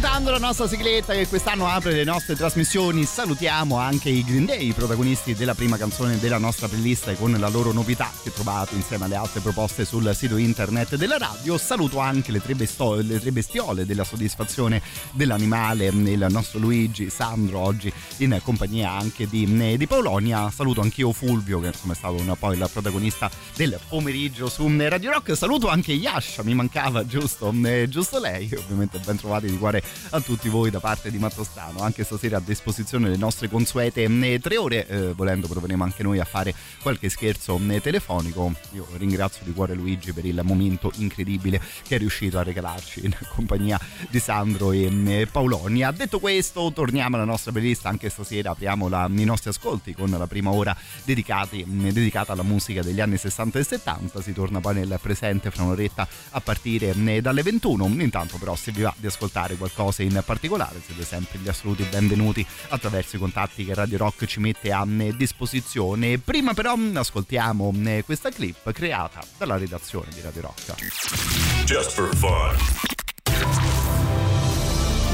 Salutando 0.00 0.30
la 0.30 0.46
nostra 0.46 0.66
sigletta 0.66 1.12
che 1.12 1.28
quest'anno 1.28 1.68
apre 1.68 1.92
le 1.92 2.04
nostre 2.04 2.34
trasmissioni, 2.34 3.04
salutiamo 3.04 3.76
anche 3.76 4.08
i 4.08 4.24
Green 4.24 4.46
Day, 4.46 4.68
i 4.68 4.72
protagonisti 4.72 5.34
della 5.34 5.54
prima 5.54 5.76
canzone 5.76 6.18
della 6.18 6.38
nostra 6.38 6.68
playlist 6.68 7.16
con 7.16 7.32
la 7.32 7.48
loro 7.50 7.70
novità 7.70 8.10
che 8.22 8.32
trovate 8.32 8.76
insieme 8.76 9.04
alle 9.04 9.16
altre 9.16 9.40
proposte 9.40 9.84
sul 9.84 10.10
sito 10.14 10.38
internet 10.38 10.96
della 10.96 11.18
radio. 11.18 11.58
Saluto 11.58 11.98
anche 11.98 12.32
le 12.32 12.40
tre, 12.40 12.54
besto- 12.54 12.94
le 12.94 13.20
tre 13.20 13.30
bestiole 13.30 13.84
della 13.84 14.04
soddisfazione 14.04 14.80
dell'animale, 15.12 15.88
il 15.88 16.26
nostro 16.30 16.58
Luigi, 16.60 17.10
Sandro, 17.10 17.58
oggi 17.58 17.92
in 18.18 18.40
compagnia 18.42 18.92
anche 18.92 19.28
di, 19.28 19.76
di 19.76 19.86
Paolonia. 19.86 20.50
Saluto 20.50 20.80
anch'io 20.80 21.12
Fulvio 21.12 21.60
che 21.60 21.66
insomma 21.66 21.92
è 21.92 21.96
stato 21.96 22.14
un, 22.14 22.34
poi 22.38 22.56
il 22.56 22.70
protagonista 22.72 23.30
del 23.54 23.78
pomeriggio 23.86 24.48
su 24.48 24.66
Radio 24.78 25.12
Rock. 25.12 25.36
Saluto 25.36 25.68
anche 25.68 25.92
Yasha, 25.92 26.42
mi 26.42 26.54
mancava 26.54 27.04
giusto, 27.04 27.54
eh, 27.64 27.86
giusto 27.90 28.18
lei. 28.18 28.48
Ovviamente 28.56 28.98
ben 28.98 29.18
trovati 29.18 29.46
di 29.46 29.58
cuore 29.58 29.88
a 30.10 30.20
tutti 30.20 30.48
voi 30.48 30.70
da 30.70 30.80
parte 30.80 31.10
di 31.10 31.18
Mattostano. 31.18 31.80
Anche 31.80 32.04
stasera 32.04 32.38
a 32.38 32.40
disposizione 32.40 33.08
le 33.08 33.16
nostre 33.16 33.48
consuete 33.48 34.04
eh, 34.04 34.38
tre 34.40 34.56
ore, 34.56 34.86
eh, 34.86 35.12
volendo 35.12 35.46
proveremo 35.46 35.82
anche 35.82 36.02
noi 36.02 36.18
a 36.18 36.24
fare 36.24 36.54
qualche 36.82 37.08
scherzo 37.08 37.60
eh, 37.68 37.80
telefonico. 37.80 38.52
Io 38.72 38.86
ringrazio 38.96 39.44
di 39.44 39.52
cuore 39.52 39.74
Luigi 39.74 40.12
per 40.12 40.24
il 40.24 40.40
momento 40.44 40.92
incredibile 40.96 41.60
che 41.86 41.96
è 41.96 41.98
riuscito 41.98 42.38
a 42.38 42.42
regalarci 42.42 43.04
in 43.04 43.16
compagnia 43.34 43.78
di 44.08 44.18
Sandro 44.18 44.72
e 44.72 44.90
eh, 45.06 45.26
Paolonia. 45.26 45.90
Detto 45.90 46.18
questo, 46.18 46.72
torniamo 46.72 47.16
alla 47.16 47.24
nostra 47.24 47.52
playlist. 47.52 47.86
Anche 47.86 48.08
stasera 48.08 48.50
apriamo 48.50 48.88
la, 48.88 49.08
i 49.10 49.24
nostri 49.24 49.50
ascolti 49.50 49.94
con 49.94 50.10
la 50.10 50.26
prima 50.26 50.50
ora 50.50 50.76
dedicati, 51.04 51.64
dedicata 51.66 52.32
alla 52.32 52.42
musica 52.42 52.82
degli 52.82 53.00
anni 53.00 53.16
60 53.16 53.58
e 53.58 53.64
70. 53.64 54.22
Si 54.22 54.32
torna 54.32 54.60
poi 54.60 54.74
nel 54.74 54.98
presente 55.00 55.50
fra 55.50 55.64
un'oretta 55.64 56.06
a 56.30 56.40
partire 56.40 56.94
dalle 57.20 57.42
21. 57.42 57.86
Intanto 57.98 58.36
però 58.38 58.54
se 58.56 58.72
vi 58.72 58.82
va 58.82 58.94
di 58.96 59.06
ascoltare 59.06 59.56
qualcosa 59.56 59.79
in 59.98 60.22
particolare 60.24 60.80
siete 60.84 61.04
sempre 61.04 61.38
gli 61.38 61.48
assoluti 61.48 61.82
benvenuti 61.84 62.46
attraverso 62.68 63.16
i 63.16 63.18
contatti 63.18 63.64
che 63.64 63.74
Radio 63.74 63.98
Rock 63.98 64.26
ci 64.26 64.40
mette 64.40 64.72
a 64.72 64.86
eh, 64.86 65.16
disposizione. 65.16 66.18
Prima 66.18 66.54
però 66.54 66.76
mm, 66.76 66.96
ascoltiamo 66.96 67.72
eh, 67.84 68.02
questa 68.04 68.30
clip 68.30 68.70
creata 68.72 69.20
dalla 69.38 69.56
redazione 69.56 70.08
di 70.14 70.20
Radio 70.20 70.42
Rock. 70.42 71.64
Just 71.64 71.92
for 71.92 72.14
fun. 72.16 72.56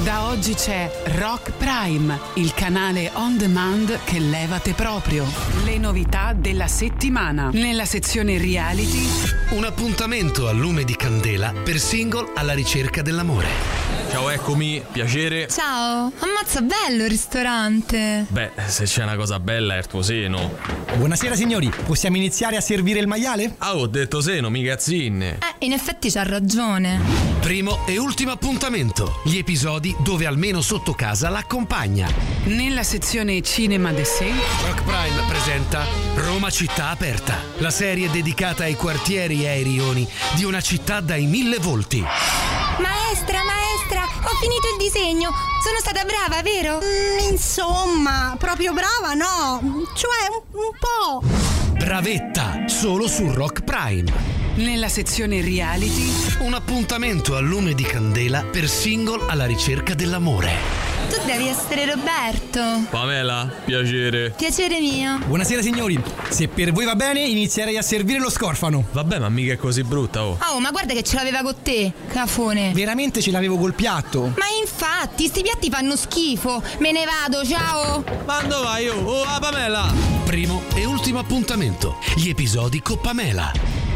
Da 0.05 0.27
oggi 0.27 0.55
c'è 0.55 0.91
Rock 1.19 1.53
Prime, 1.53 2.19
il 2.35 2.53
canale 2.55 3.11
on 3.15 3.37
demand 3.37 3.99
che 4.05 4.19
levate 4.19 4.73
proprio. 4.73 5.27
Le 5.65 5.79
novità 5.79 6.33
della 6.33 6.69
settimana. 6.69 7.51
Nella 7.53 7.85
sezione 7.85 8.39
reality, 8.39 9.05
Un 9.51 9.65
appuntamento 9.65 10.49
a 10.49 10.53
lume 10.53 10.85
di 10.85 10.95
candela 10.97 11.53
per 11.53 11.79
single 11.79 12.31
alla 12.35 12.53
ricerca 12.53 13.03
dell'amore. 13.03 13.49
Ciao, 14.11 14.31
eccomi, 14.31 14.83
piacere. 14.91 15.49
Ciao, 15.49 16.13
ammazza 16.21 16.61
bello 16.63 17.05
il 17.05 17.11
ristorante. 17.11 18.25
Beh, 18.29 18.53
se 18.67 18.85
c'è 18.85 19.03
una 19.03 19.17
cosa 19.17 19.39
bella 19.41 19.75
è 19.75 19.79
il 19.79 19.87
tuo 19.87 20.01
seno. 20.03 20.57
Buonasera 20.97 21.35
signori, 21.35 21.71
possiamo 21.85 22.17
iniziare 22.17 22.57
a 22.57 22.61
servire 22.61 23.01
il 23.01 23.07
maiale? 23.09 23.55
Ah, 23.59 23.77
ho 23.77 23.87
detto 23.87 24.21
seno, 24.21 24.49
mica 24.49 24.79
zinne. 24.79 25.39
Eh, 25.39 25.67
in 25.67 25.73
effetti 25.73 26.11
c'ha 26.11 26.23
ragione. 26.23 27.01
Primo 27.41 27.87
e 27.87 27.99
ultimo 27.99 28.31
appuntamento. 28.33 29.21
Gli 29.25 29.37
episodi 29.37 29.86
dove 29.99 30.27
almeno 30.27 30.63
sotto 30.63 30.95
casa 30.95 31.29
l'accompagna. 31.29 32.09
nella 32.45 32.83
sezione 32.83 33.43
Cinema 33.43 33.93
de 33.93 34.05
Sé, 34.05 34.31
Rock 34.67 34.83
Prime 34.85 35.23
presenta 35.29 35.85
Roma 36.15 36.49
città 36.51 36.89
aperta, 36.89 37.35
la 37.59 37.71
serie 37.71 38.11
dedicata 38.11 38.65
ai 38.65 38.75
quartieri 38.75 39.45
e 39.45 39.49
ai 39.49 39.63
rioni 39.63 40.09
di 40.35 40.45
una 40.45 40.61
città 40.61 41.01
dai 41.01 41.27
mille 41.27 41.59
volti. 41.59 42.01
Maestra, 42.01 43.43
maestra, 43.45 44.03
ho 44.03 44.35
finito 44.41 44.67
il 44.73 44.79
disegno. 44.79 45.31
Sono 45.63 45.79
stata 45.81 46.05
brava, 46.05 46.43
vero? 46.43 46.79
Mm, 46.79 47.33
insomma, 47.33 48.37
proprio 48.39 48.73
brava 48.73 49.15
no, 49.15 49.85
cioè 49.95 50.29
un, 50.31 50.61
un 50.61 50.71
po'. 50.79 51.75
Bravetta, 51.79 52.65
solo 52.67 53.09
su 53.09 53.33
Rock 53.33 53.63
Prime. 53.63 54.46
Nella 54.57 54.89
sezione 54.89 55.43
reality, 55.43 56.11
Un 56.41 56.55
appuntamento 56.55 57.37
a 57.37 57.41
lume 57.41 57.75
di 57.75 57.83
candela 57.83 58.43
per 58.43 58.69
single 58.69 59.27
alla 59.29 59.45
ricerca 59.47 59.95
dell'amore. 59.95 60.85
Tu 61.09 61.25
devi 61.25 61.47
essere 61.47 61.85
Roberto. 61.85 62.87
Pamela, 62.91 63.51
piacere. 63.65 64.31
Piacere 64.31 64.81
mio. 64.81 65.19
Buonasera 65.27 65.63
signori, 65.63 66.01
se 66.31 66.49
per 66.49 66.73
voi 66.73 66.85
va 66.85 66.97
bene 66.97 67.21
inizierei 67.21 67.77
a 67.77 67.83
servire 67.83 68.19
lo 68.19 68.31
scorfano. 68.31 68.87
Vabbè, 68.93 69.19
ma 69.19 69.29
mica 69.29 69.53
è 69.53 69.57
così 69.57 69.83
brutta, 69.85 70.25
oh. 70.25 70.39
Oh, 70.53 70.59
ma 70.59 70.71
guarda 70.71 70.95
che 70.95 71.03
ce 71.03 71.17
l'aveva 71.17 71.43
con 71.43 71.55
te, 71.63 71.93
cafone. 72.09 72.73
Veramente 72.73 73.21
ce 73.21 73.31
l'avevo 73.31 73.57
col 73.57 73.75
piatto. 73.75 74.33
Ma 74.37 74.47
infatti, 74.61 75.29
sti 75.29 75.43
piatti 75.43 75.71
fanno 75.71 75.97
schifo. 75.97 76.63
Me 76.79 76.93
ne 76.93 77.05
vado, 77.05 77.45
ciao. 77.45 78.03
Ma 78.25 78.41
dove 78.43 78.65
vai, 78.65 78.89
oh? 78.89 79.05
Oh, 79.05 79.23
ah, 79.23 79.39
Pamela! 79.39 79.93
Primo 80.25 80.63
e 80.75 80.85
ultimo 80.87 81.21
appuntamento. 81.21 81.99
Gli 82.17 82.29
episodi 82.29 82.81
Coppamela. 82.81 83.96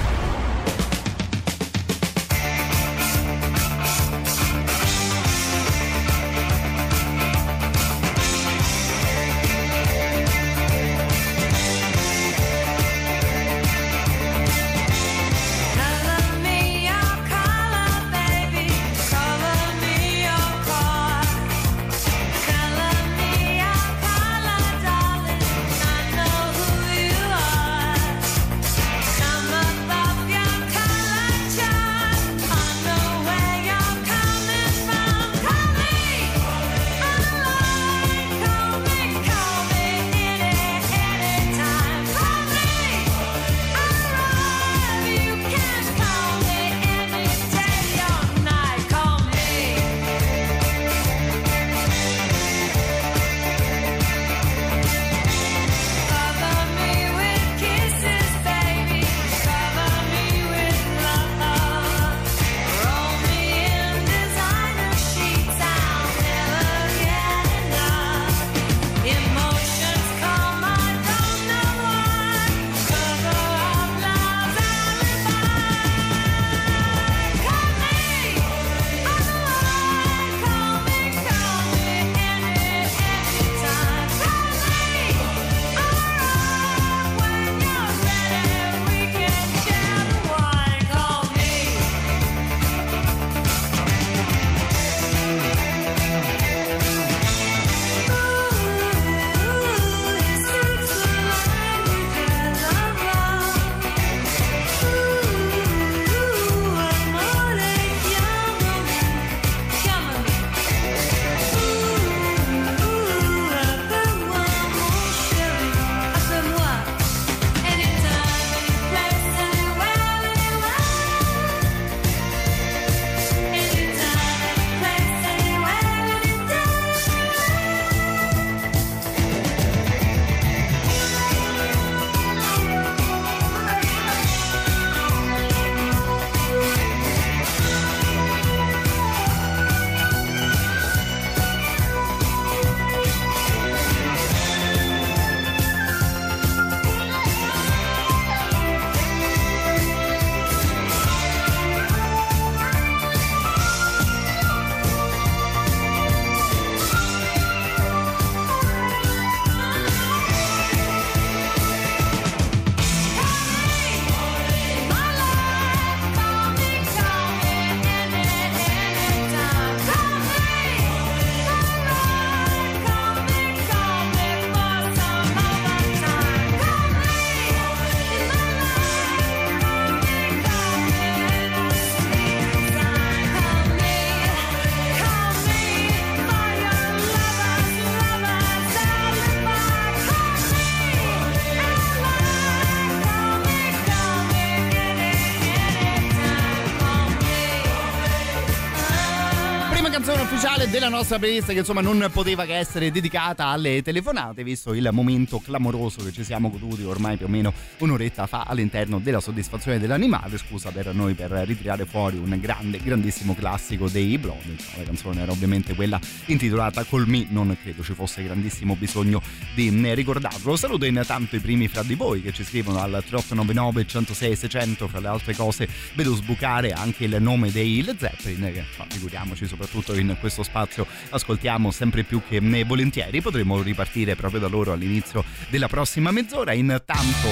Ufficiale 200.51 200.69
della 200.69 200.89
nostra 200.89 201.17
playlist 201.17 201.47
che 201.47 201.59
insomma 201.59 201.81
non 201.81 202.09
poteva 202.11 202.45
che 202.45 202.55
essere 202.55 202.91
dedicata 202.91 203.45
alle 203.45 203.81
telefonate 203.81 204.43
visto 204.43 204.73
il 204.73 204.89
momento 204.91 205.39
clamoroso 205.39 206.03
che 206.03 206.11
ci 206.11 206.23
siamo 206.23 206.49
goduti 206.49 206.83
ormai 206.83 207.15
più 207.15 207.27
o 207.27 207.29
meno 207.29 207.53
un'oretta 207.77 208.27
fa 208.27 208.43
all'interno 208.47 208.99
della 208.99 209.19
soddisfazione 209.19 209.79
dell'animale. 209.79 210.37
Scusa 210.37 210.71
per 210.71 210.93
noi 210.93 211.13
per 211.13 211.31
ritirare 211.31 211.85
fuori 211.85 212.17
un 212.17 212.37
grande 212.39 212.79
grandissimo 212.79 213.33
classico 213.33 213.87
dei 213.87 214.17
Blond 214.17 214.45
insomma, 214.45 214.77
la 214.77 214.83
canzone 214.83 215.21
era 215.21 215.31
ovviamente 215.31 215.73
quella 215.73 215.99
intitolata 216.25 216.83
Col 216.83 217.07
Me. 217.07 217.25
Non 217.29 217.55
credo 217.61 217.83
ci 217.83 217.93
fosse 217.93 218.23
grandissimo 218.23 218.75
bisogno 218.75 219.21
di 219.55 219.69
ricordarlo. 219.93 220.55
Saluto 220.55 220.85
intanto 220.85 221.35
i 221.35 221.39
primi 221.39 221.67
fra 221.67 221.83
di 221.83 221.95
voi 221.95 222.21
che 222.21 222.33
ci 222.33 222.43
scrivono 222.43 222.79
al 222.79 222.91
3899 222.91 223.87
106 223.87 224.35
600 224.35 224.87
fra 224.87 224.99
le 224.99 225.07
altre 225.07 225.33
cose 225.33 225.67
vedo 225.93 226.13
sbucare 226.15 226.71
anche 226.71 227.05
il 227.05 227.21
nome 227.21 227.51
dei 227.51 227.83
Led 227.83 227.97
Zeppelin 227.97 228.51
che 228.53 228.63
figuriamoci 228.89 229.47
soprattutto 229.47 229.93
in 229.93 230.17
questo 230.19 230.40
spazio 230.43 230.85
ascoltiamo 231.09 231.71
sempre 231.71 232.03
più 232.03 232.21
che 232.27 232.39
volentieri. 232.63 233.21
Potremo 233.21 233.61
ripartire 233.61 234.15
proprio 234.15 234.39
da 234.39 234.47
loro 234.47 234.71
all'inizio 234.71 235.23
della 235.49 235.67
prossima 235.67 236.11
mezz'ora. 236.11 236.53
Intanto 236.53 237.27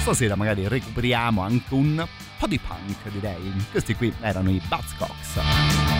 stasera 0.00 0.34
magari 0.34 0.66
recuperiamo 0.66 1.42
anche 1.42 1.74
un 1.74 2.06
po' 2.38 2.46
di 2.46 2.58
punk, 2.58 3.08
direi. 3.12 3.52
Questi 3.70 3.94
qui 3.94 4.12
erano 4.20 4.50
i 4.50 4.60
Buzzcocks. 4.68 5.91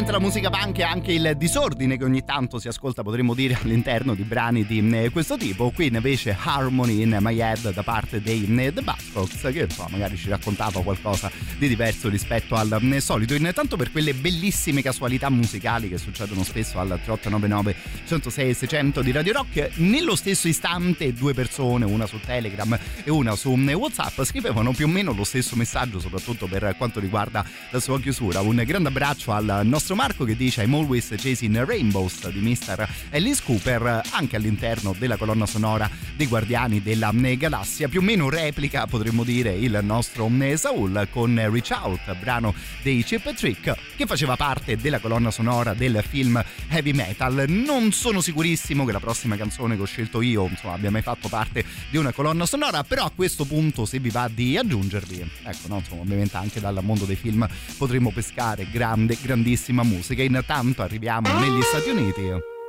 Divertente 0.00 0.12
la 0.12 0.18
musica 0.20 0.50
punk 0.50 0.78
e 0.78 0.82
anche 0.82 1.12
il 1.12 1.34
disordine 1.36 1.96
che 1.96 2.04
ogni 2.04 2.24
tanto 2.24 2.58
si 2.58 2.68
ascolta, 2.68 3.02
potremmo 3.02 3.34
dire, 3.34 3.58
all'interno 3.62 4.14
di 4.14 4.22
brani 4.22 4.64
di 4.64 4.78
eh, 4.92 5.10
questo 5.10 5.36
tipo. 5.36 5.70
Qui 5.70 5.86
invece 5.86 6.36
Harmony 6.38 7.02
in 7.02 7.18
My 7.20 7.38
Head 7.38 7.72
da 7.72 7.82
parte 7.82 8.22
dei 8.22 8.44
eh, 8.58 8.72
The 8.72 8.82
Buzzcocks, 8.82 9.50
che 9.52 9.66
so, 9.68 9.86
magari 9.90 10.16
ci 10.16 10.28
raccontava 10.28 10.82
qualcosa 10.82 11.30
di 11.58 11.68
diverso 11.68 12.08
rispetto 12.08 12.54
al 12.54 12.78
eh, 12.80 13.00
solito. 13.00 13.34
Intanto 13.34 13.76
per 13.76 13.90
quelle 13.90 14.14
bellissime 14.14 14.82
casualità 14.82 15.28
musicali 15.28 15.88
che 15.88 15.98
succedono 15.98 16.44
spesso 16.44 16.78
al 16.78 16.88
3899 17.02 17.74
106 18.10 18.54
600 18.54 19.02
di 19.02 19.12
Radio 19.12 19.32
Rock, 19.34 19.70
nello 19.76 20.16
stesso 20.16 20.48
istante 20.48 21.12
due 21.12 21.32
persone, 21.32 21.84
una 21.84 22.06
su 22.06 22.18
Telegram 22.18 22.76
e 23.04 23.08
una 23.08 23.36
su 23.36 23.50
WhatsApp, 23.50 24.22
scrivevano 24.22 24.72
più 24.72 24.86
o 24.86 24.88
meno 24.88 25.12
lo 25.12 25.22
stesso 25.22 25.54
messaggio, 25.54 26.00
soprattutto 26.00 26.48
per 26.48 26.74
quanto 26.76 26.98
riguarda 26.98 27.44
la 27.70 27.78
sua 27.78 28.00
chiusura. 28.00 28.40
Un 28.40 28.64
grande 28.66 28.88
abbraccio 28.88 29.30
al 29.30 29.60
nostro 29.62 29.94
Marco 29.94 30.24
che 30.24 30.34
dice 30.34 30.64
I'm 30.64 30.74
always 30.74 31.14
chasing 31.16 31.62
rainbows 31.62 32.28
di 32.30 32.40
Mr. 32.40 32.88
Alice 33.12 33.42
Cooper 33.44 34.02
anche 34.10 34.34
all'interno 34.34 34.92
della 34.98 35.16
colonna 35.16 35.46
sonora 35.46 35.88
dei 36.16 36.26
Guardiani 36.26 36.82
della 36.82 37.12
Galassia 37.12 37.86
più 37.88 38.00
o 38.00 38.02
meno 38.02 38.28
replica 38.28 38.88
potremmo 38.88 39.22
dire 39.22 39.52
il 39.52 39.78
nostro 39.82 40.28
Saul 40.56 41.06
con 41.10 41.36
Reach 41.36 41.70
Out 41.80 42.16
brano 42.18 42.54
dei 42.82 43.04
Chip 43.04 43.32
Trick 43.34 43.76
che 43.96 44.06
faceva 44.06 44.34
parte 44.34 44.76
della 44.76 44.98
colonna 44.98 45.30
sonora 45.30 45.74
del 45.74 46.02
film 46.06 46.42
Heavy 46.68 46.92
Metal 46.92 47.44
non 47.46 47.92
sono 48.00 48.22
sicurissimo 48.22 48.86
che 48.86 48.92
la 48.92 48.98
prossima 48.98 49.36
canzone 49.36 49.76
che 49.76 49.82
ho 49.82 49.84
scelto 49.84 50.22
io 50.22 50.46
insomma 50.46 50.72
abbia 50.72 50.90
mai 50.90 51.02
fatto 51.02 51.28
parte 51.28 51.62
di 51.90 51.98
una 51.98 52.12
colonna 52.12 52.46
sonora 52.46 52.82
però 52.82 53.04
a 53.04 53.12
questo 53.14 53.44
punto 53.44 53.84
se 53.84 53.98
vi 53.98 54.08
va 54.08 54.26
di 54.32 54.56
aggiungervi 54.56 55.30
ecco 55.44 55.68
no, 55.68 55.76
insomma 55.76 56.00
ovviamente 56.00 56.34
anche 56.38 56.60
dal 56.60 56.78
mondo 56.82 57.04
dei 57.04 57.16
film 57.16 57.46
potremmo 57.76 58.10
pescare 58.10 58.66
grande 58.70 59.18
grandissima 59.20 59.82
musica. 59.82 60.22
Intanto 60.22 60.80
arriviamo 60.80 61.28
negli 61.38 61.60
Stati 61.60 61.90
Uniti 61.90 62.22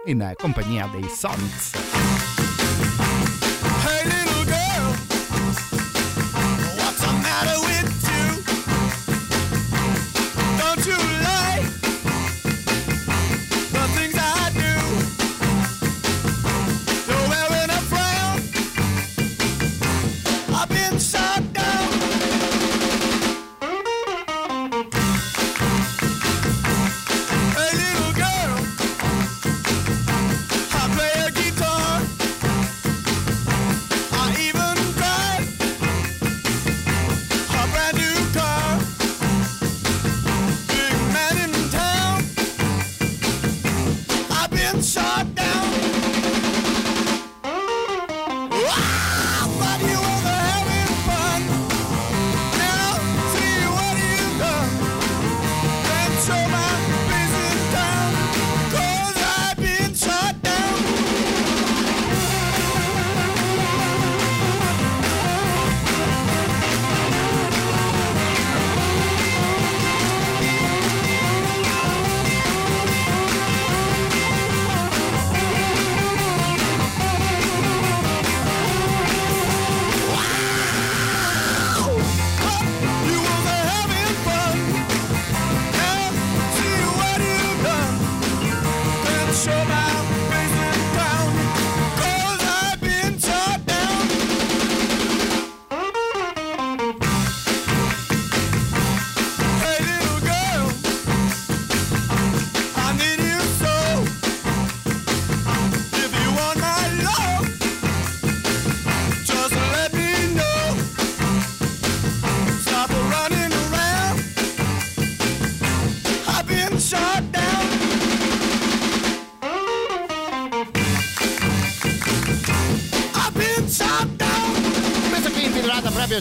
in 0.07 0.33
compagnia 0.35 0.87
dei 0.87 1.07
Sonics. 1.09 2.40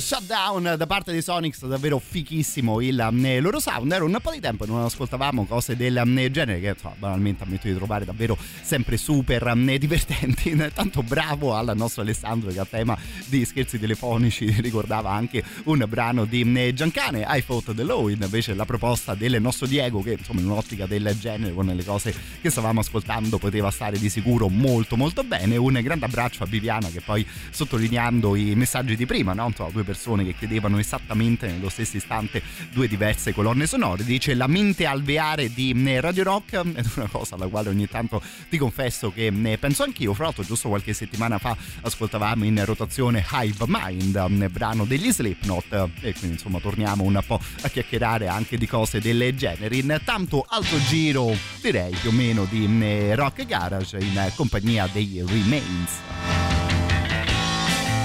Shutdown 0.00 0.74
da 0.76 0.86
parte 0.86 1.12
di 1.12 1.20
Sonics, 1.20 1.66
davvero 1.66 1.98
fichissimo 1.98 2.80
il 2.80 2.98
eh, 2.98 3.40
loro 3.40 3.60
sound. 3.60 3.92
Era 3.92 4.04
un 4.04 4.16
po' 4.22 4.30
di 4.32 4.40
tempo 4.40 4.64
che 4.64 4.70
non 4.70 4.82
ascoltavamo 4.84 5.44
cose 5.44 5.76
del 5.76 5.96
eh, 5.96 6.30
genere 6.30 6.58
che 6.60 6.68
insomma, 6.68 6.94
banalmente 6.98 7.44
ammetto 7.44 7.66
di 7.68 7.74
trovare 7.74 8.04
davvero 8.04 8.36
sempre 8.62 8.96
super 8.96 9.46
eh, 9.46 9.78
divertenti. 9.78 10.56
Tanto 10.72 11.02
bravo 11.02 11.54
al 11.54 11.72
nostro 11.76 12.02
Alessandro 12.02 12.50
che 12.50 12.58
a 12.58 12.64
tema 12.64 12.96
di 13.26 13.44
scherzi 13.44 13.78
telefonici 13.78 14.50
ricordava 14.60 15.10
anche 15.10 15.44
un 15.64 15.84
brano 15.86 16.24
di 16.24 16.72
Giancane, 16.74 17.26
I 17.28 17.42
Fought 17.42 17.74
the 17.74 17.82
Law, 17.82 18.08
invece 18.08 18.54
la 18.54 18.64
proposta 18.64 19.14
del 19.14 19.40
nostro 19.40 19.66
Diego 19.66 20.02
che 20.02 20.12
insomma 20.12 20.40
in 20.40 20.46
un'ottica 20.46 20.86
del 20.86 21.14
genere 21.18 21.52
con 21.52 21.66
le 21.66 21.84
cose 21.84 22.14
che 22.40 22.48
stavamo 22.48 22.80
ascoltando 22.80 23.38
poteva 23.38 23.70
stare 23.70 23.98
di 23.98 24.08
sicuro 24.08 24.48
molto 24.48 24.96
molto 24.96 25.22
bene. 25.24 25.56
Un 25.56 25.78
grande 25.82 26.06
abbraccio 26.06 26.42
a 26.42 26.46
Viviana 26.46 26.88
che 26.88 27.00
poi 27.00 27.26
sottolineando 27.50 28.34
i 28.34 28.54
messaggi 28.54 28.96
di 28.96 29.06
prima, 29.06 29.34
no? 29.34 29.46
Insomma, 29.46 29.70
persone 29.90 30.24
che 30.24 30.34
chiedevano 30.38 30.78
esattamente 30.78 31.48
nello 31.48 31.68
stesso 31.68 31.96
istante 31.96 32.40
due 32.70 32.86
diverse 32.86 33.34
colonne 33.34 33.66
sonore. 33.66 34.04
Dice 34.04 34.34
la 34.34 34.46
mente 34.46 34.86
alveare 34.86 35.52
di 35.52 35.74
eh, 35.86 36.00
Radio 36.00 36.22
Rock 36.22 36.52
è 36.62 36.82
una 36.94 37.08
cosa 37.10 37.34
alla 37.34 37.48
quale 37.48 37.70
ogni 37.70 37.88
tanto 37.88 38.22
ti 38.48 38.56
confesso 38.56 39.10
che 39.10 39.30
ne 39.30 39.58
penso 39.58 39.82
anch'io. 39.82 40.14
Fra 40.14 40.24
l'altro, 40.24 40.44
giusto 40.44 40.68
qualche 40.68 40.92
settimana 40.92 41.38
fa 41.38 41.56
ascoltavamo 41.80 42.44
in 42.44 42.64
rotazione 42.64 43.26
Hive 43.32 43.64
Mind, 43.66 44.14
un 44.14 44.48
brano 44.50 44.84
degli 44.84 45.10
Slipknot, 45.10 45.72
e 46.00 46.12
quindi 46.12 46.36
insomma 46.36 46.60
torniamo 46.60 47.02
un 47.02 47.20
po' 47.26 47.40
a 47.62 47.68
chiacchierare 47.68 48.28
anche 48.28 48.56
di 48.56 48.68
cose 48.68 49.00
del 49.00 49.34
genere. 49.34 49.76
In 49.76 50.00
tanto 50.04 50.46
alto 50.48 50.80
giro, 50.84 51.36
direi 51.60 51.94
più 52.00 52.10
o 52.10 52.12
meno 52.12 52.44
di 52.44 52.68
eh, 52.80 53.14
rock 53.16 53.44
garage 53.44 53.98
in 53.98 54.30
compagnia 54.36 54.88
dei 54.92 55.24
Remains. 55.26 55.98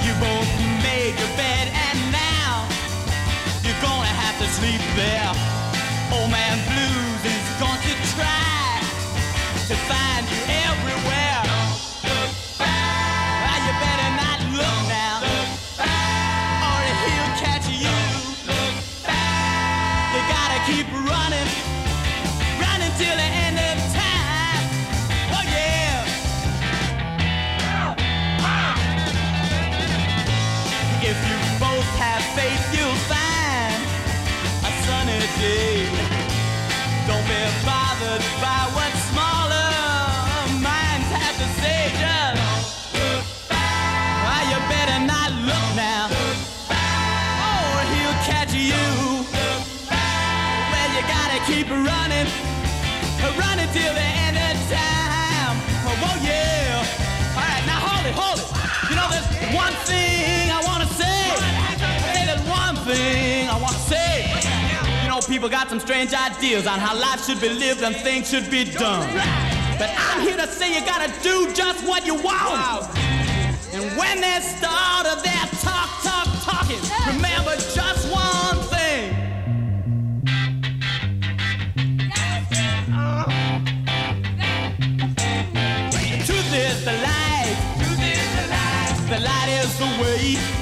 You 0.03 0.13
both 0.19 0.64
sleep 4.55 4.81
there. 4.95 5.31
Old 6.13 6.31
man 6.31 6.57
blues 6.69 7.21
is 7.27 7.47
going 7.59 7.81
to 7.87 7.93
try 8.15 8.79
to 9.67 9.75
find 9.87 10.04
people 65.35 65.49
got 65.49 65.67
some 65.67 65.81
strange 65.81 66.13
ideas 66.13 66.65
on 66.65 66.79
how 66.79 66.97
life 66.97 67.21
should 67.25 67.41
be 67.41 67.49
lived 67.49 67.83
and 67.83 67.93
things 67.93 68.29
should 68.29 68.49
be 68.49 68.63
done. 68.63 69.13
But 69.77 69.93
I'm 69.97 70.21
here 70.21 70.37
to 70.37 70.47
say 70.47 70.73
you 70.73 70.79
gotta 70.85 71.11
do 71.21 71.51
just 71.51 71.85
what 71.85 72.05
you 72.05 72.15
want. 72.15 72.87
And 73.73 73.83
when 73.97 74.21
they 74.21 74.39
start 74.39 75.05
of 75.07 75.21
their 75.23 75.45
talk, 75.59 75.89
talk, 76.07 76.29
talking, 76.41 76.79
remember 77.05 77.53
just 77.75 78.09
one 78.09 78.63
thing. 78.71 79.11
The. 85.91 86.23
Truth 86.27 86.53
is 86.53 86.85
the 86.85 86.93
light. 86.93 87.57
The 89.09 89.19
light 89.19 89.49
is 89.49 89.77
the 89.79 89.85
way. 90.01 90.54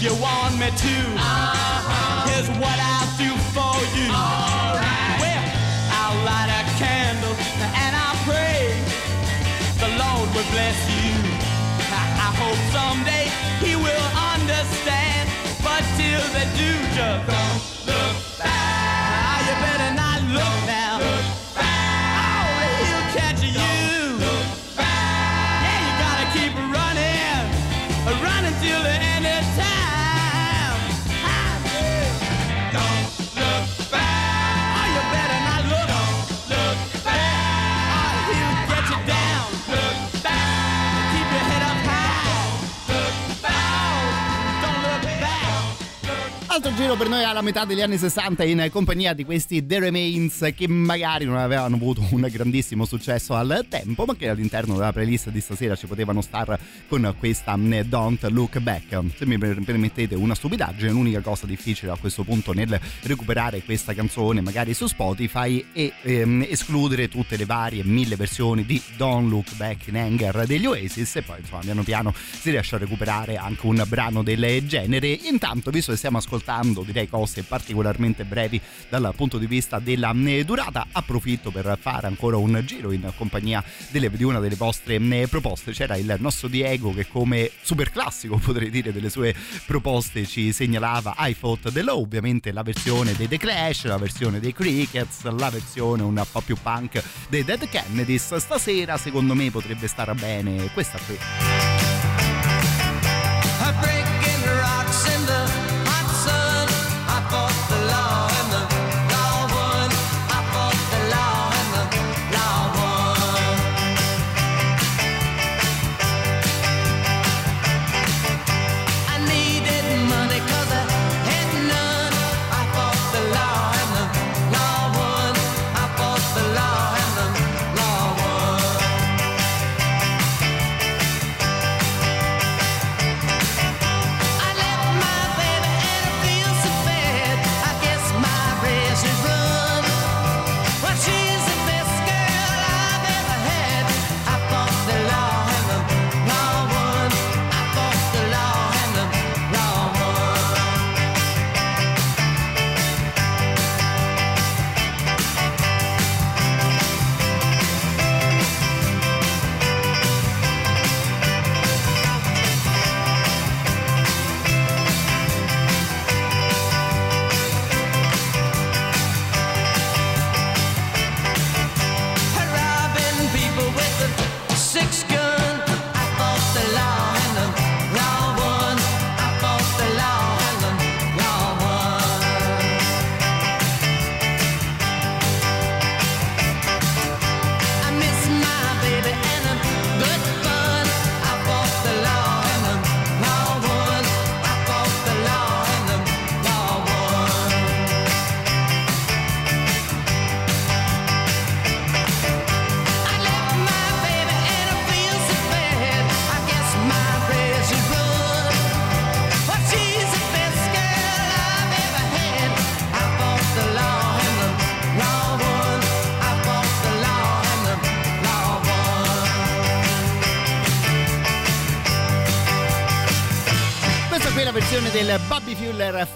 You 0.00 0.14
want 0.22 0.54
me 0.58 0.70
to, 0.70 0.96
uh-huh. 1.18 2.30
here's 2.30 2.48
what 2.62 2.78
I'll 2.78 3.10
do 3.18 3.34
for 3.50 3.74
you. 3.98 4.06
Alright. 4.14 5.18
Well, 5.18 5.44
I'll 5.90 6.18
light 6.22 6.50
a 6.54 6.62
candle 6.78 7.34
and 7.58 7.92
I'll 7.96 8.20
pray 8.22 8.78
the 9.82 9.90
Lord 9.98 10.28
will 10.34 10.46
bless 10.54 10.78
you. 10.86 11.18
I, 11.90 12.04
I 12.14 12.30
hope 12.38 12.60
someday 12.70 13.26
He 13.58 13.74
will 13.74 14.08
understand. 14.34 15.30
But 15.66 15.82
till 15.98 16.22
they 16.30 16.46
do, 16.54 16.70
just 16.94 17.26
don't 17.26 17.90
look 17.90 18.38
back. 18.38 18.77
Giro 46.78 46.94
per 46.94 47.08
noi 47.08 47.24
alla 47.24 47.42
metà 47.42 47.64
degli 47.64 47.82
anni 47.82 47.98
60 47.98 48.44
in 48.44 48.68
compagnia 48.70 49.12
di 49.12 49.24
questi 49.24 49.66
The 49.66 49.80
Remains 49.80 50.52
che 50.54 50.68
magari 50.68 51.24
non 51.24 51.36
avevano 51.36 51.74
avuto 51.74 52.06
un 52.10 52.28
grandissimo 52.30 52.84
successo 52.84 53.34
al 53.34 53.66
tempo, 53.68 54.04
ma 54.04 54.14
che 54.14 54.28
all'interno 54.28 54.74
della 54.74 54.92
playlist 54.92 55.30
di 55.30 55.40
stasera 55.40 55.74
ci 55.74 55.88
potevano 55.88 56.20
star 56.20 56.56
con 56.86 57.16
questa 57.18 57.56
mm, 57.56 57.80
Don't 57.80 58.22
Look 58.28 58.60
Back. 58.60 58.96
Se 59.16 59.26
mi 59.26 59.38
permettete 59.38 60.14
una 60.14 60.36
stupidaggine, 60.36 60.92
l'unica 60.92 61.20
cosa 61.20 61.46
difficile 61.46 61.90
a 61.90 61.96
questo 61.96 62.22
punto 62.22 62.52
nel 62.52 62.78
recuperare 63.02 63.60
questa 63.64 63.92
canzone 63.92 64.40
magari 64.40 64.72
su 64.72 64.86
Spotify 64.86 65.64
è 65.72 65.92
ehm, 66.02 66.46
escludere 66.48 67.08
tutte 67.08 67.36
le 67.36 67.44
varie 67.44 67.82
mille 67.82 68.14
versioni 68.14 68.64
di 68.64 68.80
Don't 68.96 69.28
Look 69.28 69.56
Back 69.56 69.88
in 69.88 69.96
Anger 69.96 70.46
degli 70.46 70.66
Oasis 70.66 71.16
e 71.16 71.22
poi 71.22 71.40
insomma 71.40 71.62
piano 71.62 71.82
piano 71.82 72.14
si 72.14 72.50
riesce 72.50 72.76
a 72.76 72.78
recuperare 72.78 73.36
anche 73.36 73.66
un 73.66 73.84
brano 73.88 74.22
del 74.22 74.64
genere. 74.64 75.08
Intanto, 75.08 75.72
visto 75.72 75.90
che 75.90 75.98
stiamo 75.98 76.18
ascoltando 76.18 76.66
direi 76.72 77.08
cose 77.08 77.42
particolarmente 77.42 78.24
brevi 78.24 78.60
dal 78.88 79.12
punto 79.16 79.38
di 79.38 79.46
vista 79.46 79.78
della 79.78 80.14
eh, 80.24 80.44
durata, 80.44 80.86
approfitto 80.92 81.50
per 81.50 81.78
fare 81.80 82.06
ancora 82.06 82.36
un 82.36 82.62
giro 82.64 82.92
in 82.92 83.12
compagnia 83.16 83.62
delle, 83.90 84.10
di 84.10 84.24
una 84.24 84.40
delle 84.40 84.54
vostre 84.54 84.96
eh, 84.96 85.26
proposte. 85.28 85.72
C'era 85.72 85.96
il 85.96 86.16
nostro 86.18 86.48
Diego 86.48 86.92
che 86.92 87.06
come 87.08 87.50
super 87.62 87.90
classico 87.90 88.36
potrei 88.36 88.70
dire 88.70 88.92
delle 88.92 89.10
sue 89.10 89.34
proposte 89.66 90.26
ci 90.26 90.52
segnalava 90.52 91.14
I 91.18 91.34
Fought 91.34 91.72
the 91.72 91.82
Law, 91.82 92.00
ovviamente 92.00 92.52
la 92.52 92.62
versione 92.62 93.14
dei 93.14 93.28
The 93.28 93.38
Clash, 93.38 93.84
la 93.84 93.98
versione 93.98 94.40
dei 94.40 94.52
Crickets, 94.52 95.24
la 95.24 95.50
versione 95.50 96.02
un 96.02 96.22
po' 96.30 96.40
più 96.40 96.56
punk 96.60 97.02
dei 97.28 97.44
Dead 97.44 97.68
Kennedys. 97.68 98.36
Stasera 98.36 98.96
secondo 98.96 99.34
me 99.34 99.50
potrebbe 99.50 99.86
stare 99.86 100.14
bene 100.14 100.70
questa 100.72 100.98
qui. 101.06 101.77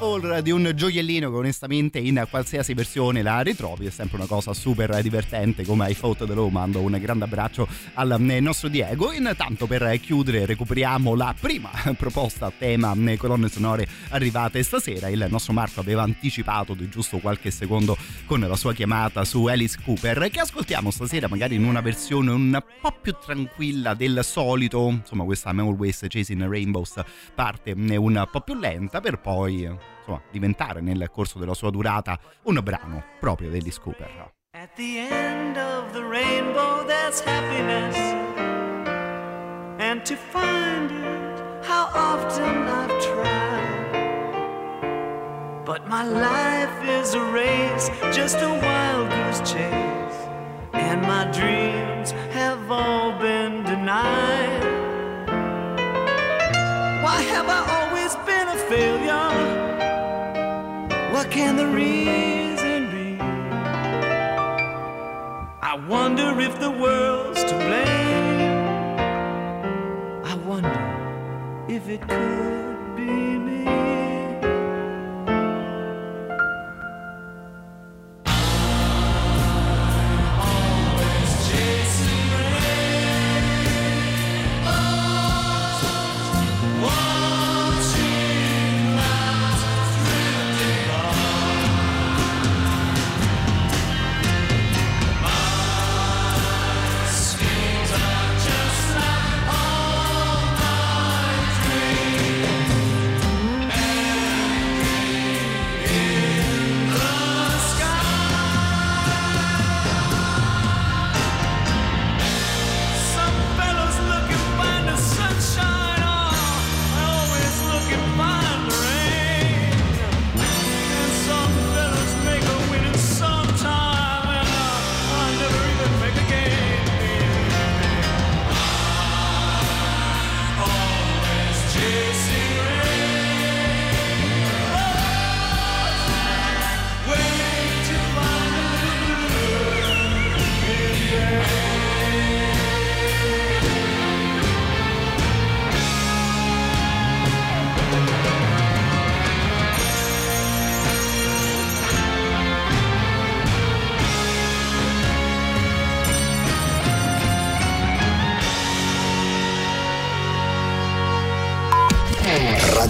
Fall 0.02 0.40
di 0.40 0.50
un 0.50 0.72
gioiellino 0.74 1.30
che 1.30 1.36
onestamente 1.36 2.00
in 2.00 2.26
qualsiasi 2.28 2.74
versione 2.74 3.22
la 3.22 3.38
ritrovi, 3.38 3.86
è 3.86 3.90
sempre 3.90 4.16
una 4.16 4.26
cosa 4.26 4.52
super 4.52 5.00
divertente 5.00 5.64
come 5.64 5.94
Fought 5.94 6.26
the 6.26 6.34
Law, 6.34 6.48
mando 6.48 6.80
un 6.80 6.98
grande 7.00 7.22
abbraccio 7.22 7.68
al 7.94 8.20
eh, 8.28 8.40
nostro 8.40 8.66
Diego. 8.66 9.12
Intanto 9.12 9.68
per 9.68 10.00
chiudere 10.00 10.44
recuperiamo 10.44 11.14
la 11.14 11.32
prima 11.38 11.70
proposta 11.96 12.46
a 12.46 12.52
tema 12.56 12.92
eh, 13.06 13.16
colonne 13.16 13.48
sonore 13.48 13.86
arrivate 14.08 14.64
stasera, 14.64 15.08
il 15.08 15.24
nostro 15.30 15.52
Marco 15.52 15.78
aveva 15.78 16.02
anticipato 16.02 16.74
di 16.74 16.88
giusto 16.88 17.18
qualche 17.18 17.52
secondo 17.52 17.96
con 18.26 18.40
la 18.40 18.56
sua 18.56 18.74
chiamata 18.74 19.24
su 19.24 19.44
Alice 19.46 19.78
Cooper 19.84 20.30
che 20.30 20.40
ascoltiamo 20.40 20.90
stasera 20.90 21.28
magari 21.28 21.54
in 21.54 21.64
una 21.64 21.80
versione 21.80 22.32
un 22.32 22.60
po' 22.80 22.96
più 23.00 23.14
tranquilla 23.24 23.94
del 23.94 24.18
solito, 24.24 24.88
insomma 24.88 25.22
questa 25.22 25.50
I'm 25.50 25.60
Always 25.60 26.06
Chasing 26.08 26.44
Rainbows 26.44 27.00
parte 27.36 27.76
eh, 27.76 27.96
un 27.96 28.28
po' 28.28 28.40
più 28.40 28.54
lenta 28.54 29.00
per 29.00 29.20
poi 29.20 29.90
insomma, 30.02 30.20
diventare 30.30 30.80
nel 30.80 31.08
corso 31.10 31.38
della 31.38 31.54
sua 31.54 31.70
durata 31.70 32.18
un 32.44 32.60
brano 32.62 33.04
proprio 33.18 33.50
degli 33.50 33.70
Scooper. 33.70 34.32
At 34.54 34.74
the 34.76 34.98
end 34.98 35.56
of 35.56 35.92
the 35.92 36.02
rainbow, 36.02 36.84
there's 36.84 37.20
happiness. 37.20 37.96
And 39.78 40.04
to 40.04 40.14
find 40.16 40.90
it, 40.90 41.66
how 41.66 41.88
often 41.94 42.68
I've 42.68 42.98
tried. 43.00 43.60
But 45.64 45.86
my 45.88 46.04
life 46.04 46.82
is 46.84 47.14
a 47.14 47.24
race, 47.32 47.90
just 48.12 48.36
a 48.42 48.48
wild 48.48 49.08
goose 49.08 49.40
chase. 49.50 50.28
And 50.72 51.00
my 51.02 51.24
dreams 51.32 52.12
have 52.32 52.70
all 52.70 53.12
been 53.18 53.62
denied. 53.64 54.64
Why 57.02 57.22
have 57.22 57.48
I 57.48 57.64
always 57.80 58.14
been 58.26 58.48
a 58.48 58.56
failure? 58.68 59.51
Can 61.32 61.56
the 61.56 61.66
reason 61.66 62.90
be? 62.90 63.18
I 65.62 65.74
wonder 65.88 66.38
if 66.38 66.60
the 66.60 66.70
world's 66.70 67.42
to 67.44 67.54
blame. 67.54 68.40
I 70.26 70.34
wonder 70.44 71.64
if 71.68 71.88
it 71.88 72.02
could 72.06 72.96
be 72.96 73.38
me. 73.46 74.01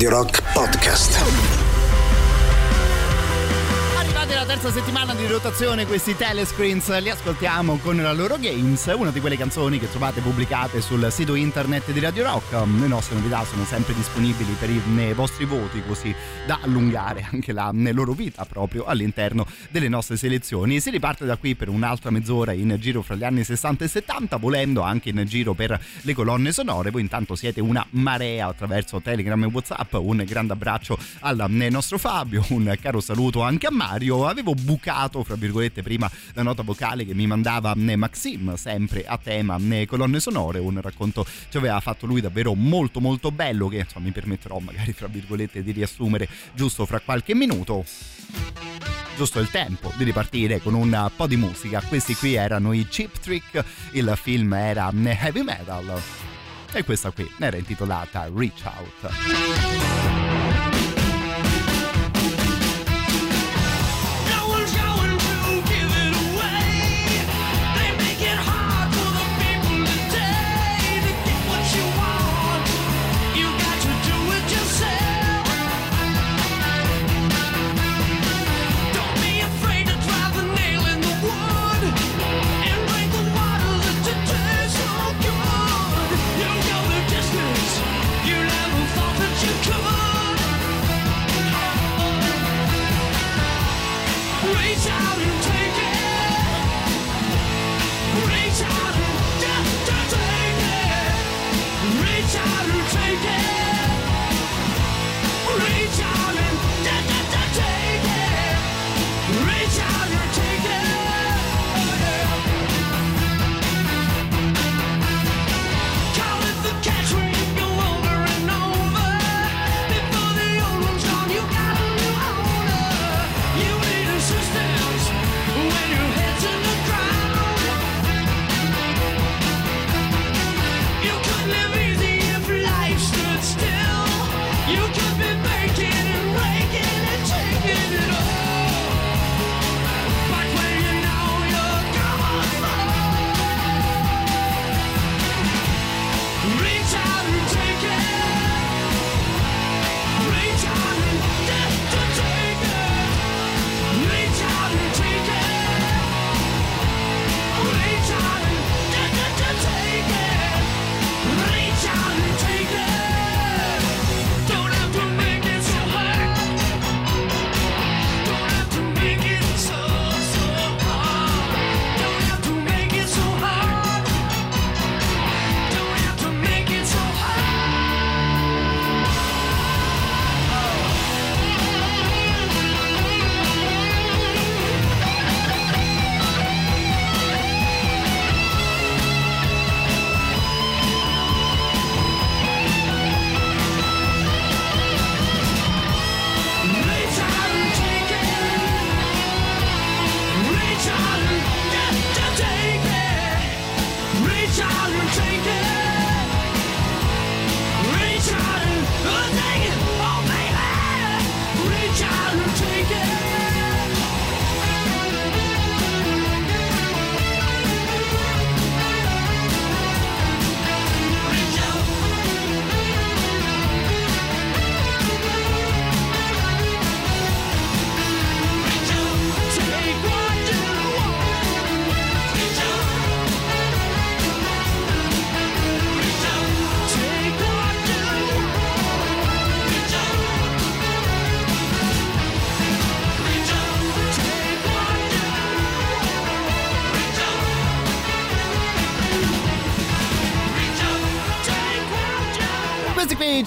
Radio 0.03 0.19
Rock 0.19 0.43
Podcast. 0.53 1.62
Terza 4.62 4.79
settimana 4.79 5.12
di 5.14 5.27
rotazione, 5.27 5.87
questi 5.87 6.16
telescreens 6.16 7.01
li 7.01 7.11
ascoltiamo 7.11 7.79
con 7.79 7.96
la 7.96 8.12
loro 8.12 8.38
Games, 8.38 8.92
una 8.96 9.11
di 9.11 9.18
quelle 9.18 9.37
canzoni 9.37 9.81
che 9.81 9.90
trovate 9.90 10.20
pubblicate 10.20 10.81
sul 10.81 11.05
sito 11.11 11.35
internet 11.35 11.90
di 11.90 11.98
Radio 11.98 12.22
Rock. 12.22 12.53
Le 12.53 12.87
nostre 12.87 13.16
novità 13.16 13.44
sono 13.44 13.64
sempre 13.64 13.92
disponibili 13.92 14.53
per 14.53 14.70
i 14.70 14.81
vostri 15.14 15.46
voti, 15.46 15.83
così 15.85 16.14
da 16.46 16.61
allungare 16.62 17.27
anche 17.33 17.53
la 17.53 17.72
loro 17.72 18.12
vita 18.12 18.44
proprio 18.44 18.85
all'interno 18.85 19.46
delle 19.68 19.88
nostre 19.88 20.16
selezioni. 20.16 20.79
Si 20.79 20.90
riparte 20.90 21.25
da 21.25 21.37
qui 21.37 21.57
per 21.57 21.68
un'altra 21.68 22.11
mezz'ora 22.11 22.53
in 22.53 22.77
giro 22.79 23.03
fra 23.03 23.16
gli 23.16 23.25
anni 23.25 23.42
60 23.42 23.85
e 23.85 23.88
70, 23.88 24.37
volendo 24.37 24.83
anche 24.83 25.09
in 25.09 25.25
giro 25.27 25.55
per 25.55 25.77
le 26.03 26.14
colonne 26.14 26.53
sonore. 26.53 26.92
Voi 26.92 27.01
intanto 27.01 27.35
siete 27.35 27.61
una 27.61 27.85
marea 27.90 28.46
attraverso 28.46 29.01
Telegram 29.01 29.42
e 29.42 29.46
WhatsApp. 29.46 29.94
Un 29.94 30.22
grande 30.25 30.53
abbraccio 30.53 30.96
al 31.20 31.44
nostro 31.48 31.98
Fabio, 31.98 32.44
un 32.51 32.72
caro 32.81 33.01
saluto 33.01 33.42
anche 33.42 33.66
a 33.66 33.72
Mario. 33.72 34.29
Avevo 34.29 34.51
bucato, 34.55 35.23
fra 35.25 35.35
virgolette, 35.35 35.83
prima 35.83 36.11
la 36.35 36.43
nota 36.43 36.62
vocale 36.62 37.05
che 37.05 37.15
mi 37.15 37.27
mandava 37.27 37.75
Maxim, 37.75 38.55
sempre 38.57 39.05
a 39.05 39.19
tema 39.19 39.59
colonne 39.87 40.21
sonore. 40.21 40.59
Un 40.59 40.81
racconto 40.81 41.27
ci 41.49 41.57
aveva 41.57 41.81
fatto 41.81 42.07
lui 42.07 42.21
davvero 42.21 42.55
molto 42.55 43.01
molto 43.01 43.31
bello 43.31 43.69
che 43.69 43.79
insomma, 43.79 44.07
mi 44.07 44.12
permetterò 44.12 44.59
magari, 44.59 44.93
fra 44.93 45.07
virgolette, 45.07 45.62
di 45.62 45.73
riassumere 45.73 46.29
giusto 46.55 46.87
fra 46.87 47.01
qualche 47.01 47.35
minuto 47.35 47.85
giusto 49.17 49.41
il 49.41 49.51
tempo 49.51 49.93
di 49.97 50.05
ripartire 50.05 50.61
con 50.61 50.75
un 50.75 51.11
po' 51.15 51.27
di 51.27 51.37
musica. 51.37 51.81
Questi 51.83 52.15
qui 52.15 52.35
erano 52.35 52.73
i 52.73 52.87
Chip 52.88 53.19
Trick, 53.19 53.65
il 53.93 54.12
film 54.21 54.53
era 54.55 54.91
Heavy 54.93 55.43
Metal 55.43 56.01
e 56.73 56.85
questa 56.85 57.11
qui 57.11 57.31
era 57.38 57.57
intitolata 57.57 58.31
Reach 58.35 58.62
Out. 58.65 60.21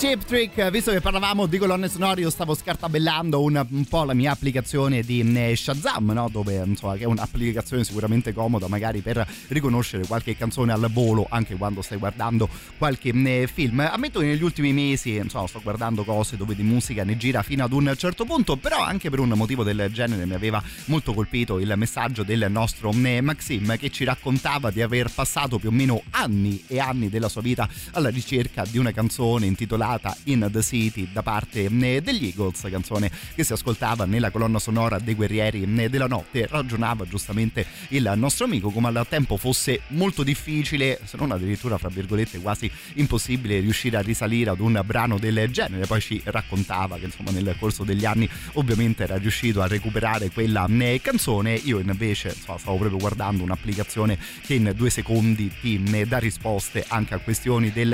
Chip 0.06 0.24
Trick, 0.24 0.70
visto 0.70 0.92
che 0.92 1.02
parlavamo 1.02 1.48
di 1.48 1.58
colonne 1.58 1.90
sonore, 1.90 2.22
io 2.22 2.30
stavo 2.30 2.54
scartabellando 2.54 3.42
un, 3.42 3.66
un 3.68 3.86
po' 3.86 4.04
la 4.04 4.14
mia 4.14 4.34
applicazione 4.34 5.02
di 5.02 5.22
eh, 5.36 5.56
Shazam, 5.56 6.12
no? 6.12 6.30
dove 6.32 6.62
insomma, 6.64 6.96
che 6.96 7.06
è 7.06 7.08
un'applicazione 7.08 7.84
sicuramente 7.84 8.32
comoda, 8.32 8.68
magari 8.68 9.02
per 9.02 9.28
riconoscere 9.48 10.06
qualche 10.06 10.38
canzone 10.38 10.74
al 10.74 10.92
volo, 10.92 11.26
anche 11.28 11.56
quando 11.56 11.82
stai 11.82 11.98
guardando 11.98 12.48
qualche 12.78 13.10
eh, 13.10 13.50
film. 13.52 13.80
Ammetto 13.80 14.20
che 14.20 14.28
negli 14.28 14.44
ultimi 14.44 14.74
mesi 14.74 15.16
insomma, 15.16 15.48
sto 15.48 15.60
guardando 15.64 16.04
cose 16.04 16.38
dove 16.38 16.54
di 16.54 16.62
musica 16.62 17.04
ne 17.04 17.18
gira 17.18 17.42
fino 17.42 17.64
ad 17.64 17.74
un 17.74 17.92
certo 17.98 18.26
punto, 18.26 18.58
però 18.58 18.84
anche 18.84 19.10
per 19.10 19.18
un 19.18 19.30
motivo 19.30 19.64
del 19.64 19.90
genere 19.92 20.28
mi 20.28 20.36
aveva 20.36 20.62
molto 20.86 21.16
colpito 21.16 21.58
il 21.58 21.74
messaggio 21.78 22.22
del 22.22 22.46
nostro 22.50 22.92
eh, 22.92 23.22
Maxim 23.22 23.76
che 23.80 23.90
ci 23.90 24.04
raccontava 24.04 24.70
di 24.70 24.84
aver 24.84 25.12
passato 25.12 25.58
più 25.58 25.70
o 25.70 25.72
meno 25.72 26.04
anni 26.12 26.64
e 26.68 26.80
anni 26.80 27.10
della 27.10 27.28
sua 27.28 27.42
vita 27.42 27.68
alla 27.94 28.10
ricerca 28.10 28.66
di 28.70 28.78
una 28.78 28.92
canzone 28.92 29.46
canzone 29.46 29.48
intitolata 29.96 30.16
In 30.26 30.48
the 30.52 30.62
City 30.62 31.08
da 31.12 31.24
parte 31.24 31.66
eh, 31.66 32.02
degli 32.02 32.26
Eagles, 32.26 32.68
canzone 32.70 33.12
che 33.34 33.44
si 33.44 33.54
ascoltava 33.54 34.06
nella 34.06 34.30
colonna 34.30 34.60
sonora 34.60 35.00
dei 35.00 35.14
Guerrieri 35.14 35.64
eh, 35.64 35.90
della 35.90 36.08
Notte. 36.08 36.48
Ragionava 36.50 37.06
giustamente 37.08 37.66
il 37.90 38.12
nostro 38.16 38.46
amico 38.46 38.70
come 38.70 38.88
al 38.88 39.06
tempo 39.08 39.38
fosse 39.38 39.82
molto 39.90 40.24
difficile, 40.24 41.00
se 41.04 41.18
non 41.18 41.32
addirittura 41.32 41.78
fra 41.78 41.90
virgolette 41.90 42.40
quasi 42.40 42.70
impossibile 42.96 43.60
riuscire 43.60 43.98
a 43.98 44.02
risalire 44.02 44.50
ad 44.50 44.60
un 44.60 44.82
brano 44.86 45.18
del 45.18 45.50
genere. 45.50 45.86
Poi 45.86 46.02
ci 46.02 46.22
raccontava 46.26 46.98
che 46.98 47.06
insomma 47.06 47.32
nel 47.32 47.56
corso 47.60 47.84
degli 47.84 48.06
anni 48.06 48.30
ovviamente 48.54 49.04
era 49.04 49.18
riuscito 49.18 49.62
a 49.62 49.68
recuperare 49.68 50.30
quella 50.30 50.68
eh, 50.68 51.00
canzone. 51.02 51.54
Io 51.56 51.80
invece 51.80 52.30
insomma, 52.30 52.58
stavo 52.58 52.78
proprio 52.78 53.00
guardando 53.00 53.44
un'applicazione 53.44 54.18
che 54.42 54.56
in 54.56 54.72
due 54.76 54.90
secondi 54.90 55.52
ti 55.62 55.82
dà 56.08 56.18
risposte 56.18 56.84
anche 56.88 57.14
a 57.14 57.20
questioni 57.20 57.72
del 57.72 57.94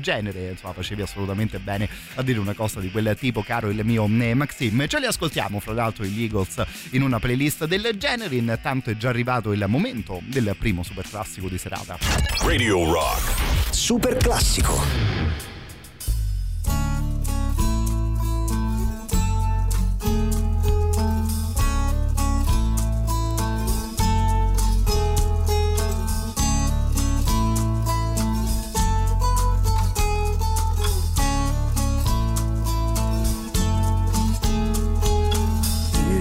genere. 0.00 0.50
Insomma, 0.50 0.72
facevi 0.72 1.02
assolutamente 1.02 1.31
bene 1.34 1.88
a 2.14 2.22
dire 2.22 2.38
una 2.38 2.54
cosa 2.54 2.80
di 2.80 2.90
quel 2.90 3.16
tipo, 3.18 3.42
caro 3.42 3.70
il 3.70 3.80
mio 3.84 4.06
Maxim. 4.06 4.86
Ce 4.86 4.98
li 4.98 5.06
ascoltiamo, 5.06 5.60
fra 5.60 5.72
l'altro, 5.72 6.04
gli 6.04 6.22
Eagles 6.22 6.62
in 6.90 7.02
una 7.02 7.18
playlist 7.18 7.66
del 7.66 7.90
genere. 7.96 8.34
Intanto 8.36 8.90
è 8.90 8.96
già 8.96 9.08
arrivato 9.08 9.52
il 9.52 9.64
momento 9.68 10.20
del 10.24 10.54
primo 10.58 10.82
super 10.82 11.08
classico 11.08 11.48
di 11.48 11.58
serata. 11.58 11.98
Radio 12.44 12.90
Rock. 12.90 13.72
Super 13.72 14.16
classico. 14.16 15.51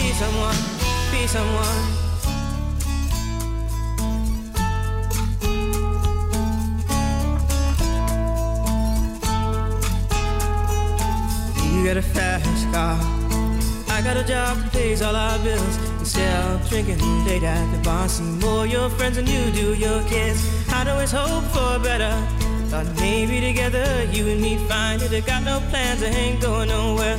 be 0.00 0.12
someone, 0.12 0.56
be 1.12 1.26
someone. 1.26 1.78
You 11.72 11.84
got 11.84 11.96
a 11.96 12.02
fast 12.02 12.72
car. 12.72 12.96
I 13.90 14.00
got 14.02 14.16
a 14.16 14.24
job 14.24 14.56
that 14.56 14.72
pays 14.72 15.02
all 15.02 15.14
our 15.14 15.38
bills. 15.40 15.76
Instead 15.98 16.32
of 16.46 16.68
drinking 16.70 16.98
late 17.26 17.42
at 17.42 17.70
the 17.72 17.78
bar, 17.82 18.08
see 18.08 18.22
more 18.22 18.66
your 18.66 18.88
friends 18.88 19.16
than 19.16 19.26
you 19.26 19.50
do 19.52 19.74
your 19.74 20.02
kids. 20.04 20.40
I'd 20.70 20.88
always 20.88 21.12
hope 21.12 21.44
for 21.54 21.78
better. 21.78 22.14
Thought 22.70 22.86
maybe 22.96 23.40
together 23.40 24.04
you 24.12 24.26
and 24.28 24.40
me 24.40 24.56
find 24.68 25.02
it. 25.02 25.12
I 25.12 25.20
got 25.20 25.42
no 25.42 25.60
plans, 25.68 26.02
I 26.02 26.06
ain't 26.06 26.40
going 26.40 26.68
nowhere. 26.68 27.18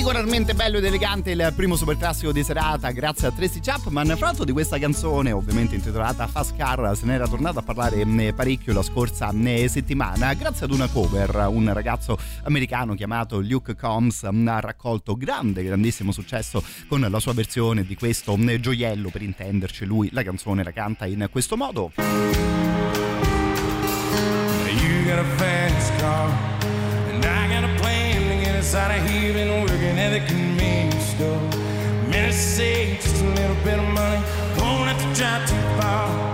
Particolarmente 0.00 0.54
bello 0.54 0.78
ed 0.78 0.84
elegante 0.86 1.30
il 1.32 1.52
primo 1.54 1.76
super 1.76 1.94
classico 1.94 2.32
di 2.32 2.42
serata 2.42 2.90
grazie 2.90 3.28
a 3.28 3.32
Tracy 3.32 3.60
Chapman. 3.60 4.06
Fra 4.16 4.28
l'altro 4.28 4.46
di 4.46 4.52
questa 4.52 4.78
canzone, 4.78 5.30
ovviamente 5.30 5.74
intitolata 5.74 6.26
Fast 6.26 6.56
Car, 6.56 6.96
se 6.96 7.04
ne 7.04 7.16
era 7.16 7.28
tornato 7.28 7.58
a 7.58 7.62
parlare 7.62 8.02
mm, 8.06 8.30
parecchio 8.30 8.72
la 8.72 8.80
scorsa 8.82 9.30
mm, 9.30 9.66
settimana 9.66 10.32
grazie 10.32 10.64
ad 10.64 10.72
una 10.72 10.88
cover. 10.88 11.48
Un 11.50 11.70
ragazzo 11.74 12.16
americano 12.44 12.94
chiamato 12.94 13.40
Luke 13.40 13.76
Combs 13.76 14.26
mm, 14.32 14.48
ha 14.48 14.60
raccolto 14.60 15.16
grande, 15.16 15.62
grandissimo 15.62 16.12
successo 16.12 16.64
con 16.88 17.06
la 17.06 17.20
sua 17.20 17.34
versione 17.34 17.84
di 17.84 17.94
questo 17.94 18.38
gioiello, 18.58 19.10
per 19.10 19.20
intenderci. 19.20 19.84
Lui 19.84 20.08
la 20.12 20.22
canzone 20.22 20.64
la 20.64 20.72
canta 20.72 21.04
in 21.04 21.28
questo 21.30 21.58
modo. 21.58 21.92
You 24.66 25.04
got 25.04 25.18
a 25.18 25.24
fast 25.36 25.94
car, 25.98 26.59
out 28.74 28.90
of 28.90 29.08
here. 29.08 29.32
Been 29.32 29.62
working 29.62 29.98
at 29.98 30.10
the 30.10 30.20
convenience 30.26 31.06
store. 31.14 31.40
Minutes 32.08 32.36
say 32.36 32.96
just 32.96 33.22
a 33.22 33.26
little 33.26 33.56
bit 33.64 33.78
of 33.78 33.88
money, 33.88 34.22
won't 34.58 34.88
have 34.88 35.00
to 35.00 35.20
drive 35.20 35.48
too 35.48 35.80
far. 35.80 36.29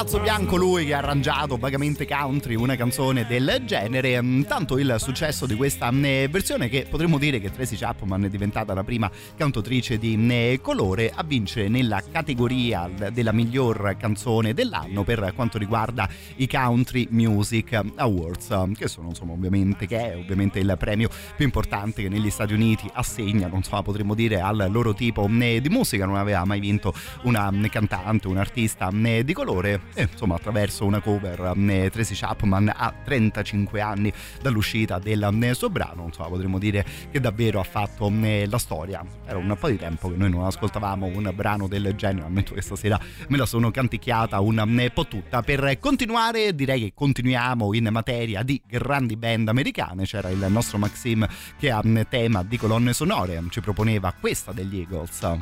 Ragazzo 0.00 0.20
bianco 0.20 0.56
lui 0.56 0.86
che 0.86 0.94
ha 0.94 0.98
arrangiato 0.98 1.58
vagamente 1.58 2.06
country 2.06 2.54
una 2.54 2.74
canzone 2.74 3.26
del 3.26 3.64
genere. 3.66 4.18
Tanto 4.46 4.78
il 4.78 4.94
successo 4.96 5.44
di 5.44 5.54
questa 5.54 5.92
mm, 5.92 6.24
versione 6.30 6.70
che 6.70 6.86
potremmo 6.88 7.18
dire 7.18 7.38
che 7.38 7.50
Tracy 7.50 7.76
Chapman 7.76 8.24
è 8.24 8.30
diventata 8.30 8.72
la 8.72 8.82
prima 8.82 9.10
cantautrice 9.36 9.98
di 9.98 10.16
mm, 10.16 10.54
colore 10.62 11.12
a 11.14 11.22
vincere 11.22 11.68
nella 11.68 12.02
categoria 12.10 12.90
della 13.12 13.32
miglior 13.32 13.94
canzone 13.98 14.54
dell'anno 14.54 15.04
per 15.04 15.34
quanto 15.34 15.58
riguarda 15.58 16.08
i 16.36 16.48
Country 16.48 17.06
Music 17.10 17.78
Awards 17.96 18.70
che 18.78 18.88
sono 18.88 19.08
insomma 19.08 19.32
ovviamente 19.32 19.86
che 19.86 20.12
è 20.12 20.16
ovviamente 20.16 20.60
il 20.60 20.76
premio 20.78 21.10
più 21.36 21.44
importante 21.44 22.00
che 22.00 22.08
negli 22.08 22.30
Stati 22.30 22.54
Uniti 22.54 22.88
assegnano 22.94 23.56
insomma 23.56 23.82
potremmo 23.82 24.14
dire 24.14 24.40
al 24.40 24.66
loro 24.70 24.94
tipo 24.94 25.28
mm, 25.28 25.58
di 25.58 25.68
musica. 25.68 26.06
Non 26.06 26.16
aveva 26.16 26.46
mai 26.46 26.58
vinto 26.58 26.94
una 27.24 27.52
cantante 27.68 28.28
un 28.28 28.38
artista 28.38 28.88
di 28.90 29.32
colore 29.34 29.88
e 29.94 30.08
insomma 30.10 30.36
attraverso 30.36 30.84
una 30.84 31.00
cover 31.00 31.52
mm, 31.56 31.86
Tracy 31.88 32.14
Chapman 32.14 32.72
a 32.74 32.92
35 33.04 33.80
anni 33.80 34.12
dall'uscita 34.40 34.98
del 34.98 35.28
mm, 35.30 35.50
suo 35.52 35.70
brano. 35.70 36.04
Insomma 36.06 36.28
potremmo 36.28 36.58
dire 36.58 36.84
che 37.10 37.20
davvero 37.20 37.60
ha 37.60 37.64
fatto 37.64 38.10
mm, 38.10 38.44
la 38.48 38.58
storia. 38.58 39.04
Era 39.26 39.38
un 39.38 39.56
po' 39.58 39.68
di 39.68 39.76
tempo 39.76 40.10
che 40.10 40.16
noi 40.16 40.30
non 40.30 40.44
ascoltavamo 40.44 41.06
un 41.06 41.30
brano 41.34 41.68
del 41.68 41.94
genere 41.96 42.26
ammetto 42.26 42.54
che 42.54 42.62
stasera 42.62 42.98
me 43.28 43.36
la 43.36 43.46
sono 43.46 43.70
canticchiata 43.70 44.40
un 44.40 44.62
mm, 44.64 44.86
po' 44.94 45.06
tutta. 45.06 45.42
Per 45.42 45.78
continuare 45.78 46.54
direi 46.54 46.80
che 46.80 46.92
continuiamo 46.94 47.74
in 47.74 47.88
materia 47.90 48.42
di 48.42 48.60
grandi 48.66 49.16
band 49.16 49.48
americane. 49.48 50.04
C'era 50.04 50.30
il 50.30 50.46
nostro 50.48 50.78
Maxim 50.78 51.26
che 51.58 51.70
a 51.70 51.80
mm, 51.84 52.00
tema 52.08 52.42
di 52.42 52.56
colonne 52.56 52.92
sonore. 52.92 53.42
Ci 53.50 53.60
proponeva 53.60 54.14
questa 54.18 54.52
degli 54.52 54.78
Eagles 54.78 55.38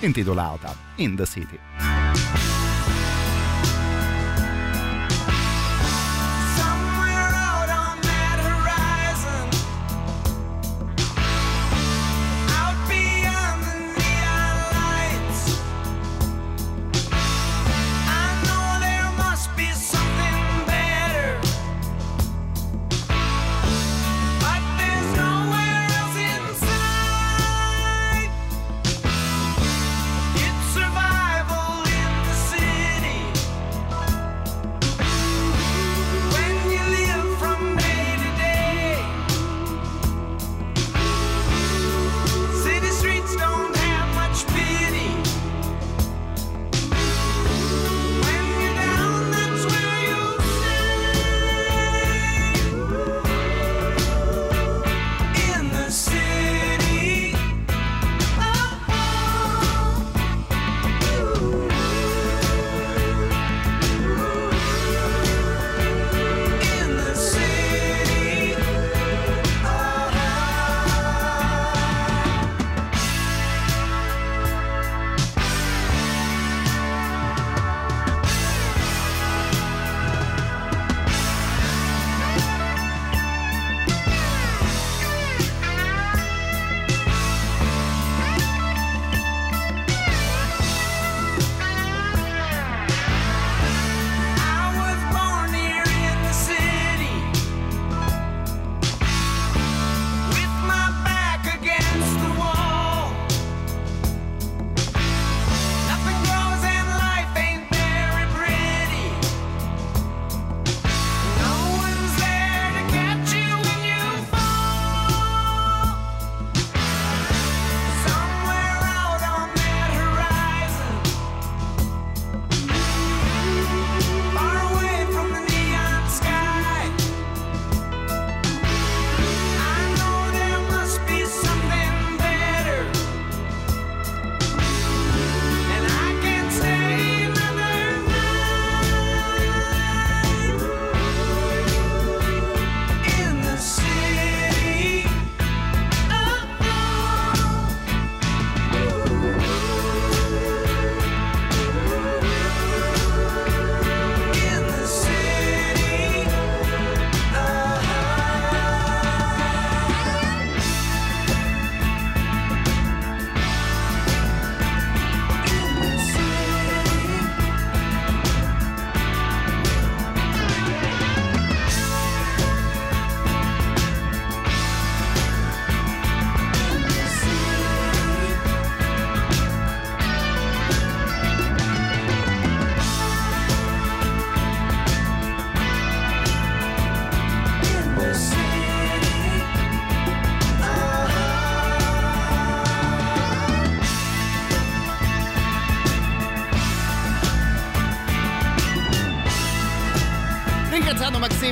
intitolata 0.00 0.74
In 0.96 1.14
the 1.14 1.24
City 1.24 2.25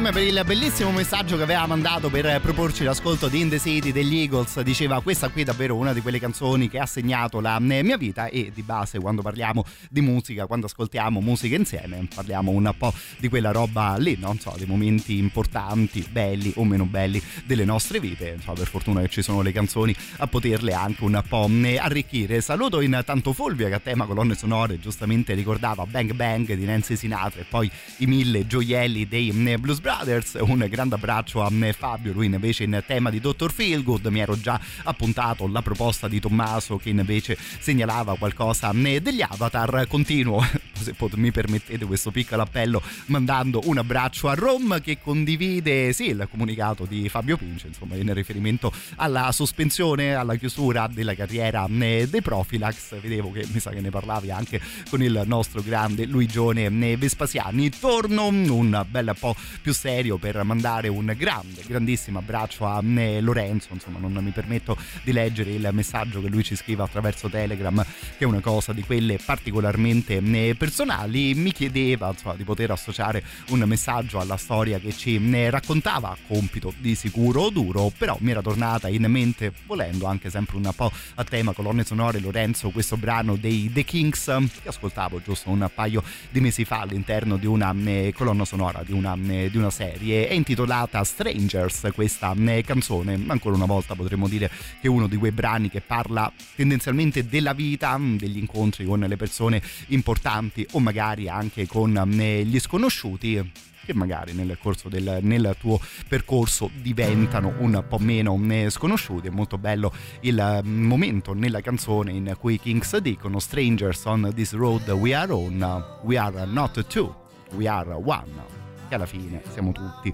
Maxim 0.01 0.13
per 0.13 0.23
il 0.23 0.43
bellissimo 0.45 0.91
messaggio 0.91 1.37
che 1.37 1.45
aveva 1.45 1.67
mandato 1.67 2.11
per 2.11 2.41
proporci 2.41 2.83
l'ascolto 2.83 3.29
di 3.29 3.41
In 3.41 3.49
the 3.49 3.61
City 3.61 3.93
degli 3.93 4.17
Eagles, 4.17 4.61
diceva 4.63 5.01
questa 5.01 5.29
qui 5.29 5.43
è 5.43 5.45
davvero 5.45 5.77
una 5.77 5.93
di 5.93 6.01
quelle 6.01 6.19
canzoni 6.19 6.69
che 6.69 6.81
ha 6.81 6.87
segnato 6.87 7.41
la 7.41 7.61
mia 7.61 7.97
vita 7.97 8.27
e 8.27 8.51
di 8.53 8.63
base 8.63 8.99
quando 8.99 9.23
parliamo 9.23 9.65
di 9.89 10.01
musica, 10.01 10.47
quando 10.47 10.67
ascoltiamo 10.67 11.21
musica 11.21 11.55
insieme, 11.55 12.09
parliamo 12.13 12.51
un 12.51 12.75
po' 12.77 12.93
di 13.19 13.29
quella 13.29 13.53
roba 13.53 13.97
lì, 13.97 14.17
non 14.19 14.39
so, 14.41 14.53
dei 14.57 14.67
momenti 14.67 15.17
importanti, 15.19 16.05
belli 16.11 16.53
o 16.57 16.65
meno 16.65 16.87
belli 16.87 17.23
delle 17.45 17.65
nostre 17.65 18.01
vite, 18.01 18.39
so, 18.43 18.53
per 18.53 18.67
fortuna 18.67 19.01
che 19.01 19.09
ci 19.09 19.23
sono 19.23 19.43
le 19.43 19.53
canzoni 19.53 19.95
a 20.19 20.27
poterle 20.27 20.73
anche 20.73 21.05
un 21.05 21.23
po' 21.29 21.49
arricchire. 21.79 22.41
Saluto 22.41 22.81
intanto 22.81 23.33
Fulvia 23.33 23.69
che 23.69 23.75
a 23.75 23.81
tema 23.81 24.07
colonne 24.07 24.35
sonore 24.35 24.81
giustamente 24.81 25.35
ricordava 25.35 25.87
Bang 25.87 26.13
Bang 26.15 26.53
di 26.53 26.65
Nancy 26.65 26.97
Sinatra 26.97 27.43
e 27.43 27.47
poi 27.49 27.71
i 27.99 28.07
mille 28.07 28.47
gioielli 28.47 29.07
dei 29.07 29.31
Blues 29.59 29.83
Brothers. 29.85 30.39
Un 30.41 30.67
grande 30.71 30.95
abbraccio 30.95 31.43
a 31.43 31.51
Fabio, 31.77 32.15
lui 32.15 32.25
invece 32.25 32.65
in 32.65 32.83
tema 32.87 33.11
di 33.11 33.21
Dr. 33.21 33.53
Feelgood 33.53 34.07
mi 34.07 34.21
ero 34.21 34.41
già 34.41 34.59
appuntato 34.85 35.47
la 35.47 35.61
proposta 35.61 36.09
di 36.09 36.21
Tommaso 36.21 36.79
che 36.79 36.89
invece 36.89 37.37
segnalava 37.59 38.17
qualcosa 38.17 38.73
degli 38.73 39.21
avatar. 39.21 39.87
Continuo, 39.87 40.43
se 40.73 40.95
mi 41.17 41.31
permettete 41.31 41.85
questo 41.85 42.11
piccolo 42.11 42.41
appello, 42.41 42.81
mandando 43.07 43.61
un 43.65 43.77
abbraccio 43.77 44.31
a 44.31 44.35
Rom 44.35 44.81
che 44.81 44.99
condivide 45.03 45.93
sì 45.93 46.09
il 46.09 46.27
comunicato 46.31 46.87
di 46.87 47.07
Fabio 47.11 47.37
Pince, 47.37 47.67
insomma 47.67 47.97
in 47.97 48.11
riferimento 48.15 48.73
alla 48.97 49.33
sospensione, 49.33 50.15
alla 50.15 50.37
chiusura 50.37 50.87
della 50.91 51.15
carriera 51.15 51.67
dei 51.69 52.23
Profilax. 52.23 52.99
Vedevo 53.01 53.33
che 53.33 53.47
mi 53.53 53.61
sa 53.61 53.69
che 53.69 53.83
ne 53.83 53.91
parlavi 53.91 54.31
anche 54.31 54.63
con 54.89 55.03
il 55.03 55.25
nostro 55.27 55.61
grande 55.61 56.07
Luigione 56.07 56.71
Vespasiani. 56.97 57.69
Torno 57.69 58.29
un 58.29 58.87
bel 58.89 59.15
po' 59.19 59.37
più 59.61 59.73
serio 59.75 60.17
per 60.17 60.43
mandare 60.43 60.89
un 60.89 61.13
grande, 61.17 61.63
grandissimo 61.67 62.19
abbraccio 62.21 62.67
a 62.67 62.83
eh, 62.83 63.21
Lorenzo. 63.21 63.69
Insomma, 63.73 63.99
non 63.99 64.25
mi 64.25 64.31
permetto 64.31 64.77
di 65.03 65.13
leggere 65.13 65.51
il 65.51 65.69
messaggio 65.73 66.21
che 66.23 66.29
lui 66.29 66.43
ci 66.43 66.57
scrive 66.57 66.83
attraverso 66.83 67.29
Telegram, 67.29 67.85
che 67.85 68.25
è 68.25 68.25
una 68.25 68.41
cosa 68.41 68.73
di 68.73 68.83
quelle 68.83 69.19
particolarmente 69.23 70.17
eh, 70.17 70.55
personali. 70.57 71.35
Mi 71.35 71.53
chiedeva 71.53 72.11
insomma, 72.11 72.35
di 72.35 72.45
poter 72.45 72.71
associare 72.71 73.23
un 73.49 73.61
messaggio 73.67 74.19
alla 74.19 74.37
storia 74.37 74.79
che 74.79 74.93
ci 74.93 75.19
ne 75.19 75.51
raccontava, 75.51 76.17
compito 76.27 76.73
di 76.79 76.95
sicuro 76.95 77.51
duro, 77.51 77.93
però 77.97 78.17
mi 78.21 78.31
era 78.31 78.41
tornata 78.41 78.89
in 78.89 79.05
mente, 79.09 79.53
volendo 79.67 80.07
anche 80.07 80.31
sempre 80.31 80.57
un 80.57 80.71
po' 80.75 80.91
a 81.17 81.25
tema 81.25 81.53
colonne 81.53 81.85
sonore 81.85 82.21
Lorenzo, 82.21 82.71
questo 82.71 82.97
brano 82.97 83.37
dei 83.37 83.71
The 83.73 83.85
Kings 83.85 84.25
che 84.63 84.69
ascoltavo 84.69 85.21
giusto 85.23 85.51
un 85.51 85.69
paio 85.75 86.03
di 86.31 86.41
mesi 86.41 86.65
fa 86.65 86.81
all'interno 86.81 87.37
di 87.37 87.47
una 87.47 87.75
eh, 87.85 88.13
colonna 88.15 88.45
sonora 88.45 88.83
di 88.85 88.93
una, 88.93 89.17
eh, 89.29 89.51
di 89.51 89.57
una 89.57 89.64
serie. 89.71 90.29
È 90.29 90.33
intitolata 90.33 91.03
Strangers 91.05 91.89
questa 91.95 92.35
eh, 92.35 92.63
canzone. 92.63 93.25
Ancora 93.27 93.55
una 93.55 93.67
volta 93.67 93.95
potremmo 93.95 94.29
dire 94.29 94.49
che 94.49 94.87
è 94.87 94.89
uno 94.89 95.07
di 95.07 95.17
quei 95.17 95.33
brani 95.33 95.71
che 95.71 95.81
parla 95.81 96.33
tendenzialmente 96.55 97.27
della 97.27 97.53
vita, 97.53 97.97
mm, 97.97 98.17
degli 98.17 98.39
incontri 98.39 98.85
con 98.85 99.01
le 99.01 99.17
persone 99.17 99.63
importanti 99.89 100.67
o 100.73 100.81
magari 100.81 101.29
anche 101.29 101.67
con 101.67 101.97
eh, 102.19 102.45
gli 102.45 102.59
sconosciuti 102.59 103.53
che 103.85 103.95
magari 103.95 104.33
nel 104.33 104.57
corso 104.61 104.89
del 104.89 105.19
nel 105.23 105.55
tuo 105.59 105.79
percorso 106.09 106.71
diventano 106.81 107.55
un 107.59 107.85
po' 107.89 107.99
meno 107.99 108.41
sconosciuti. 108.69 109.29
È 109.29 109.31
molto 109.31 109.59
bello 109.59 109.93
il 110.21 110.61
momento 110.65 111.35
nella 111.35 111.61
canzone 111.61 112.13
in 112.13 112.35
cui 112.39 112.55
i 112.55 112.61
Kings 112.61 112.97
dicono 112.99 113.39
Strangers 113.39 114.05
on 114.07 114.33
this 114.35 114.53
road 114.53 114.89
we 114.89 115.15
are 115.15 115.33
on, 115.33 115.85
we 116.03 116.17
are 116.17 116.47
not 116.47 116.87
two, 116.87 117.15
we 117.53 117.69
are 117.69 117.93
one 117.95 118.63
che 118.89 118.95
alla 118.95 119.07
fine 119.07 119.43
siamo 119.53 119.73
tutti 119.73 120.13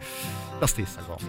la 0.59 0.67
stessa 0.67 1.01
cosa. 1.03 1.27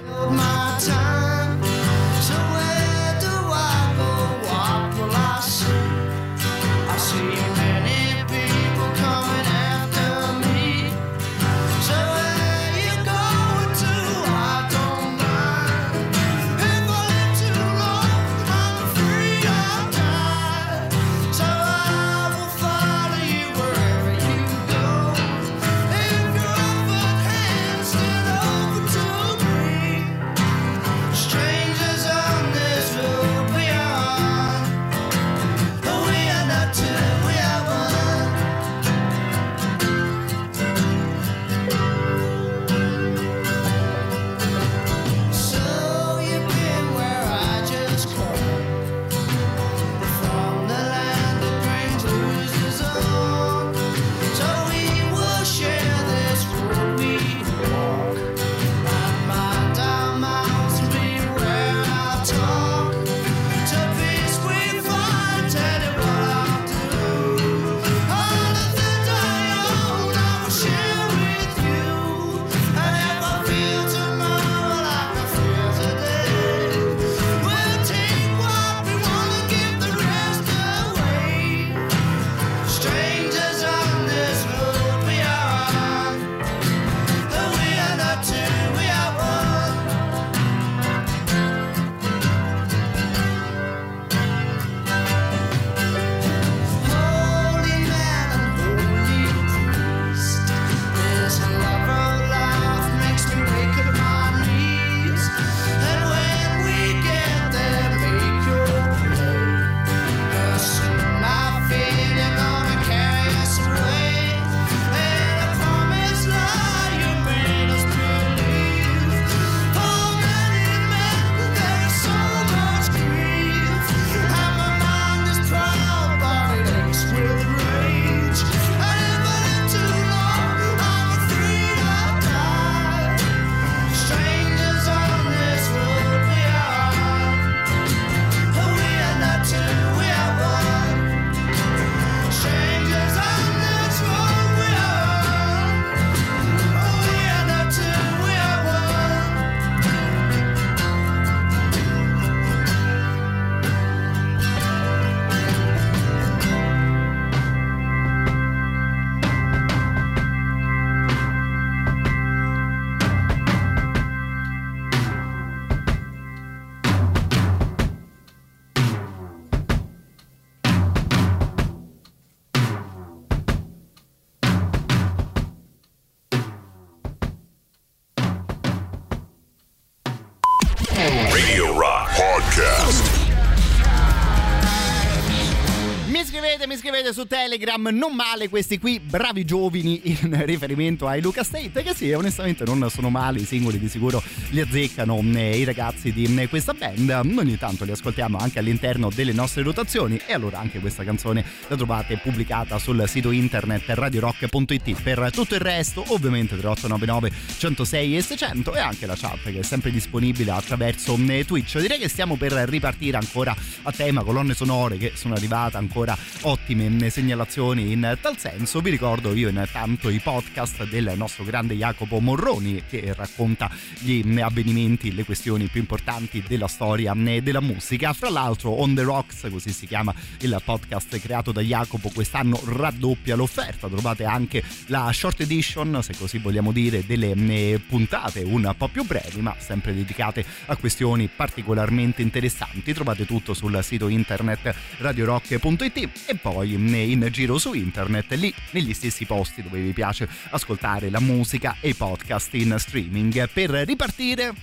Scrivete 187.12 187.14
su 187.14 187.26
Telegram, 187.26 187.90
non 187.92 188.16
male 188.16 188.50
questi 188.50 188.80
qui, 188.80 189.00
bravi 189.00 189.46
giovani 189.46 190.02
in 190.22 190.46
riferimento 190.46 191.08
ai 191.08 191.22
Luca 191.22 191.44
State, 191.44 191.84
che 191.84 191.94
sì, 191.94 192.12
onestamente 192.12 192.64
non 192.64 192.90
sono 192.90 193.10
male, 193.10 193.40
i 193.40 193.46
singoli 193.46 193.78
di 193.78 193.88
sicuro 193.88 194.24
li 194.50 194.62
azzeccano 194.62 195.22
eh, 195.36 195.58
i 195.58 195.64
ragazzi 195.64 196.12
di 196.12 196.34
eh, 196.38 196.48
questa 196.48 196.74
band, 196.74 197.10
ogni 197.10 197.58
tanto 197.58 197.86
li 197.86 197.92
ascoltiamo 197.92 198.38
anche 198.38 198.60
all'interno 198.60 199.10
delle 199.14 199.34
nostre 199.34 199.64
rotazioni 199.64 200.20
e 200.26 200.34
allora 200.34 200.60
anche 200.60 200.80
questa 200.80 201.04
canzone 201.04 201.44
la 201.68 201.76
trovate 201.76 202.18
pubblicata 202.18 202.80
sul 202.80 203.04
sito 203.08 203.32
internet 203.32 203.84
radiorock.it. 203.88 205.02
Per 205.02 205.30
tutto 205.32 205.56
il 205.56 205.62
resto, 205.62 206.04
ovviamente 206.08 206.58
3899 206.58 207.32
106 207.58 208.18
e 208.18 208.22
600 208.22 208.74
e 208.74 208.80
anche 208.80 209.06
la 209.06 209.16
chat 209.16 209.44
che 209.44 209.60
è 209.60 209.64
sempre 209.64 209.92
disponibile 209.92 210.52
attraverso 210.52 211.18
eh, 211.28 211.46
Twitch. 211.46 211.80
Direi 211.80 212.00
che 212.00 212.08
stiamo 212.08 212.36
per 212.36 212.52
ripartire 212.52 213.18
ancora 213.18 213.56
a 213.84 213.92
tema 213.92 214.24
colonne 214.24 214.54
sonore 214.54 214.98
che 214.98 215.14
sono 215.16 215.34
arrivate 215.34 215.78
ancora 215.78 216.18
ottime 216.42 216.90
segnalazioni 217.10 217.92
in 217.92 218.18
tal 218.22 218.38
senso. 218.38 218.82
Vi 218.82 218.90
ricordo 218.90 219.34
io 219.34 219.50
intanto 219.50 220.10
i 220.10 220.20
podcast 220.20 220.88
del 220.88 221.14
nostro 221.16 221.44
grande 221.44 221.76
Jacopo 221.76 222.20
Morroni 222.20 222.84
che 222.90 223.14
racconta 223.16 223.70
gli 224.00 224.40
avvenimenti, 224.40 225.14
le 225.14 225.24
questioni 225.24 225.68
più 225.68 225.80
importanti 225.80 226.44
della 226.48 226.68
storia 226.68 227.14
della 227.14 227.62
musica. 227.62 228.14
Fra 228.14 228.30
l'altro 228.30 228.72
On 228.82 228.94
The 228.94 229.04
Rocks, 229.04 229.48
così 229.50 229.72
si 229.72 229.88
chiama 229.88 230.14
il 230.40 230.62
podcast 230.64 231.20
creato 231.20 231.52
da 231.52 231.62
Jacopo, 231.62 232.10
quest'anno 232.14 232.60
raddoppia 232.66 233.36
l'offerta. 233.36 233.88
Trovate 233.88 234.26
anche 234.26 234.64
la 234.88 235.12
short 235.14 235.42
edition, 235.42 236.00
se 236.02 236.16
così 236.18 236.38
vogliamo 236.38 236.72
dire, 236.72 237.06
delle 237.06 237.80
puntate 237.88 238.42
un 238.42 238.74
po' 238.78 238.88
più 238.88 239.04
brevi, 239.06 239.42
ma 239.42 239.56
sempre 239.58 239.94
dedicate 239.94 240.46
a 240.66 240.76
questioni 240.76 241.30
particolarmente 241.34 242.22
interessanti. 242.22 242.94
Trovate 242.94 243.26
tutto 243.26 243.54
sul 243.54 243.80
sito 243.84 244.08
internet 244.08 244.74
radiorock.it 244.98 246.10
e 246.28 246.36
poi 246.36 246.78
in 247.00 247.28
giro 247.32 247.58
su 247.58 247.74
internet, 247.74 248.32
lì 248.34 248.54
negli 248.72 248.94
stessi 248.94 249.26
posti 249.26 249.62
dove 249.62 249.80
vi 249.80 249.94
piace 249.94 250.28
ascoltare 250.50 251.10
la 251.10 251.20
musica 251.20 251.78
e 251.80 251.90
i 251.90 251.96
podcast 251.96 252.54
in 252.56 252.76
streaming. 252.78 253.50
Per 253.50 253.70
ripartire, 253.70 254.54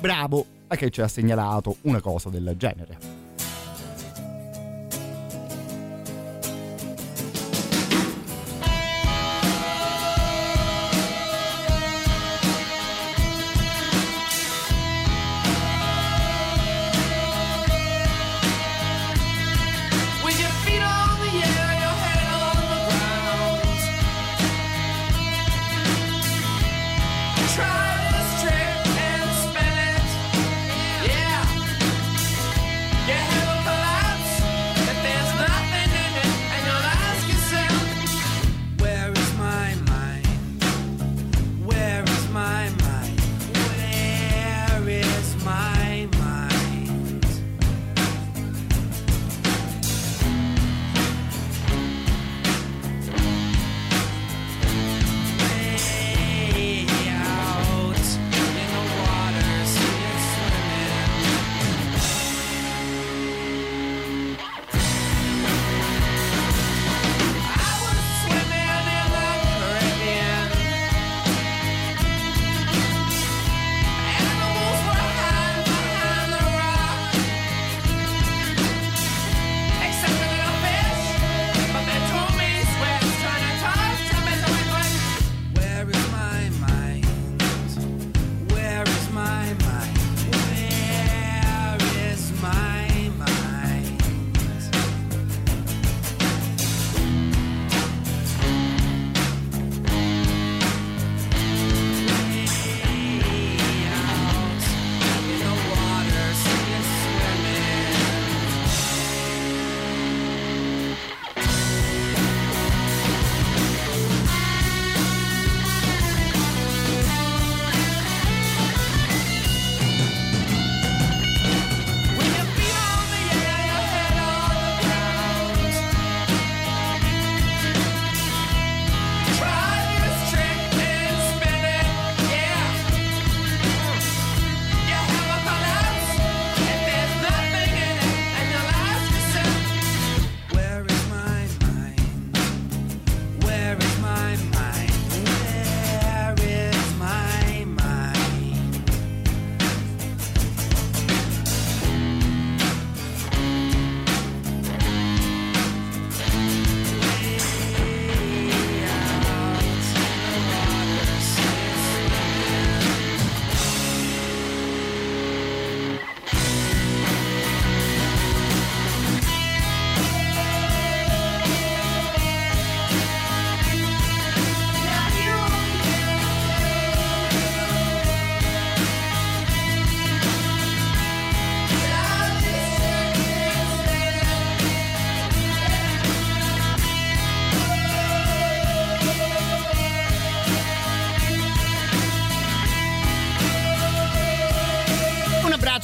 bravo 0.00 0.46
a 0.68 0.76
che 0.76 0.90
ci 0.90 1.00
ha 1.00 1.08
segnalato 1.08 1.76
una 1.82 2.00
cosa 2.00 2.28
del 2.28 2.54
genere. 2.56 3.17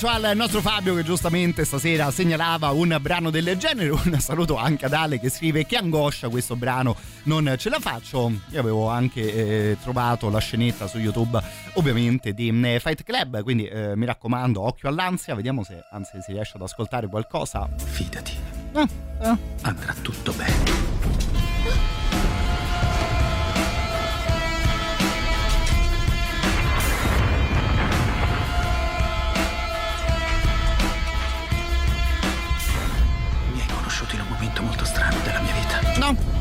Abbraccio 0.05 0.09
al 0.09 0.37
nostro 0.37 0.61
Fabio 0.61 0.95
che 0.95 1.03
giustamente 1.03 1.65
stasera 1.65 2.11
segnalava 2.11 2.71
un 2.71 2.97
brano 3.01 3.31
del 3.31 3.57
genere. 3.57 3.89
Un 3.91 4.21
saluto 4.21 4.57
anche 4.57 4.85
ad 4.85 4.93
Ale 4.93 5.19
che 5.19 5.31
scrive 5.31 5.65
che 5.67 5.77
angoscia 5.77 6.29
questo 6.29 6.57
brano, 6.57 6.95
non 7.25 7.55
ce 7.59 7.71
la 7.71 7.79
faccio. 7.81 8.31
Io 8.51 8.61
avevo 8.61 8.89
anche 8.89 9.71
eh, 9.71 9.77
trovato 9.83 10.29
la 10.29 10.39
scenetta 10.39 10.87
su 10.87 10.99
YouTube, 10.99 11.41
ovviamente, 11.75 12.35
di 12.35 12.49
eh, 12.49 12.81
Fight 12.81 13.03
Club. 13.03 13.43
Quindi 13.43 13.67
eh, 13.67 13.97
mi 13.97 14.05
raccomando, 14.05 14.61
occhio 14.61 14.89
all'ansia. 14.89 15.35
Vediamo 15.35 15.65
se 15.65 15.83
anzi 15.91 16.21
si 16.21 16.33
riesce 16.33 16.57
ad 16.57 16.63
ascoltare 16.63 17.09
qualcosa. 17.09 17.69
Fidati, 17.77 18.37
Ah, 18.75 18.89
ah. 19.21 19.39
andrà 19.63 19.95
tutto 20.03 20.33
bene. 20.33 22.04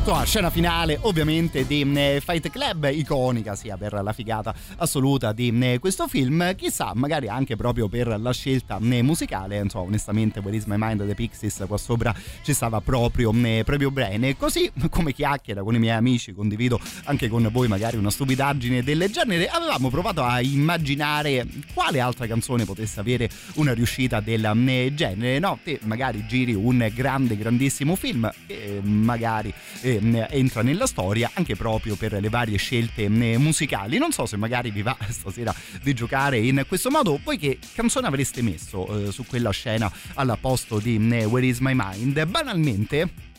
No, 0.06 0.10
insomma, 0.10 0.26
scena 0.26 0.50
finale 0.50 0.98
ovviamente 1.00 1.66
di 1.66 1.80
eh, 1.94 2.20
Fight 2.22 2.50
Club, 2.50 2.90
iconica 2.92 3.54
sia 3.54 3.78
per 3.78 3.94
la 4.02 4.12
figata 4.12 4.54
assoluta 4.76 5.32
di 5.32 5.48
eh, 5.62 5.78
questo 5.78 6.06
film, 6.08 6.54
chissà, 6.56 6.92
magari 6.94 7.26
anche 7.26 7.56
proprio 7.56 7.88
per 7.88 8.20
la 8.20 8.32
scelta 8.34 8.78
eh, 8.82 9.00
musicale, 9.00 9.56
insomma, 9.60 9.86
onestamente 9.86 10.40
Where 10.40 10.54
is 10.54 10.66
my 10.66 10.74
mind 10.76 11.06
The 11.06 11.14
Pixies 11.14 11.64
qua 11.66 11.78
sopra 11.78 12.14
ci 12.42 12.52
stava 12.52 12.82
proprio, 12.82 13.32
proprio 13.64 13.90
bene. 13.90 14.36
Così 14.36 14.70
come 14.90 15.14
chiacchiera 15.14 15.62
con 15.62 15.74
i 15.74 15.78
miei 15.78 15.96
amici, 15.96 16.34
condivido 16.34 16.78
anche 17.04 17.28
con 17.28 17.48
voi 17.50 17.66
magari 17.68 17.96
una 17.96 18.10
stupidaggine 18.10 18.82
del 18.82 19.08
genere, 19.10 19.48
avevamo 19.48 19.88
provato 19.88 20.22
a 20.22 20.42
immaginare 20.42 21.46
quale 21.72 22.00
altra 22.00 22.26
canzone 22.26 22.66
potesse 22.66 23.00
avere 23.00 23.30
una 23.54 23.72
riuscita 23.72 24.20
del 24.20 24.92
genere, 24.92 25.38
no? 25.38 25.58
Te 25.64 25.80
magari 25.84 26.26
giri 26.26 26.52
un 26.52 26.90
grande, 26.94 27.38
grandissimo 27.38 27.96
film 27.96 28.30
e 28.46 28.80
magari 28.82 29.50
eh, 29.80 29.92
entra 29.96 30.62
nella 30.62 30.86
storia 30.86 31.30
anche 31.34 31.56
proprio 31.56 31.96
per 31.96 32.12
le 32.20 32.28
varie 32.28 32.56
scelte 32.56 33.04
eh, 33.04 33.38
musicali. 33.38 33.98
Non 33.98 34.12
so 34.12 34.26
se 34.26 34.36
magari 34.36 34.70
vi 34.70 34.82
va 34.82 34.96
stasera 35.08 35.54
di 35.82 35.94
giocare 35.94 36.38
in 36.38 36.64
questo 36.66 36.90
modo. 36.90 37.20
Voi 37.22 37.38
che 37.38 37.58
canzone 37.74 38.06
avreste 38.06 38.42
messo 38.42 39.08
eh, 39.08 39.12
su 39.12 39.24
quella 39.26 39.50
scena 39.50 39.90
al 40.14 40.36
posto 40.40 40.78
di 40.78 40.96
eh, 41.12 41.24
Where 41.24 41.46
is 41.46 41.58
my 41.58 41.72
mind? 41.74 42.24
Banalmente 42.26 43.32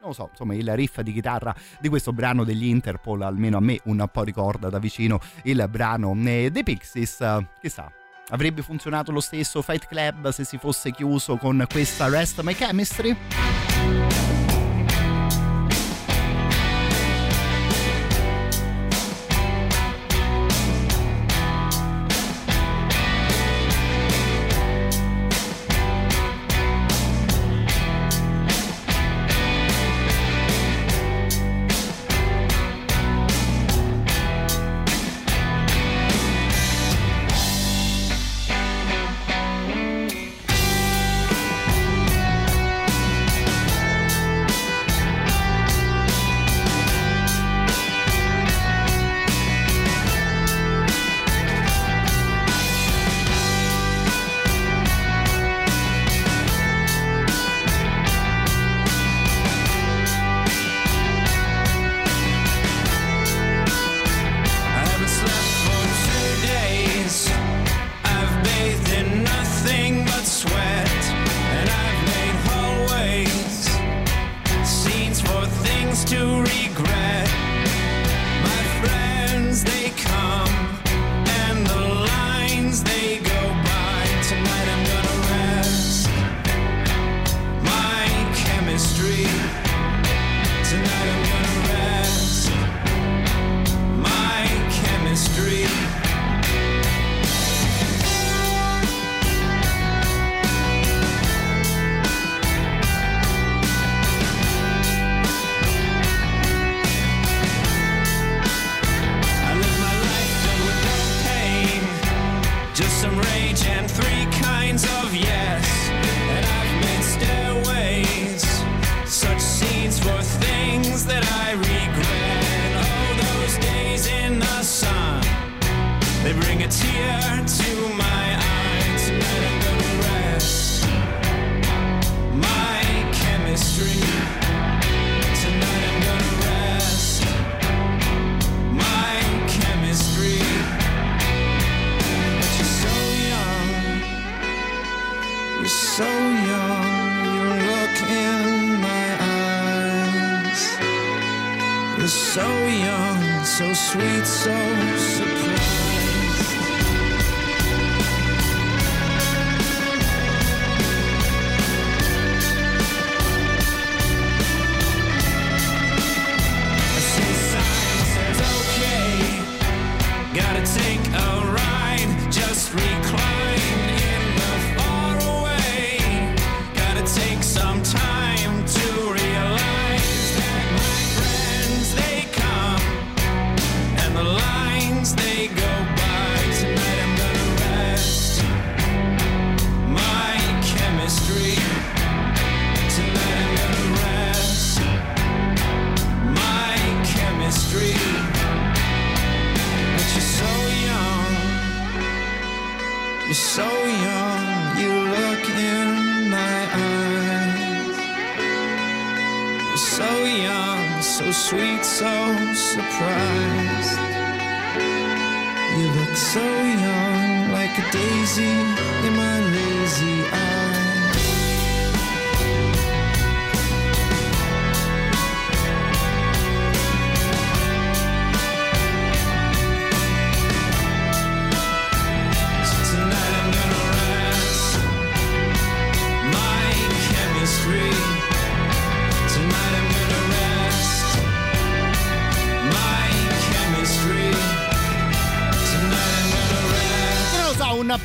non 0.00 0.08
lo 0.08 0.14
so, 0.14 0.28
insomma 0.30 0.54
il 0.54 0.74
riff 0.74 1.00
di 1.00 1.12
chitarra 1.12 1.54
di 1.78 1.88
questo 1.88 2.12
brano 2.12 2.42
degli 2.42 2.64
Interpol 2.64 3.20
almeno 3.20 3.58
a 3.58 3.60
me 3.60 3.80
un 3.84 4.08
po' 4.10 4.22
ricorda 4.22 4.70
da 4.70 4.78
vicino 4.78 5.20
il 5.44 5.62
brano 5.68 6.14
dei 6.16 6.62
Pixies, 6.62 7.18
chissà. 7.60 7.92
Avrebbe 8.30 8.62
funzionato 8.62 9.12
lo 9.12 9.20
stesso 9.20 9.60
Fight 9.60 9.86
Club 9.86 10.30
se 10.30 10.44
si 10.44 10.56
fosse 10.56 10.92
chiuso 10.92 11.36
con 11.36 11.64
questa 11.68 12.08
Rest 12.08 12.40
My 12.40 12.54
Chemistry? 12.54 13.99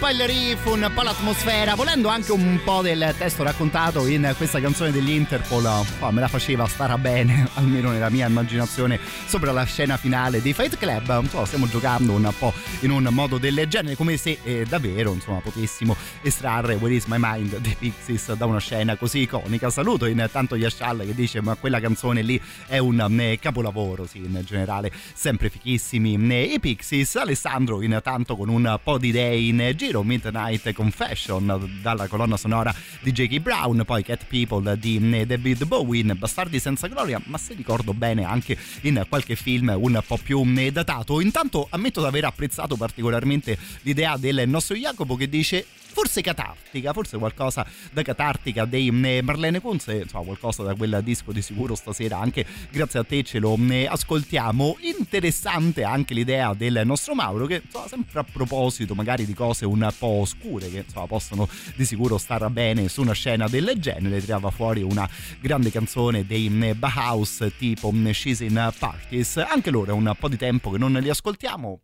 Il 0.09 0.23
riff, 0.25 0.65
un 0.65 0.91
po' 0.93 1.01
l'atmosfera, 1.01 1.73
volendo 1.73 2.09
anche 2.09 2.31
un 2.31 2.59
po' 2.63 2.81
del 2.81 3.15
testo 3.17 3.41
raccontato 3.41 4.05
in 4.05 4.33
questa 4.37 4.59
canzone 4.59 4.91
degli 4.91 5.09
Interpol, 5.09 5.65
oh, 5.65 6.11
me 6.11 6.19
la 6.19 6.27
faceva 6.27 6.67
stare 6.67 6.95
bene, 6.97 7.49
almeno 7.55 7.89
nella 7.91 8.09
mia 8.09 8.27
immaginazione, 8.27 8.99
sopra 9.25 9.51
la 9.51 9.63
scena 9.63 9.97
finale 9.97 10.41
di 10.41 10.53
Fight 10.53 10.77
Club. 10.77 11.07
Non 11.07 11.27
so, 11.29 11.45
stiamo 11.45 11.67
giocando 11.67 12.13
un 12.13 12.31
po' 12.37 12.53
in 12.81 12.91
un 12.91 13.07
modo 13.11 13.37
del 13.37 13.65
genere, 13.67 13.95
come 13.95 14.17
se 14.17 14.37
eh, 14.43 14.65
davvero 14.67 15.11
insomma, 15.13 15.39
potessimo 15.39 15.95
estrarre 16.21 16.75
Where 16.75 16.93
is 16.93 17.05
my 17.05 17.17
mind 17.19 17.57
dei 17.57 17.75
Pixies 17.77 18.33
da 18.33 18.45
una 18.45 18.59
scena 18.59 18.95
così 18.97 19.21
iconica. 19.21 19.69
Saluto 19.69 20.05
intanto 20.05 20.55
Yashal 20.55 21.03
che 21.05 21.15
dice: 21.15 21.41
Ma 21.41 21.55
quella 21.55 21.79
canzone 21.79 22.21
lì 22.21 22.39
è 22.67 22.77
un 22.77 22.99
eh, 23.19 23.39
capolavoro, 23.39 24.05
sì, 24.05 24.19
in 24.19 24.41
generale, 24.45 24.91
sempre 25.13 25.49
fichissimi. 25.49 26.15
Eh, 26.31 26.53
I 26.53 26.59
Pixies, 26.59 27.15
Alessandro, 27.15 27.81
intanto 27.81 28.35
con 28.35 28.49
un 28.49 28.79
po' 28.83 28.97
di 28.97 29.07
idee 29.07 29.37
in 29.37 29.73
giro, 29.75 29.94
Midnight 30.03 30.73
Confession 30.73 31.79
dalla 31.81 32.07
colonna 32.07 32.37
sonora 32.37 32.73
di 33.01 33.11
J.K. 33.11 33.39
Brown, 33.39 33.83
poi 33.85 34.03
Cat 34.03 34.25
People 34.25 34.77
di 34.77 34.97
eh, 35.13 35.25
David 35.25 35.65
Bowen, 35.65 36.15
Bastardi 36.17 36.59
senza 36.59 36.87
gloria, 36.87 37.21
ma 37.25 37.37
se 37.37 37.53
ricordo 37.53 37.93
bene 37.93 38.23
anche 38.23 38.57
in 38.81 39.05
qualche 39.07 39.35
film 39.35 39.73
un 39.77 40.01
po' 40.05 40.17
più 40.17 40.43
eh, 40.57 40.71
datato. 40.71 41.19
Intanto 41.21 41.67
ammetto 41.69 42.01
di 42.01 42.07
aver 42.07 42.25
apprezzato 42.25 42.75
particolarmente 42.75 43.57
l'idea 43.81 44.17
del 44.17 44.47
nostro 44.47 44.75
Jacopo 44.75 45.15
che 45.15 45.29
dice 45.29 45.65
forse 45.95 46.19
catartica, 46.19 46.91
forse 46.91 47.17
qualcosa 47.17 47.65
da 47.93 48.01
catartica 48.01 48.65
dei 48.65 48.89
eh, 48.89 49.21
Marlene 49.21 49.61
Conze, 49.61 50.01
insomma 50.01 50.25
qualcosa 50.25 50.61
da 50.61 50.75
quel 50.75 50.99
disco 51.01 51.31
di 51.31 51.41
sicuro 51.41 51.73
stasera 51.73 52.19
anche 52.19 52.45
grazie 52.69 52.99
a 52.99 53.05
te 53.05 53.23
ce 53.23 53.39
lo 53.39 53.57
ascoltiamo. 53.87 54.75
Interessante 54.81 55.85
anche 55.85 56.13
l'idea 56.13 56.53
del 56.53 56.81
nostro 56.83 57.15
Mauro 57.15 57.45
che 57.45 57.61
insomma, 57.63 57.87
sempre 57.87 58.19
a 58.19 58.25
proposito 58.25 58.93
magari 58.93 59.25
di 59.25 59.33
cose 59.33 59.65
un 59.65 59.89
po' 59.97 60.19
oscure 60.19 60.69
che 60.69 60.83
insomma 60.85 61.07
possono 61.07 61.47
di 61.77 61.85
sicuro 61.85 62.17
stare 62.17 62.49
bene 62.49 62.89
su 62.89 62.99
una 62.99 63.13
scena 63.13 63.47
del 63.47 63.71
genere, 63.77 64.19
tirava 64.19 64.49
fuori 64.49 64.81
una 64.81 65.09
grande 65.39 65.71
canzone 65.71 66.25
dei 66.25 66.49
Bauhaus 66.75 67.53
tipo 67.57 67.93
She's 68.11 68.41
in 68.41 68.73
Parties, 68.77 69.37
anche 69.37 69.69
loro 69.69 69.91
è 69.91 69.93
un 69.93 70.13
po' 70.19 70.27
di 70.27 70.35
tempo 70.35 70.71
che 70.71 70.77
non 70.77 70.91
li 70.91 71.09
ascoltiamo, 71.09 71.79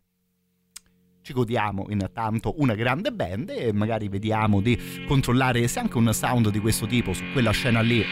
ci 1.32 1.38
godiamo 1.38 1.86
intanto 1.88 2.54
una 2.58 2.74
grande 2.74 3.10
band 3.10 3.48
e 3.50 3.72
magari 3.72 4.08
vediamo 4.08 4.60
di 4.60 4.78
controllare 5.08 5.66
se 5.66 5.78
anche 5.78 5.96
un 5.96 6.12
sound 6.12 6.50
di 6.50 6.58
questo 6.60 6.86
tipo 6.86 7.14
su 7.14 7.24
quella 7.32 7.50
scena 7.52 7.80
lì 7.80 8.04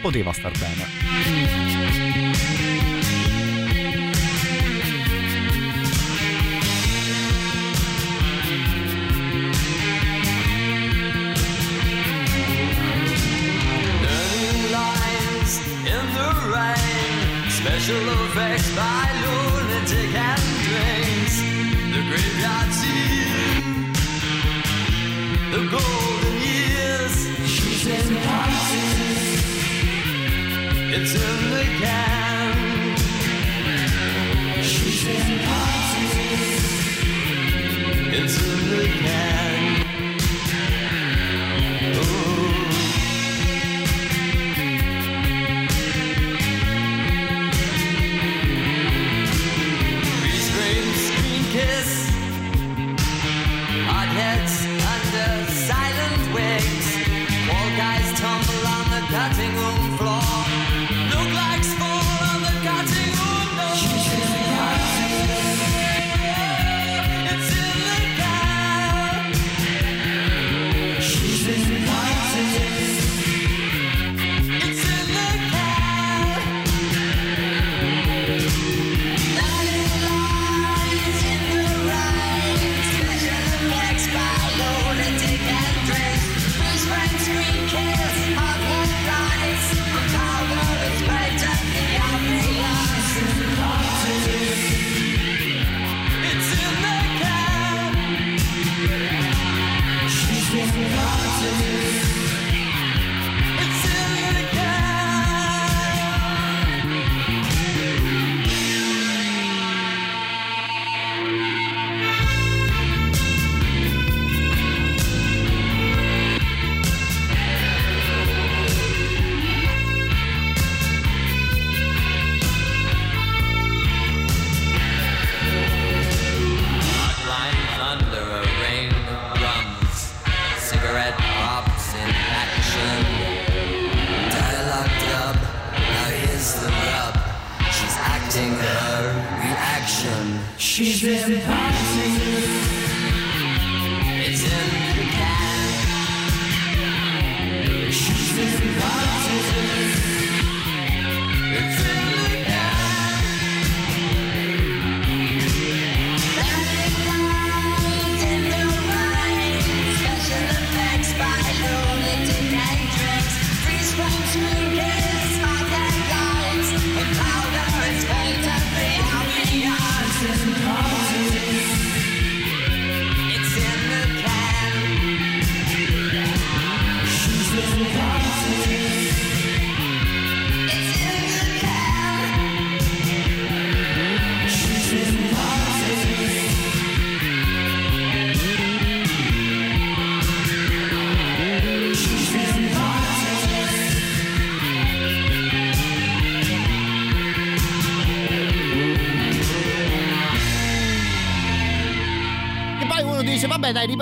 poteva 0.00 0.32
star 0.32 0.52
bene. 0.52 1.90
Special 17.48 18.08
effects 18.08 18.74
by 18.74 19.08
lunatic 19.22 20.14
and 20.14 20.40
drinks 20.66 21.61
graveyard 22.12 22.70
The 25.52 25.62
golden 25.74 26.36
years. 26.50 27.14
She's 27.54 27.86
in 27.86 28.08
parties 28.26 29.42
It's 30.96 31.14
in 31.14 31.38
the 31.54 31.64
can. 31.80 32.52
She's 34.62 35.02
in 35.06 35.28
parties 35.48 36.14
It's 38.20 38.51
tumble 59.12 59.58
on 59.58 59.81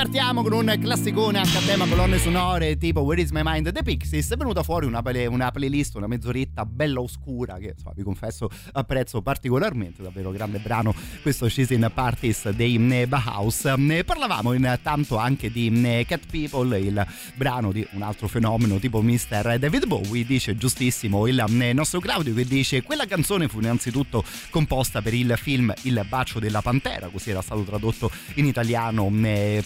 Ripartiamo 0.00 0.42
con 0.42 0.52
un 0.52 0.78
classicone 0.80 1.36
anche 1.36 1.58
a 1.58 1.60
tema 1.60 1.86
colonne 1.86 2.16
sonore 2.16 2.78
tipo 2.78 3.00
Where 3.00 3.20
is 3.20 3.32
my 3.32 3.42
mind 3.44 3.70
The 3.70 3.82
Pixies. 3.82 4.30
È 4.30 4.36
venuta 4.36 4.62
fuori 4.62 4.86
una, 4.86 5.02
play, 5.02 5.26
una 5.26 5.50
playlist, 5.50 5.96
una 5.96 6.06
mezz'oretta 6.06 6.64
bella 6.64 7.02
oscura 7.02 7.58
che 7.58 7.74
insomma, 7.76 7.92
vi 7.94 8.02
confesso 8.02 8.48
apprezzo 8.72 9.20
particolarmente, 9.20 10.02
davvero 10.02 10.30
grande 10.30 10.56
brano 10.56 10.94
questo 11.20 11.50
She's 11.50 11.68
in 11.68 11.90
Parties 11.92 12.48
dei 12.48 12.78
Bauhaus. 13.06 13.64
Ne 13.76 14.02
parlavamo 14.02 14.54
intanto 14.54 15.18
anche 15.18 15.52
di 15.52 15.68
Cat 16.08 16.22
People, 16.30 16.80
il 16.80 17.06
brano 17.34 17.70
di 17.70 17.86
un 17.90 18.00
altro 18.00 18.26
fenomeno 18.26 18.78
tipo 18.78 19.02
Mr. 19.02 19.58
David 19.58 19.84
Bowie, 19.84 20.24
dice 20.24 20.56
giustissimo 20.56 21.26
il 21.26 21.44
nostro 21.74 22.00
Claudio 22.00 22.32
che 22.32 22.46
dice 22.46 22.82
quella 22.82 23.04
canzone 23.04 23.48
fu 23.48 23.58
innanzitutto 23.58 24.24
composta 24.48 25.02
per 25.02 25.12
il 25.12 25.34
film 25.36 25.74
Il 25.82 26.02
bacio 26.08 26.38
della 26.38 26.62
pantera, 26.62 27.08
così 27.08 27.28
era 27.28 27.42
stato 27.42 27.64
tradotto 27.64 28.10
in 28.36 28.46
italiano 28.46 29.12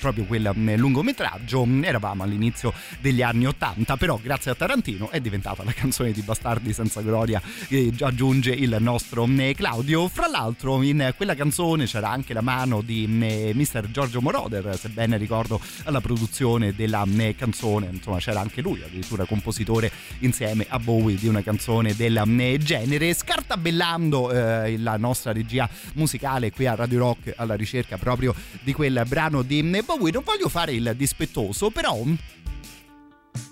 proprio 0.00 0.22
quel 0.26 0.50
lungometraggio. 0.76 1.66
Eravamo 1.82 2.22
all'inizio 2.22 2.72
degli 3.00 3.22
anni 3.22 3.46
80, 3.46 3.96
però 3.96 4.18
grazie 4.22 4.50
a 4.50 4.54
Tarantino 4.54 5.10
è 5.10 5.20
diventata 5.20 5.64
la 5.64 5.72
canzone 5.72 6.12
di 6.12 6.22
Bastardi 6.22 6.72
senza 6.72 7.00
gloria 7.00 7.40
che 7.68 7.92
aggiunge 8.00 8.52
il 8.52 8.76
nostro 8.80 9.26
Claudio. 9.54 10.08
Fra 10.08 10.28
l'altro 10.28 10.82
in 10.82 11.12
quella 11.16 11.34
canzone 11.34 11.86
c'era 11.86 12.10
anche 12.10 12.32
la 12.32 12.40
mano 12.40 12.80
di 12.80 13.06
Mr. 13.06 13.90
Giorgio 13.90 14.20
Moroder, 14.20 14.78
se 14.78 14.88
bene 14.88 15.16
ricordo 15.16 15.60
alla 15.84 16.00
produzione 16.00 16.74
della 16.74 17.04
canzone, 17.36 17.88
insomma 17.90 18.18
c'era 18.18 18.40
anche 18.40 18.60
lui, 18.60 18.82
addirittura 18.82 19.24
compositore 19.24 19.90
insieme 20.20 20.66
a 20.68 20.78
Bowie 20.78 21.16
di 21.16 21.28
una 21.28 21.42
canzone 21.42 21.94
del 21.94 22.22
genere, 22.58 23.14
scartabellando 23.14 24.30
eh, 24.30 24.78
la 24.78 24.96
nostra 24.96 25.32
regia 25.32 25.68
musicale 25.94 26.50
qui 26.50 26.66
a 26.66 26.74
Radio 26.74 26.98
Rock 26.98 27.32
alla 27.36 27.54
ricerca 27.54 27.96
proprio 27.96 28.34
di 28.62 28.72
quel 28.72 29.02
brano 29.06 29.42
di 29.42 29.62
Bowie. 29.84 30.03
Non 30.10 30.22
voglio 30.24 30.48
fare 30.48 30.72
il 30.72 30.94
dispettoso, 30.96 31.70
però 31.70 31.96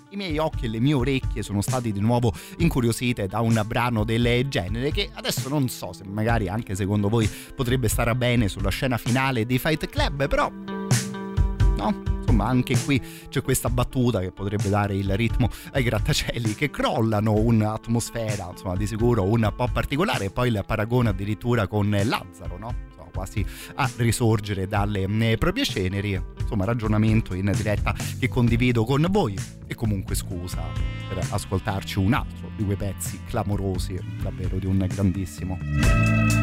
i 0.09 0.15
miei 0.15 0.37
occhi 0.37 0.65
e 0.65 0.67
le 0.69 0.79
mie 0.79 0.93
orecchie 0.93 1.41
sono 1.41 1.61
stati 1.61 1.91
di 1.91 1.99
nuovo 1.99 2.31
incuriosite 2.57 3.27
da 3.27 3.39
un 3.39 3.61
brano 3.65 4.03
del 4.03 4.47
genere 4.47 4.91
che 4.91 5.09
adesso 5.13 5.49
non 5.49 5.67
so 5.67 5.91
se 5.91 6.03
magari 6.05 6.47
anche 6.47 6.75
secondo 6.75 7.09
voi 7.09 7.29
potrebbe 7.55 7.87
stare 7.87 8.15
bene 8.15 8.47
sulla 8.47 8.69
scena 8.69 8.97
finale 8.97 9.45
di 9.45 9.57
Fight 9.57 9.87
Club, 9.87 10.27
però 10.27 10.49
no? 10.49 12.11
Insomma, 12.19 12.45
anche 12.45 12.77
qui 12.77 13.01
c'è 13.27 13.41
questa 13.41 13.69
battuta 13.69 14.19
che 14.21 14.31
potrebbe 14.31 14.69
dare 14.69 14.95
il 14.95 15.13
ritmo 15.17 15.49
ai 15.73 15.83
grattacieli 15.83 16.55
che 16.55 16.69
crollano 16.69 17.33
un'atmosfera, 17.33 18.49
insomma, 18.51 18.77
di 18.77 18.87
sicuro 18.87 19.23
un 19.23 19.51
po' 19.55 19.67
particolare, 19.71 20.25
e 20.25 20.29
poi 20.29 20.47
il 20.47 20.63
paragone 20.65 21.09
addirittura 21.09 21.67
con 21.67 21.89
Lazzaro, 21.89 22.57
no? 22.57 22.91
Quasi 23.13 23.45
a 23.75 23.89
risorgere 23.97 24.67
dalle 24.67 25.03
eh, 25.03 25.37
proprie 25.37 25.63
ceneri. 25.63 26.19
Insomma, 26.39 26.65
ragionamento 26.65 27.33
in 27.35 27.51
diretta 27.55 27.95
che 28.19 28.27
condivido 28.27 28.83
con 28.83 29.05
voi 29.09 29.37
e 29.67 29.75
comunque 29.75 30.15
scusa 30.15 30.63
per 31.07 31.25
ascoltarci 31.29 31.99
un 31.99 32.13
altro 32.13 32.49
di 32.55 32.65
quei 32.65 32.77
pezzi 32.77 33.19
clamorosi, 33.27 33.99
davvero 34.21 34.57
di 34.57 34.65
un 34.65 34.85
grandissimo. 34.87 36.42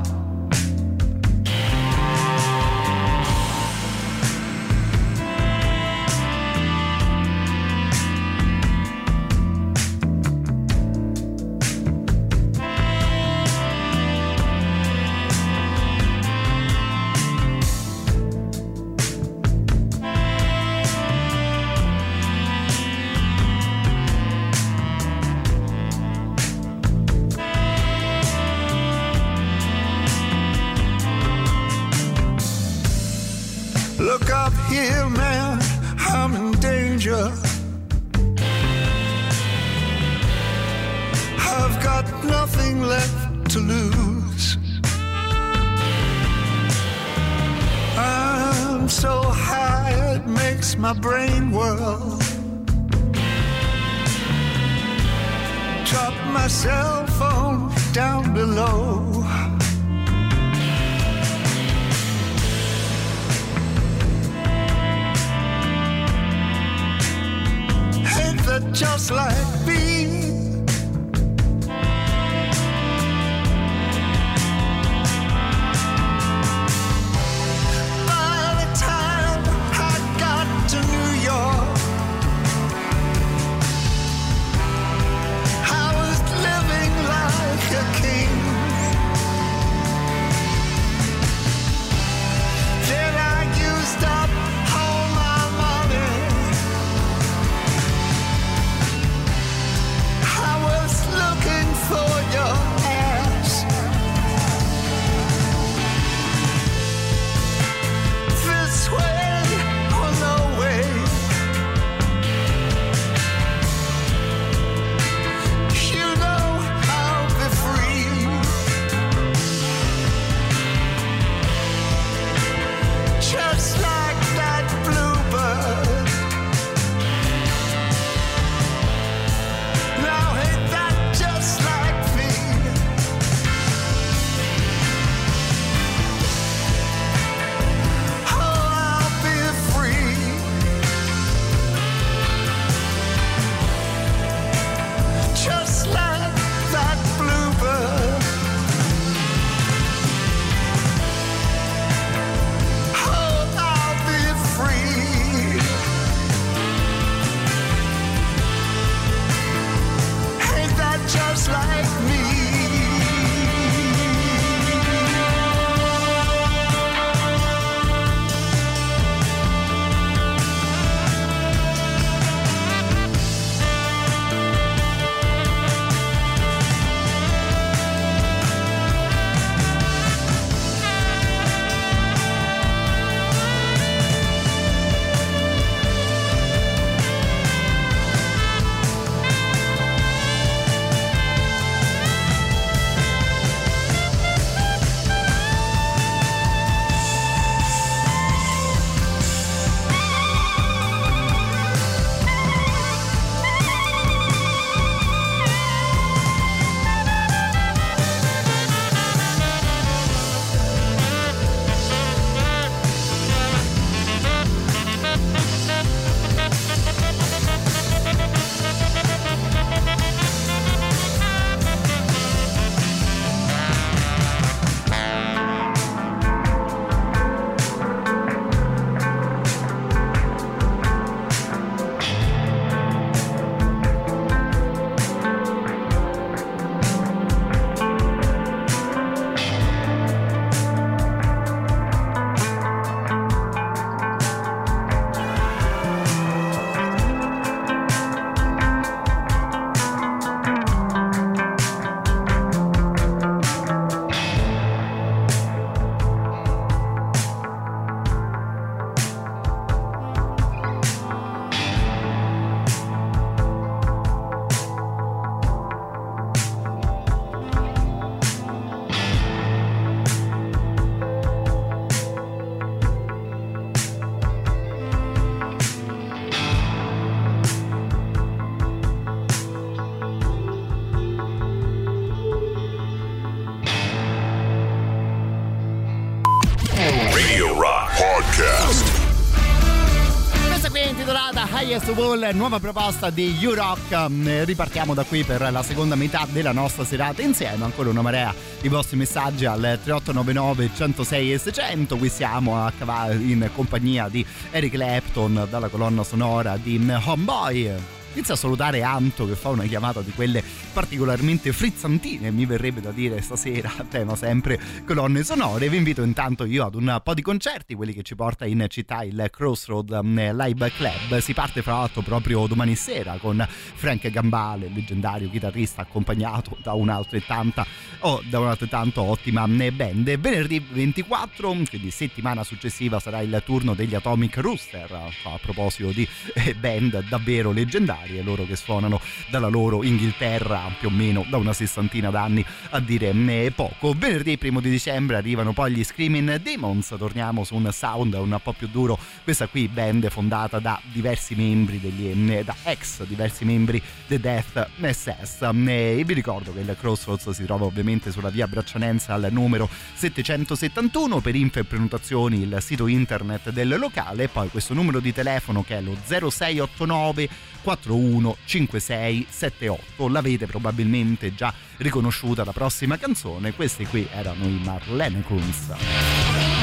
Highest 291.91 291.97
Wall, 291.97 292.29
nuova 292.33 292.59
proposta 292.59 293.09
di 293.09 293.37
U-Rock. 293.43 294.09
Mm, 294.09 294.43
Ripartiamo 294.43 294.93
da 294.93 295.03
qui 295.03 295.23
per 295.23 295.51
la 295.51 295.61
seconda 295.61 295.95
metà 295.95 296.25
della 296.29 296.51
nostra 296.51 296.85
serata 296.85 297.21
insieme. 297.21 297.63
Ancora 297.63 297.89
una 297.89 298.01
marea 298.01 298.33
di 298.61 298.67
vostri 298.69 298.97
messaggi 298.97 299.45
al 299.45 299.59
3899 299.59 300.69
106 300.73 301.33
e 301.33 301.37
600. 301.37 301.97
Qui 301.97 302.09
siamo 302.09 302.63
a 302.63 302.71
cavallo 302.77 303.21
in 303.21 303.49
compagnia 303.53 304.07
di 304.07 304.25
Eric 304.51 304.73
Clapton 304.73 305.47
dalla 305.49 305.67
colonna 305.67 306.03
sonora 306.03 306.57
di 306.57 306.79
Homeboy. 307.03 307.73
Inizia 308.13 308.33
a 308.33 308.37
salutare 308.37 308.83
Anto 308.83 309.25
che 309.25 309.35
fa 309.35 309.49
una 309.49 309.63
chiamata 309.63 310.01
di 310.01 310.11
quelle 310.11 310.43
particolarmente 310.71 311.51
frizzantine, 311.51 312.31
mi 312.31 312.45
verrebbe 312.45 312.81
da 312.81 312.91
dire 312.91 313.21
stasera, 313.21 313.71
a 313.77 313.83
tema 313.83 314.15
sempre 314.15 314.59
colonne 314.85 315.23
sonore. 315.23 315.69
Vi 315.69 315.77
invito 315.77 316.01
intanto 316.01 316.45
io 316.45 316.65
ad 316.65 316.75
un 316.75 316.99
po' 317.03 317.13
di 317.13 317.21
concerti, 317.21 317.75
quelli 317.75 317.93
che 317.93 318.03
ci 318.03 318.15
porta 318.15 318.45
in 318.45 318.65
città 318.69 319.03
il 319.03 319.27
Crossroad 319.29 320.01
Live 320.01 320.71
Club. 320.71 321.19
Si 321.19 321.33
parte 321.33 321.61
fra 321.61 321.73
l'altro 321.73 322.01
proprio 322.01 322.47
domani 322.47 322.75
sera 322.75 323.17
con 323.17 323.45
Frank 323.47 324.09
Gambale, 324.09 324.69
leggendario 324.73 325.29
chitarrista 325.29 325.81
accompagnato 325.81 326.57
da 326.61 326.73
un'altrettanta 326.73 327.65
o 327.99 328.21
da 328.27 328.39
un'altrettanto 328.39 329.01
ottima 329.01 329.47
band. 329.47 330.17
Venerdì 330.17 330.59
24, 330.59 331.55
quindi 331.69 331.91
settimana 331.91 332.43
successiva, 332.43 332.99
sarà 332.99 333.19
il 333.19 333.41
turno 333.45 333.73
degli 333.73 333.95
Atomic 333.95 334.37
Rooster. 334.37 334.91
A 334.91 335.39
proposito 335.41 335.89
di 335.89 336.07
eh, 336.33 336.55
band 336.55 337.07
davvero 337.09 337.51
leggendarie, 337.51 338.21
loro 338.21 338.45
che 338.45 338.55
suonano 338.55 339.01
dalla 339.29 339.49
loro 339.49 339.83
Inghilterra 339.83 340.60
più 340.77 340.89
o 340.89 340.91
meno 340.91 341.25
da 341.29 341.37
una 341.37 341.53
sessantina 341.53 342.09
d'anni 342.09 342.43
a 342.71 342.79
dire 342.79 343.13
poco. 343.55 343.93
Venerdì 343.97 344.37
primo 344.37 344.59
di 344.59 344.69
dicembre 344.69 345.15
arrivano 345.15 345.53
poi 345.53 345.73
gli 345.73 345.83
Screaming 345.83 346.37
Demons, 346.37 346.95
torniamo 346.97 347.43
su 347.43 347.55
un 347.55 347.69
sound 347.71 348.13
un 348.13 348.39
po' 348.41 348.53
più 348.53 348.67
duro, 348.67 348.97
questa 349.23 349.47
qui 349.47 349.67
band 349.67 350.09
fondata 350.09 350.59
da 350.59 350.79
diversi 350.91 351.35
membri 351.35 351.79
degli 351.79 352.41
da 352.43 352.55
ex 352.63 353.03
diversi 353.03 353.45
membri 353.45 353.81
The 354.07 354.19
Death 354.19 354.69
SS. 354.79 355.49
E 355.67 356.03
vi 356.05 356.13
ricordo 356.13 356.53
che 356.53 356.59
il 356.59 356.75
Crossroads 356.79 357.29
si 357.29 357.45
trova 357.45 357.65
ovviamente 357.65 358.11
sulla 358.11 358.29
via 358.29 358.47
Braccianenza 358.47 359.13
al 359.13 359.27
numero 359.31 359.69
771 359.93 361.19
per 361.19 361.35
info 361.35 361.59
e 361.59 361.63
prenotazioni 361.63 362.41
il 362.41 362.57
sito 362.59 362.87
internet 362.87 363.51
del 363.51 363.77
locale. 363.77 364.23
E 364.23 364.27
poi 364.27 364.49
questo 364.49 364.73
numero 364.73 364.99
di 364.99 365.13
telefono 365.13 365.63
che 365.63 365.77
è 365.77 365.81
lo 365.81 365.95
0689 366.05 367.29
415678 367.61 370.07
l'avete 370.07 370.47
probabilmente 370.51 371.33
già 371.33 371.51
riconosciuta 371.77 372.43
la 372.43 372.51
prossima 372.51 372.97
canzone. 372.97 373.53
Questi 373.53 373.85
qui 373.85 374.07
erano 374.11 374.45
i 374.45 374.61
Marlene 374.63 375.21
Kunz 375.23 376.60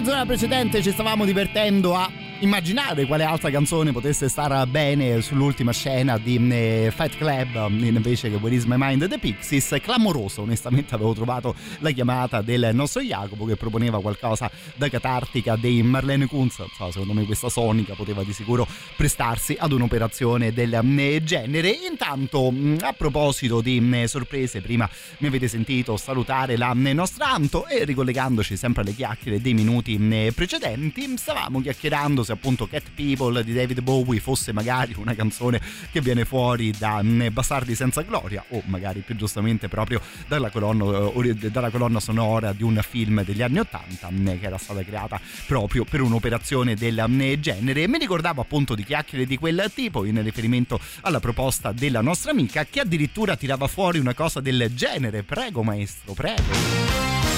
mezz'ora 0.00 0.24
precedente 0.24 0.82
ci 0.82 0.92
stavamo 0.92 1.26
divertendo 1.26 1.94
a 1.94 2.10
immaginare 2.40 3.04
quale 3.06 3.24
altra 3.24 3.50
canzone 3.50 3.92
potesse 3.92 4.28
stare 4.28 4.66
bene 4.66 5.20
sull'ultima 5.20 5.72
scena 5.72 6.16
di 6.16 6.36
eh, 6.50 6.92
Fight 6.94 7.16
Club 7.16 7.70
invece 7.70 8.30
che 8.30 8.36
Where 8.36 8.54
Is 8.54 8.64
My 8.64 8.76
Mind? 8.78 9.08
The 9.08 9.18
Pixies 9.18 9.76
clamoroso 9.82 10.42
onestamente 10.42 10.94
avevo 10.94 11.12
trovato 11.12 11.54
la 11.80 11.90
chiamata 11.90 12.40
del 12.40 12.70
nostro 12.72 13.02
Jacopo 13.02 13.44
che 13.44 13.56
proponeva 13.56 14.00
qualcosa 14.00 14.50
da 14.74 14.88
catartica 14.88 15.56
dei 15.56 15.82
Marlene 15.82 16.26
Kunz. 16.26 16.64
So, 16.76 16.90
secondo 16.90 17.12
me 17.12 17.24
questa 17.24 17.50
sonica 17.50 17.94
poteva 17.94 18.22
di 18.22 18.32
sicuro 18.32 18.66
prestarsi 18.96 19.56
ad 19.58 19.72
un'operazione 19.72 20.52
del 20.52 20.80
eh, 20.98 21.22
genere. 21.22 21.68
Intanto 21.90 22.50
mm, 22.50 22.78
a 22.80 22.92
proposito 22.92 23.60
di 23.60 23.80
mm, 23.80 24.04
sorprese 24.04 24.62
prima 24.62 24.88
mi 25.18 25.26
avete 25.26 25.46
sentito 25.46 25.96
salutare 25.98 26.56
la 26.56 26.74
mm, 26.74 26.86
nostra 26.88 27.28
Anto 27.30 27.66
e 27.66 27.84
ricollegandoci 27.84 28.56
sempre 28.56 28.82
alle 28.82 28.94
chiacchiere 28.94 29.40
dei 29.40 29.54
minuti 29.54 29.98
precedenti 30.34 31.16
stavamo 31.16 31.60
chiacchierando 31.60 32.24
se 32.30 32.32
appunto 32.32 32.68
Cat 32.68 32.90
People 32.94 33.42
di 33.42 33.52
David 33.52 33.80
Bowie 33.80 34.20
fosse 34.20 34.52
magari 34.52 34.94
una 34.96 35.14
canzone 35.14 35.60
che 35.90 36.00
viene 36.00 36.24
fuori 36.24 36.70
da 36.70 37.02
Bastardi 37.30 37.74
senza 37.74 38.02
gloria 38.02 38.44
o 38.50 38.62
magari 38.66 39.00
più 39.00 39.16
giustamente 39.16 39.68
proprio 39.68 40.00
dalla 40.28 40.50
colonna, 40.50 41.10
eh, 41.12 41.34
dalla 41.50 41.70
colonna 41.70 41.98
sonora 41.98 42.52
di 42.52 42.62
un 42.62 42.80
film 42.88 43.24
degli 43.24 43.42
anni 43.42 43.58
80 43.58 44.08
che 44.38 44.46
era 44.46 44.58
stata 44.58 44.82
creata 44.84 45.20
proprio 45.46 45.84
per 45.84 46.00
un'operazione 46.00 46.74
del 46.74 47.36
genere. 47.40 47.88
Mi 47.88 47.98
ricordavo 47.98 48.40
appunto 48.40 48.74
di 48.74 48.84
chiacchiere 48.84 49.26
di 49.26 49.36
quel 49.36 49.70
tipo 49.74 50.04
in 50.04 50.22
riferimento 50.22 50.78
alla 51.02 51.20
proposta 51.20 51.72
della 51.72 52.00
nostra 52.00 52.30
amica 52.30 52.64
che 52.64 52.80
addirittura 52.80 53.36
tirava 53.36 53.66
fuori 53.66 53.98
una 53.98 54.14
cosa 54.14 54.40
del 54.40 54.72
genere. 54.74 55.22
Prego 55.22 55.62
maestro, 55.62 56.12
prego. 56.12 57.29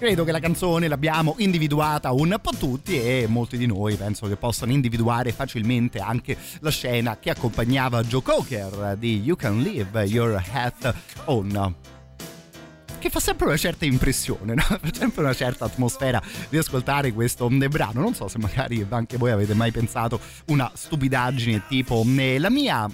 Credo 0.00 0.24
che 0.24 0.32
la 0.32 0.40
canzone 0.40 0.88
l'abbiamo 0.88 1.34
individuata 1.40 2.10
un 2.12 2.34
po' 2.40 2.52
tutti 2.58 2.98
e 2.98 3.26
molti 3.28 3.58
di 3.58 3.66
noi 3.66 3.96
penso 3.96 4.28
che 4.28 4.36
possano 4.36 4.72
individuare 4.72 5.30
facilmente 5.30 5.98
anche 5.98 6.38
la 6.60 6.70
scena 6.70 7.18
che 7.18 7.28
accompagnava 7.28 8.02
Joe 8.04 8.22
Cocker 8.22 8.96
di 8.96 9.20
You 9.20 9.36
Can 9.36 9.60
Live 9.60 10.02
Your 10.04 10.42
Hat 10.52 10.94
On 11.26 11.74
che 12.98 13.10
fa 13.10 13.20
sempre 13.20 13.46
una 13.46 13.56
certa 13.56 13.84
impressione, 13.84 14.54
no? 14.54 14.62
fa 14.64 14.78
sempre 14.90 15.22
una 15.22 15.34
certa 15.34 15.66
atmosfera 15.66 16.22
di 16.50 16.58
ascoltare 16.58 17.12
questo 17.12 17.48
brano. 17.48 18.00
Non 18.00 18.14
so 18.14 18.28
se 18.28 18.36
magari 18.38 18.86
anche 18.90 19.16
voi 19.16 19.30
avete 19.30 19.54
mai 19.54 19.70
pensato 19.70 20.20
una 20.46 20.70
stupidaggine 20.74 21.62
tipo 21.66 22.04
la 22.06 22.50
mia 22.50 22.86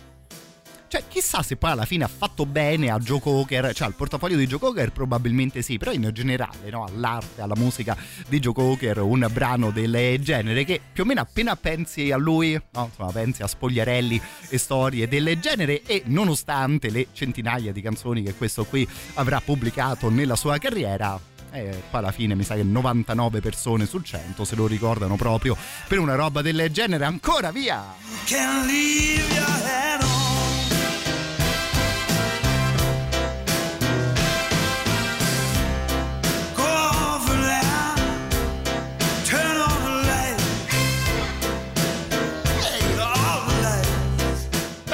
cioè, 0.88 1.02
chissà 1.08 1.42
se 1.42 1.56
poi 1.56 1.70
alla 1.70 1.84
fine 1.84 2.04
ha 2.04 2.08
fatto 2.08 2.46
bene 2.46 2.90
a 2.90 2.98
Joe 2.98 3.20
Cocker, 3.20 3.74
cioè 3.74 3.86
al 3.86 3.94
portafoglio 3.94 4.36
di 4.36 4.46
Joe 4.46 4.58
Cocker 4.58 4.92
probabilmente 4.92 5.62
sì, 5.62 5.78
però 5.78 5.92
in 5.92 6.10
generale, 6.12 6.70
no, 6.70 6.84
all'arte, 6.84 7.42
alla 7.42 7.56
musica 7.56 7.96
di 8.28 8.38
Joe 8.38 8.52
Cocker, 8.52 8.98
un 8.98 9.28
brano 9.32 9.70
del 9.70 10.18
genere 10.20 10.64
che 10.64 10.80
più 10.92 11.02
o 11.02 11.06
meno 11.06 11.20
appena 11.20 11.56
pensi 11.56 12.10
a 12.10 12.16
lui, 12.16 12.52
no, 12.72 12.88
insomma, 12.90 13.10
pensi 13.12 13.42
a 13.42 13.46
spogliarelli 13.46 14.20
e 14.48 14.58
storie 14.58 15.08
del 15.08 15.38
genere 15.40 15.82
e 15.82 16.02
nonostante 16.06 16.90
le 16.90 17.08
centinaia 17.12 17.72
di 17.72 17.80
canzoni 17.80 18.22
che 18.22 18.34
questo 18.34 18.64
qui 18.64 18.88
avrà 19.14 19.40
pubblicato 19.40 20.08
nella 20.08 20.36
sua 20.36 20.58
carriera, 20.58 21.18
e 21.50 21.82
poi 21.90 22.00
alla 22.00 22.12
fine 22.12 22.34
mi 22.34 22.44
sa 22.44 22.54
che 22.54 22.62
99 22.62 23.40
persone 23.40 23.86
su 23.86 24.00
100 24.00 24.44
se 24.44 24.54
lo 24.54 24.66
ricordano 24.66 25.16
proprio 25.16 25.56
per 25.88 25.98
una 25.98 26.14
roba 26.14 26.42
del 26.42 26.68
genere. 26.70 27.04
Ancora 27.04 27.50
via 27.50 27.94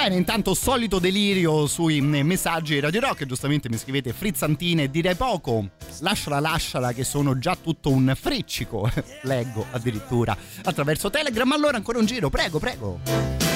Bene, 0.02 0.16
intanto 0.16 0.52
solito 0.54 0.98
delirio 0.98 1.68
sui 1.68 2.00
mm, 2.00 2.26
messaggi 2.26 2.80
Radio 2.80 2.98
Rock, 2.98 3.24
giustamente 3.24 3.68
mi 3.68 3.76
scrivete 3.78 4.12
frizzantine, 4.12 4.90
direi 4.90 5.14
poco, 5.14 5.68
lasciala 6.00 6.40
lasciala 6.40 6.92
che 6.92 7.04
sono 7.04 7.38
già 7.38 7.54
tutto 7.54 7.90
un 7.90 8.12
freccico, 8.16 8.90
leggo 9.22 9.64
addirittura 9.70 10.36
attraverso 10.64 11.08
Telegram, 11.08 11.52
allora 11.52 11.76
ancora 11.76 12.00
un 12.00 12.06
giro, 12.06 12.30
prego, 12.30 12.58
prego. 12.58 13.51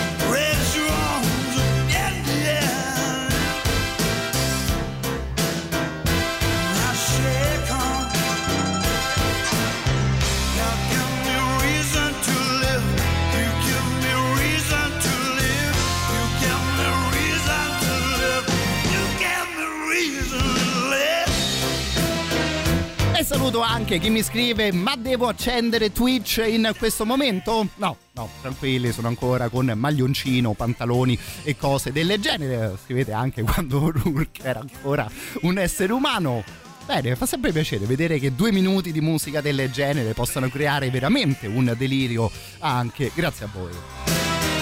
Saluto 23.27 23.61
anche 23.61 23.99
chi 23.99 24.09
mi 24.09 24.23
scrive, 24.23 24.71
ma 24.71 24.95
devo 24.95 25.27
accendere 25.27 25.91
Twitch 25.91 26.45
in 26.47 26.73
questo 26.79 27.05
momento? 27.05 27.67
No, 27.75 27.97
no, 28.13 28.31
tranquilli, 28.41 28.93
sono 28.93 29.09
ancora 29.09 29.49
con 29.49 29.67
maglioncino, 29.75 30.53
pantaloni 30.53 31.19
e 31.43 31.57
cose 31.57 31.91
del 31.91 32.21
genere. 32.21 32.79
Scrivete 32.85 33.11
anche 33.11 33.43
quando 33.43 33.91
Rourke 33.91 34.43
era 34.45 34.61
ancora 34.61 35.11
un 35.41 35.59
essere 35.59 35.93
umano. 35.93 36.45
Bene, 36.87 37.17
fa 37.17 37.27
sempre 37.27 37.51
piacere 37.51 37.85
vedere 37.85 38.21
che 38.21 38.33
due 38.33 38.53
minuti 38.53 38.93
di 38.93 39.01
musica 39.01 39.41
del 39.41 39.73
genere 39.73 40.13
possano 40.13 40.49
creare 40.49 40.89
veramente 40.91 41.49
un 41.49 41.75
delirio 41.77 42.31
anche 42.61 43.11
grazie 43.13 43.47
a 43.47 43.49
voi. 43.53 44.56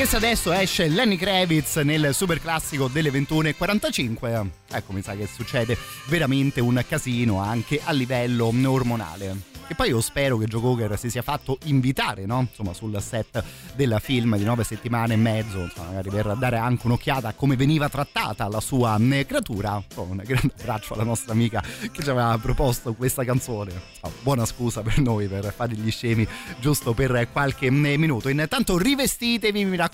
Che 0.00 0.16
adesso 0.16 0.50
esce 0.50 0.88
Lenny 0.88 1.16
Kravitz 1.16 1.76
nel 1.76 2.14
super 2.14 2.40
classico 2.40 2.88
delle 2.88 3.10
21.45. 3.10 4.48
Ecco, 4.70 4.92
mi 4.94 5.02
sa 5.02 5.14
che 5.14 5.26
succede 5.26 5.76
veramente 6.06 6.62
un 6.62 6.82
casino 6.88 7.38
anche 7.38 7.82
a 7.84 7.92
livello 7.92 8.50
ormonale. 8.64 9.50
E 9.70 9.76
poi 9.76 9.90
io 9.90 10.00
spero 10.00 10.36
che 10.36 10.46
Joe 10.46 10.60
Cocker 10.60 10.98
si 10.98 11.10
sia 11.10 11.22
fatto 11.22 11.56
invitare, 11.66 12.26
no? 12.26 12.40
Insomma, 12.40 12.72
sul 12.72 13.00
set 13.00 13.40
del 13.76 13.98
film 14.02 14.36
di 14.36 14.42
nove 14.42 14.64
settimane 14.64 15.14
e 15.14 15.16
mezzo, 15.16 15.60
insomma, 15.60 15.90
magari 15.90 16.10
per 16.10 16.34
dare 16.34 16.56
anche 16.56 16.86
un'occhiata 16.86 17.28
a 17.28 17.32
come 17.34 17.54
veniva 17.54 17.88
trattata 17.88 18.48
la 18.48 18.58
sua 18.58 18.98
eh, 18.98 19.24
creatura. 19.26 19.80
Insomma, 19.86 20.10
un 20.10 20.22
grande 20.26 20.54
abbraccio 20.58 20.94
alla 20.94 21.04
nostra 21.04 21.30
amica 21.30 21.62
che 21.92 22.02
ci 22.02 22.10
aveva 22.10 22.36
proposto 22.42 22.94
questa 22.94 23.22
canzone. 23.22 23.70
Insomma, 23.70 24.12
buona 24.22 24.44
scusa 24.44 24.82
per 24.82 24.98
noi 24.98 25.28
per 25.28 25.52
fare 25.54 25.72
gli 25.74 25.90
scemi 25.92 26.26
giusto 26.58 26.92
per 26.92 27.28
qualche 27.30 27.66
eh, 27.66 27.70
minuto. 27.70 28.28
Intanto 28.28 28.76
rivestitevi, 28.76 29.64
mi 29.66 29.76
raccomando, 29.76 29.89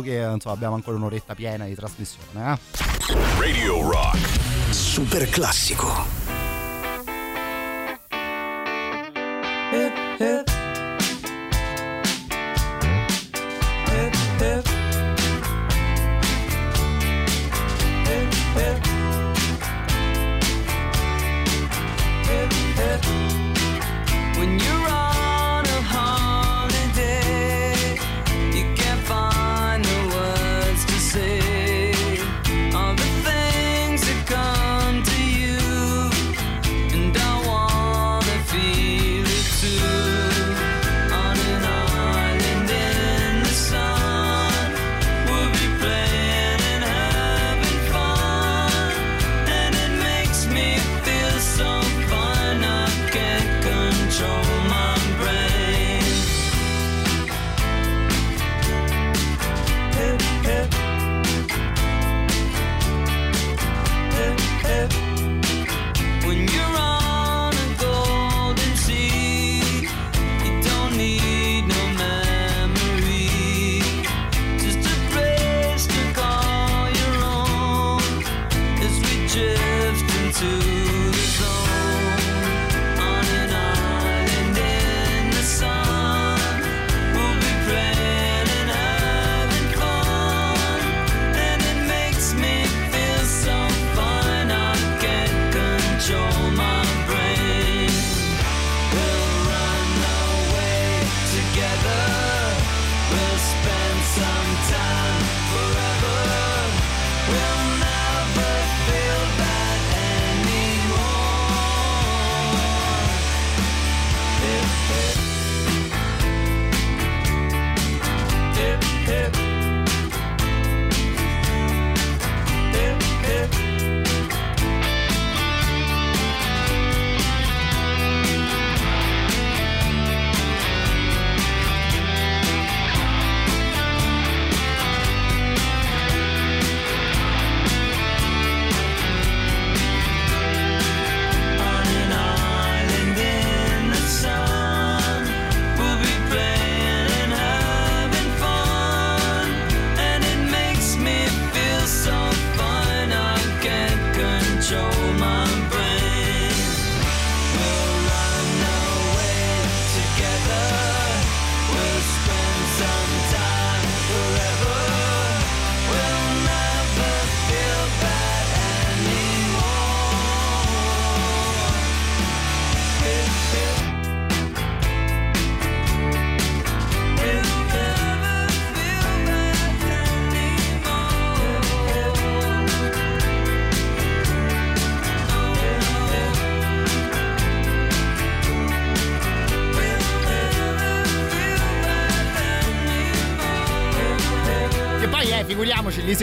che 0.00 0.28
insomma, 0.32 0.54
abbiamo 0.54 0.74
ancora 0.74 0.96
un'oretta 0.96 1.34
piena 1.34 1.64
di 1.64 1.74
trasmissione. 1.74 2.52
Eh? 2.52 2.58
Radio 3.38 3.90
Rock. 3.90 4.18
Super 4.70 5.28
classico. 5.28 6.21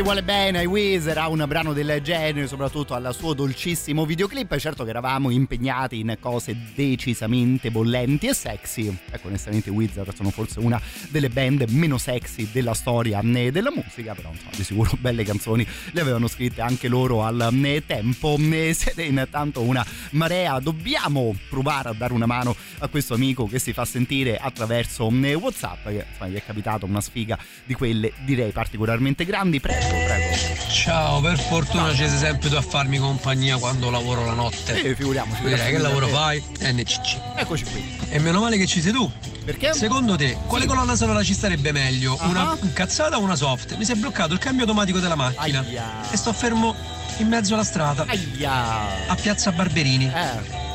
Vuole 0.10 0.24
bene 0.24 0.58
ai 0.58 0.66
Wiz, 0.66 1.06
era 1.06 1.28
un 1.28 1.46
brano 1.48 1.72
del 1.72 2.00
genere, 2.02 2.48
soprattutto 2.48 2.96
al 2.96 3.14
suo 3.14 3.36
dolcissimo 3.36 4.08
videoclip. 4.08 4.58
Certo 4.58 4.84
che 4.84 4.90
eravamo 4.90 5.30
impegnati 5.30 6.00
in 6.00 6.18
cose 6.20 6.58
decisamente 6.74 7.70
bollenti 7.70 8.26
e 8.26 8.34
sexy. 8.34 8.98
Ecco, 9.20 9.28
onestamente 9.28 9.70
i 9.70 9.72
Wiz 9.72 9.92
sono 10.16 10.32
forse 10.32 10.60
una 10.60 10.82
delle 11.10 11.30
band 11.30 11.66
meno 11.70 11.98
sexy 11.98 12.50
della 12.52 12.74
storia 12.74 13.20
né 13.22 13.52
della 13.52 13.72
musica, 13.72 14.14
però 14.14 14.32
insomma, 14.32 14.52
di 14.56 14.64
sicuro 14.64 14.92
belle 15.00 15.24
canzoni 15.24 15.68
le 15.92 16.02
avevano 16.02 16.28
scritte 16.28 16.62
anche 16.62 16.88
loro 16.88 17.24
al 17.24 17.50
né, 17.52 17.86
tempo. 17.86 18.36
Né, 18.38 18.74
siete 18.74 19.04
intanto 19.04 19.62
una 19.62 19.86
marea, 20.12 20.60
dobbiamo 20.60 21.36
provare 21.50 21.90
a 21.90 21.94
dare 21.94 22.14
una 22.14 22.26
mano 22.26 22.56
a 22.80 22.88
questo 22.88 23.14
amico 23.14 23.46
che 23.46 23.60
si 23.60 23.74
fa 23.74 23.84
sentire 23.84 24.38
attraverso 24.38 25.10
né, 25.10 25.34
WhatsApp, 25.34 25.88
che 25.88 26.06
insomma, 26.08 26.30
gli 26.30 26.36
è 26.36 26.44
capitato 26.44 26.86
una 26.86 27.02
sfiga 27.02 27.38
di 27.66 27.74
quelle 27.74 28.14
direi 28.24 28.52
particolarmente 28.52 29.26
grandi. 29.26 29.60
Prego, 29.60 29.88
prego. 29.88 30.36
Ciao, 30.72 31.20
per 31.20 31.38
fortuna 31.38 31.90
ci 31.94 32.08
sei 32.08 32.18
sempre 32.18 32.50
tu 32.50 32.56
a 32.56 32.62
farmi 32.62 32.98
compagnia 32.98 33.58
quando 33.58 33.90
lavoro 33.90 34.26
la 34.26 34.34
notte. 34.34 34.82
Eh, 34.82 34.96
figuriamoci. 34.96 35.44
Direi 35.44 35.72
che 35.72 35.78
lavoro 35.78 36.08
fai? 36.08 36.42
NCC. 36.62 37.20
Eccoci 37.36 37.66
qui. 37.66 37.84
E 38.10 38.20
meno 38.20 38.40
male 38.40 38.58
che 38.58 38.66
ci 38.66 38.80
sei 38.80 38.94
tu. 38.94 39.12
Perché? 39.46 39.74
Secondo 39.74 40.16
te, 40.16 40.38
quale 40.46 40.66
colonna 40.66 40.96
sonora 40.96 41.24
ci 41.24 41.34
starebbe 41.34 41.72
meglio? 41.72 42.18
Ah. 42.20 42.28
Una 42.28 42.58
cazzata 42.74 43.18
o 43.18 43.22
una 43.22 43.36
soft? 43.36 43.76
Mi 43.78 43.86
si 43.86 43.92
è 43.92 43.96
bloccato 43.96 44.34
il 44.34 44.40
cambio 44.40 44.64
automatico 44.64 45.00
della 45.00 45.16
macchina. 45.16 45.60
Aia. 45.60 46.12
E 46.12 46.18
sto 46.18 46.34
fermo 46.34 46.76
in 47.18 47.28
mezzo 47.28 47.54
alla 47.54 47.64
strada. 47.64 48.06
Aia. 48.08 49.08
A 49.08 49.16
Piazza 49.16 49.52
Barberini. 49.52 50.06
Eh. 50.06 50.68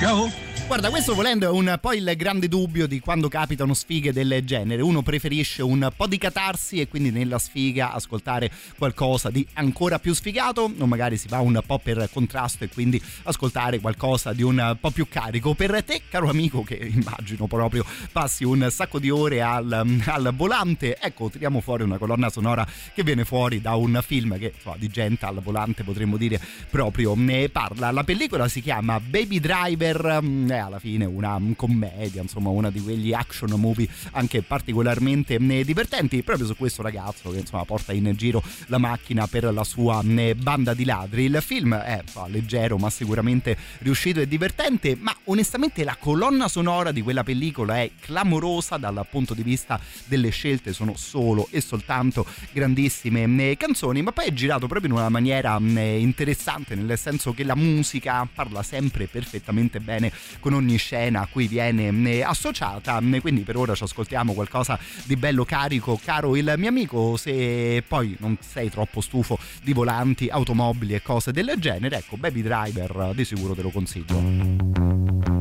Ciao. 0.00 0.45
Guarda, 0.66 0.90
questo 0.90 1.14
volendo 1.14 1.46
è 1.46 1.48
un 1.48 1.78
po' 1.80 1.92
il 1.92 2.12
grande 2.16 2.48
dubbio 2.48 2.88
di 2.88 2.98
quando 2.98 3.28
capitano 3.28 3.72
sfighe 3.72 4.12
del 4.12 4.40
genere. 4.44 4.82
Uno 4.82 5.00
preferisce 5.00 5.62
un 5.62 5.90
po' 5.96 6.08
di 6.08 6.18
catarsi 6.18 6.80
e 6.80 6.88
quindi 6.88 7.12
nella 7.12 7.38
sfiga 7.38 7.92
ascoltare 7.92 8.50
qualcosa 8.76 9.30
di 9.30 9.46
ancora 9.54 10.00
più 10.00 10.12
sfigato, 10.12 10.70
o 10.76 10.86
magari 10.86 11.16
si 11.16 11.28
va 11.28 11.38
un 11.38 11.62
po' 11.64 11.78
per 11.78 12.10
contrasto 12.12 12.64
e 12.64 12.68
quindi 12.68 13.00
ascoltare 13.22 13.78
qualcosa 13.78 14.32
di 14.32 14.42
un 14.42 14.76
po' 14.80 14.90
più 14.90 15.06
carico. 15.08 15.54
Per 15.54 15.84
te, 15.84 16.02
caro 16.10 16.28
amico, 16.28 16.64
che 16.64 16.74
immagino 16.74 17.46
proprio 17.46 17.84
passi 18.10 18.42
un 18.42 18.66
sacco 18.68 18.98
di 18.98 19.08
ore 19.08 19.42
al, 19.42 20.00
al 20.04 20.32
volante, 20.34 20.98
ecco, 21.00 21.30
tiriamo 21.30 21.60
fuori 21.60 21.84
una 21.84 21.96
colonna 21.96 22.28
sonora 22.28 22.66
che 22.92 23.04
viene 23.04 23.24
fuori 23.24 23.60
da 23.60 23.76
un 23.76 24.00
film 24.04 24.36
che 24.36 24.52
insomma, 24.54 24.76
di 24.76 24.88
gente 24.88 25.26
al 25.26 25.40
volante 25.40 25.84
potremmo 25.84 26.16
dire 26.16 26.40
proprio 26.68 27.14
ne 27.16 27.48
parla. 27.50 27.92
La 27.92 28.02
pellicola 28.02 28.48
si 28.48 28.60
chiama 28.60 28.98
Baby 28.98 29.38
Driver, 29.38 30.20
mm, 30.56 30.58
è 30.58 30.58
alla 30.58 30.78
fine 30.78 31.04
una 31.04 31.40
commedia, 31.54 32.22
insomma 32.22 32.48
una 32.50 32.70
di 32.70 32.80
quegli 32.80 33.12
action 33.12 33.50
movie 33.50 33.88
anche 34.12 34.42
particolarmente 34.42 35.38
mm, 35.38 35.60
divertenti 35.60 36.22
proprio 36.22 36.46
su 36.46 36.56
questo 36.56 36.82
ragazzo 36.82 37.30
che 37.30 37.38
insomma 37.38 37.64
porta 37.64 37.92
in 37.92 38.12
giro 38.16 38.42
la 38.66 38.78
macchina 38.78 39.26
per 39.26 39.52
la 39.52 39.64
sua 39.64 40.02
mm, 40.02 40.32
banda 40.36 40.74
di 40.74 40.84
ladri. 40.84 41.24
Il 41.24 41.38
film 41.42 41.74
è 41.74 42.00
insomma, 42.02 42.28
leggero 42.28 42.78
ma 42.78 42.90
sicuramente 42.90 43.56
riuscito 43.78 44.20
e 44.20 44.28
divertente, 44.28 44.96
ma 44.98 45.14
onestamente 45.24 45.84
la 45.84 45.96
colonna 45.98 46.48
sonora 46.48 46.92
di 46.92 47.02
quella 47.02 47.22
pellicola 47.22 47.80
è 47.80 47.90
clamorosa 48.00 48.76
dal 48.76 49.06
punto 49.10 49.34
di 49.34 49.42
vista 49.42 49.78
delle 50.06 50.30
scelte, 50.30 50.72
sono 50.72 50.94
solo 50.96 51.48
e 51.50 51.60
soltanto 51.60 52.26
grandissime 52.52 53.26
mm, 53.26 53.52
canzoni, 53.56 54.02
ma 54.02 54.12
poi 54.12 54.26
è 54.26 54.32
girato 54.32 54.66
proprio 54.66 54.90
in 54.90 54.96
una 54.96 55.08
maniera 55.08 55.58
interessante, 55.58 56.74
nel 56.74 56.98
senso 56.98 57.32
che 57.32 57.44
la 57.44 57.54
musica 57.54 58.26
parla 58.32 58.62
sempre 58.62 59.06
perfettamente 59.06 59.80
bene 59.80 60.12
con 60.46 60.54
ogni 60.54 60.76
scena 60.76 61.22
a 61.22 61.26
cui 61.28 61.48
viene 61.48 61.90
mm, 61.90 62.22
associata, 62.22 63.02
quindi 63.20 63.40
per 63.40 63.56
ora 63.56 63.74
ci 63.74 63.82
ascoltiamo 63.82 64.32
qualcosa 64.32 64.78
di 65.02 65.16
bello 65.16 65.44
carico, 65.44 65.98
caro 66.00 66.36
il 66.36 66.54
mio 66.56 66.68
amico, 66.68 67.16
se 67.16 67.82
poi 67.84 68.16
non 68.20 68.36
sei 68.40 68.70
troppo 68.70 69.00
stufo 69.00 69.40
di 69.64 69.72
volanti, 69.72 70.28
automobili 70.28 70.94
e 70.94 71.02
cose 71.02 71.32
del 71.32 71.54
genere, 71.58 71.96
ecco 71.96 72.16
Baby 72.16 72.42
Driver 72.42 73.10
di 73.12 73.24
sicuro 73.24 73.54
te 73.54 73.62
lo 73.62 73.70
consiglio. 73.70 75.35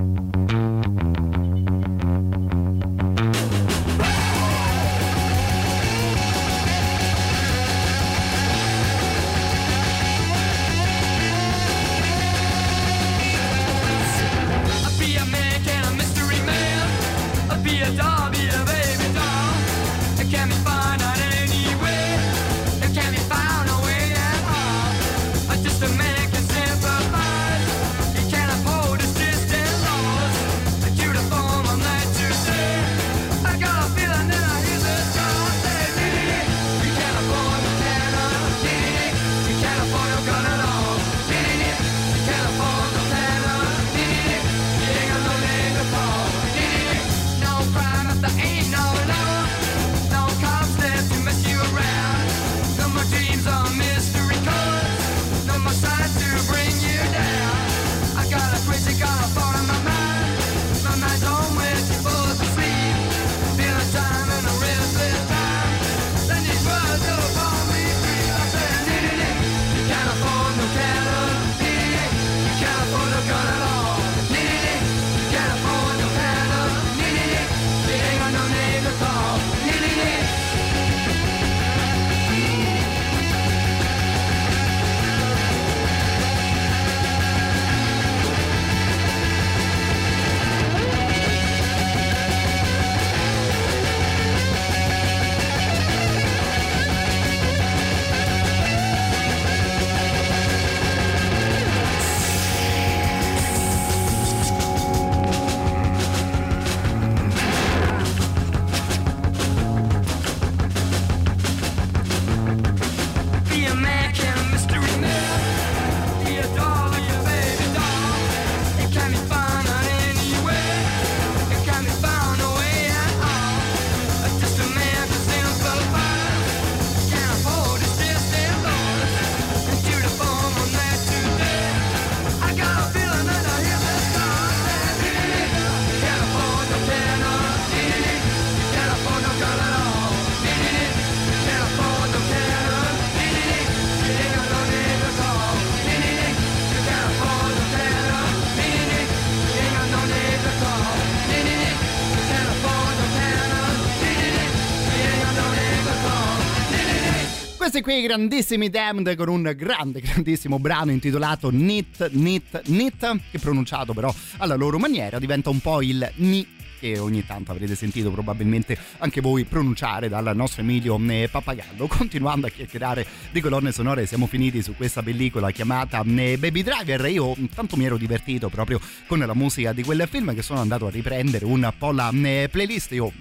Questi 157.75 157.91
qui 157.91 158.03
grandissimi 158.07 158.69
Damned 158.69 159.17
con 159.17 159.27
un 159.27 159.53
grande, 159.53 159.99
grandissimo 159.99 160.59
brano 160.59 160.91
intitolato 160.91 161.49
Nit, 161.49 162.09
Nit, 162.11 162.61
Nit, 162.67 163.19
che 163.29 163.37
pronunciato 163.37 163.91
però 163.91 164.15
alla 164.37 164.55
loro 164.55 164.77
maniera 164.77 165.19
diventa 165.19 165.49
un 165.49 165.59
po' 165.59 165.81
il 165.81 166.09
Ni 166.15 166.54
che 166.79 166.99
ogni 166.99 167.25
tanto 167.25 167.51
avrete 167.51 167.75
sentito 167.75 168.11
probabilmente 168.11 168.77
anche 168.99 169.21
voi 169.21 169.45
pronunciare 169.45 170.09
dal 170.09 170.35
nostro 170.35 170.61
Emilio 170.61 170.99
eh, 171.07 171.27
Pappagallo. 171.29 171.87
Continuando 171.95 172.47
a 172.47 172.49
chiacchierare 172.49 173.05
di 173.31 173.41
colonne 173.41 173.71
sonore, 173.71 174.05
siamo 174.05 174.27
finiti 174.27 174.61
su 174.61 174.75
questa 174.75 175.01
pellicola 175.01 175.51
chiamata 175.51 176.03
eh, 176.05 176.37
Baby 176.37 176.63
Driver. 176.63 177.05
Io 177.05 177.35
tanto 177.53 177.77
mi 177.77 177.85
ero 177.85 177.97
divertito 177.97 178.49
proprio 178.49 178.79
con 179.07 179.19
la 179.19 179.33
musica 179.33 179.73
di 179.73 179.83
quel 179.83 180.07
film 180.09 180.33
che 180.33 180.41
sono 180.41 180.59
andato 180.59 180.87
a 180.87 180.89
riprendere 180.89 181.45
un 181.45 181.71
po' 181.77 181.91
la 181.91 182.11
eh, 182.11 182.47
playlist. 182.51 182.91
Io 182.91 183.11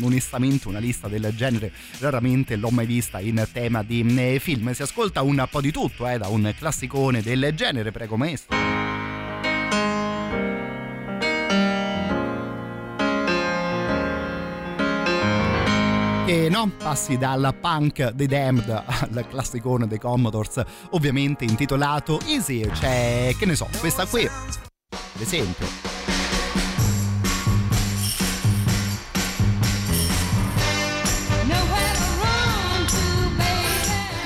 onestamente 0.00 0.68
una 0.68 0.78
lista 0.78 1.08
del 1.08 1.32
genere 1.34 1.72
raramente 1.98 2.56
l'ho 2.56 2.70
mai 2.70 2.86
vista 2.86 3.20
in 3.20 3.46
tema 3.52 3.82
di 3.82 4.38
film. 4.40 4.72
Si 4.72 4.82
ascolta 4.82 5.22
un 5.22 5.46
po' 5.50 5.60
di 5.60 5.70
tutto, 5.70 6.08
eh, 6.08 6.18
da 6.18 6.28
un 6.28 6.52
classicone 6.56 7.22
del 7.22 7.52
genere, 7.54 7.90
prego 7.90 8.16
maestro. 8.16 8.81
Che 16.32 16.48
no, 16.48 16.70
passi 16.78 17.18
dal 17.18 17.54
punk 17.60 18.12
dei 18.12 18.26
Damned 18.26 18.70
al 18.70 19.26
classicone 19.28 19.86
dei 19.86 19.98
Commodores, 19.98 20.62
ovviamente 20.92 21.44
intitolato 21.44 22.20
Easy, 22.24 22.66
c'è, 22.70 23.34
che 23.38 23.44
ne 23.44 23.54
so, 23.54 23.68
questa 23.80 24.06
qui, 24.06 24.24
ad 24.24 25.20
esempio. 25.20 25.91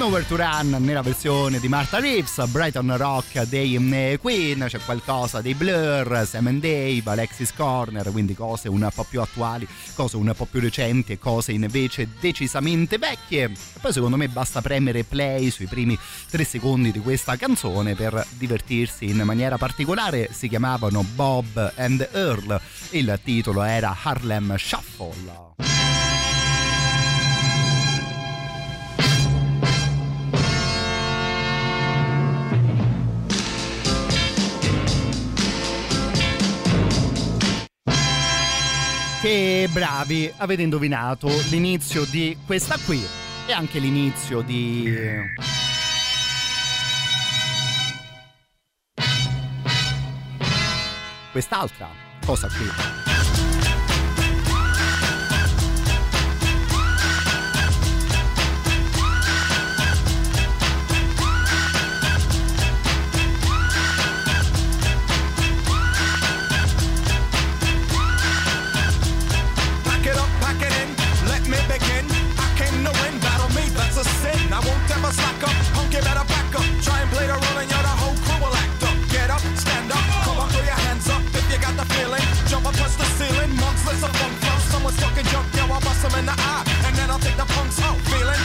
Nowhere 0.07 0.27
to 0.28 0.37
Run 0.37 0.77
nella 0.85 1.03
versione 1.03 1.59
di 1.59 1.66
Martha 1.66 1.99
Reeves, 1.99 2.47
Brighton 2.47 2.97
Rock 2.97 3.43
dei 3.43 3.77
Queen, 4.20 4.65
c'è 4.69 4.78
qualcosa 4.85 5.41
dei 5.41 5.55
Blur, 5.55 6.24
Sam 6.24 6.47
and 6.47 6.61
Dave, 6.61 7.03
Alexis 7.07 7.53
Corner, 7.53 8.12
quindi 8.12 8.37
cose 8.37 8.69
un 8.69 8.89
po' 8.95 9.03
più 9.03 9.20
attuali, 9.20 9.66
cose 9.97 10.16
un 10.16 10.33
po' 10.37 10.45
più 10.45 10.61
recenti 10.61 11.11
e 11.11 11.19
cose 11.19 11.51
invece 11.51 12.07
decisamente 12.20 12.99
vecchie. 12.99 13.47
E 13.47 13.78
poi 13.81 13.93
secondo 13.93 14.16
me 14.16 14.28
basta 14.28 14.62
premere 14.62 15.03
play 15.03 15.51
sui 15.51 15.66
primi 15.66 15.99
tre 16.31 16.45
secondi 16.45 16.93
di 16.93 17.01
questa 17.01 17.35
canzone 17.35 17.97
per 17.97 18.24
divertirsi 18.31 19.07
in 19.07 19.23
maniera 19.24 19.59
particolare. 19.59 20.28
Si 20.31 20.49
chiamavano 20.49 21.05
Bob 21.16 21.73
and 21.78 22.09
Earl 22.12 22.61
il 22.91 23.19
titolo 23.24 23.65
era 23.65 23.97
Harlem 24.05 24.55
Shuffle. 24.57 25.55
Che 39.27 39.69
bravi 39.73 40.32
avete 40.36 40.62
indovinato 40.62 41.27
l'inizio 41.51 42.05
di 42.05 42.39
questa 42.47 42.78
qui 42.86 43.05
e 43.48 43.53
anche 43.53 43.81
l'inizio 43.81 44.40
di 44.40 44.94
quest'altra 51.32 51.89
cosa 52.24 52.47
qui. 52.47 53.15
Better 76.05 76.27
back 76.28 76.51
up. 76.56 76.66
Try 76.82 77.01
and 77.01 77.10
play 77.10 77.27
the 77.27 77.36
role 77.36 77.59
and 77.60 77.68
you're 77.70 77.86
the 77.86 77.94
whole 78.01 78.16
crew 78.24 78.39
will 78.43 78.56
act 78.56 78.82
up. 78.82 78.97
Get 79.09 79.31
up, 79.31 79.43
stand 79.56 79.93
up. 79.93 80.05
Come 80.24 80.39
on, 80.43 80.48
throw 80.51 80.64
your 80.64 80.81
hands 80.86 81.09
up 81.09 81.23
if 81.32 81.44
you 81.52 81.59
got 81.59 81.74
the 81.77 81.86
feeling. 81.94 82.27
Jump 82.48 82.66
up, 82.66 82.74
touch 82.74 82.97
the 82.97 83.09
ceiling. 83.16 83.52
Monks. 83.56 83.86
Someone's 84.70 85.02
I'll 85.02 86.18
in 86.18 86.27
the 86.27 86.36
eye. 86.36 86.64
And 86.86 86.94
then 86.97 87.10
I 87.10 87.18
take 87.18 87.36
the 87.36 87.48
punks 87.55 87.81
out. 87.81 87.97
Feeling 88.12 88.43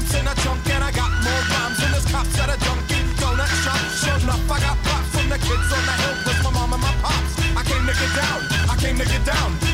amps 0.00 0.14
in 0.14 0.26
and 0.26 0.84
I 0.84 0.90
got 0.92 1.10
more 1.24 1.42
this 1.92 2.06
donut 3.20 3.50
shop. 3.64 3.80
Sure 4.00 4.18
enough, 4.20 4.50
I 4.50 4.60
got 4.60 4.76
from 5.12 5.28
the 5.28 5.38
kids 5.38 5.72
on 5.72 5.84
the 5.86 5.96
hill 6.02 6.16
with 6.26 6.42
my 6.44 6.50
mom 6.50 6.72
and 6.72 6.82
my 6.82 6.92
pops. 7.02 7.32
I 7.56 7.62
came 7.64 7.86
to 7.86 7.92
get 7.92 8.12
down, 8.16 8.40
I 8.70 8.76
came 8.76 8.98
to 8.98 9.04
get 9.04 9.24
down. 9.24 9.69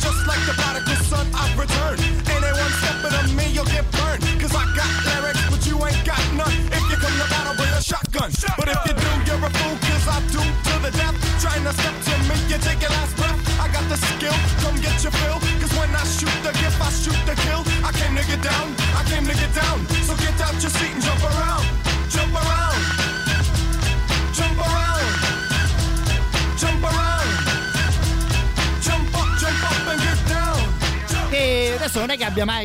just 0.00 0.26
like 0.26 0.40
the 0.46 0.52
prodigal 0.54 0.96
son, 1.04 1.26
I've 1.34 1.58
returned. 1.58 2.19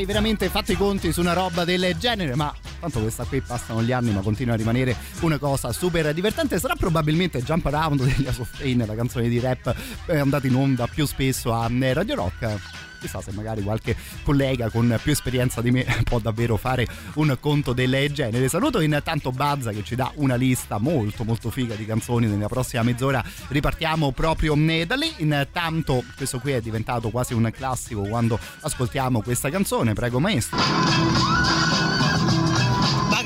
Veramente 0.05 0.49
fatto 0.49 0.71
i 0.71 0.75
conti 0.75 1.11
su 1.11 1.19
una 1.19 1.33
roba 1.33 1.65
del 1.65 1.95
genere, 1.97 2.35
ma 2.35 2.53
tanto 2.79 3.01
questa 3.01 3.23
qui 3.25 3.41
passano 3.41 3.81
gli 3.81 3.91
anni 3.91 4.11
ma 4.11 4.21
continua 4.21 4.53
a 4.53 4.57
rimanere 4.57 4.95
una 5.21 5.37
cosa 5.37 5.71
super 5.71 6.13
divertente. 6.13 6.59
Sarà 6.59 6.75
probabilmente 6.75 7.43
Jump 7.43 7.65
Around 7.65 8.03
degli 8.03 8.27
of 8.27 8.49
Pain, 8.57 8.83
la 8.85 8.95
canzone 8.95 9.27
di 9.27 9.39
rap 9.39 9.75
è 10.05 10.17
andata 10.17 10.47
in 10.47 10.55
onda 10.55 10.87
più 10.87 11.05
spesso 11.05 11.53
a 11.53 11.69
Radio 11.69 12.15
Rock 12.15 12.59
chissà 13.05 13.21
se 13.21 13.31
magari 13.31 13.61
qualche 13.61 13.95
collega 14.23 14.69
con 14.69 14.99
più 15.01 15.11
esperienza 15.11 15.61
di 15.61 15.71
me 15.71 15.85
può 16.03 16.19
davvero 16.19 16.57
fare 16.57 16.87
un 17.15 17.37
conto 17.39 17.73
del 17.73 18.11
genere. 18.11 18.49
Saluto 18.49 18.79
intanto 18.79 19.31
Bazza 19.31 19.71
che 19.71 19.83
ci 19.83 19.95
dà 19.95 20.11
una 20.15 20.35
lista 20.35 20.77
molto 20.79 21.23
molto 21.23 21.49
figa 21.49 21.75
di 21.75 21.85
canzoni 21.85 22.27
nella 22.27 22.47
prossima 22.47 22.83
mezz'ora. 22.83 23.23
Ripartiamo 23.47 24.11
proprio 24.11 24.53
da 24.55 24.95
lì. 24.95 25.11
Intanto 25.17 26.03
questo 26.15 26.39
qui 26.39 26.51
è 26.51 26.61
diventato 26.61 27.09
quasi 27.09 27.33
un 27.33 27.49
classico 27.53 28.01
quando 28.01 28.39
ascoltiamo 28.61 29.21
questa 29.21 29.49
canzone. 29.49 29.93
Prego 29.93 30.19
maestro. 30.19 31.84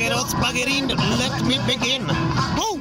Spagheros, 0.10 0.30
spagherin, 0.30 0.88
let 0.88 1.40
me 1.42 1.60
begin. 1.68 2.04
Oh! 2.58 2.80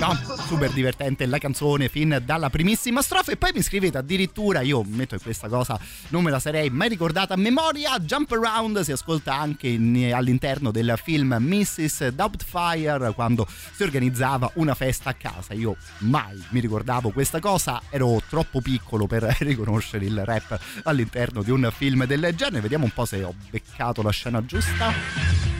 No, 0.00 0.18
super 0.44 0.72
divertente 0.72 1.24
la 1.26 1.38
canzone 1.38 1.88
fin 1.88 2.20
dalla 2.24 2.50
primissima 2.50 3.00
strofa 3.00 3.30
e 3.30 3.36
poi 3.36 3.52
mi 3.54 3.62
scrivete 3.62 3.98
addirittura, 3.98 4.60
io 4.60 4.82
metto 4.82 5.16
questa 5.22 5.46
cosa 5.46 5.78
non 6.08 6.24
me 6.24 6.32
la 6.32 6.40
sarei 6.40 6.68
mai 6.68 6.88
ricordata 6.88 7.34
a 7.34 7.36
memoria, 7.36 7.96
Jump 8.00 8.32
Around 8.32 8.80
si 8.80 8.90
ascolta 8.90 9.38
anche 9.38 9.68
in, 9.68 10.12
all'interno 10.12 10.72
del 10.72 10.98
film 11.00 11.36
Mrs. 11.38 12.08
Doubtfire 12.08 13.12
quando 13.14 13.46
si 13.48 13.84
organizzava 13.84 14.50
una 14.54 14.74
festa 14.74 15.10
a 15.10 15.14
casa. 15.14 15.54
Io 15.54 15.76
mai 15.98 16.42
mi 16.48 16.58
ricordavo 16.58 17.10
questa 17.10 17.38
cosa, 17.38 17.80
ero 17.88 18.20
troppo 18.28 18.60
piccolo 18.60 19.06
per 19.06 19.22
riconoscere 19.38 20.06
il 20.06 20.24
rap 20.24 20.58
all'interno 20.82 21.44
di 21.44 21.52
un 21.52 21.70
film 21.72 22.04
del 22.04 22.32
genere. 22.34 22.62
Vediamo 22.62 22.84
un 22.84 22.92
po' 22.92 23.04
se 23.04 23.22
ho 23.22 23.32
beccato 23.48 24.02
la 24.02 24.10
scena 24.10 24.44
giusta. 24.44 25.51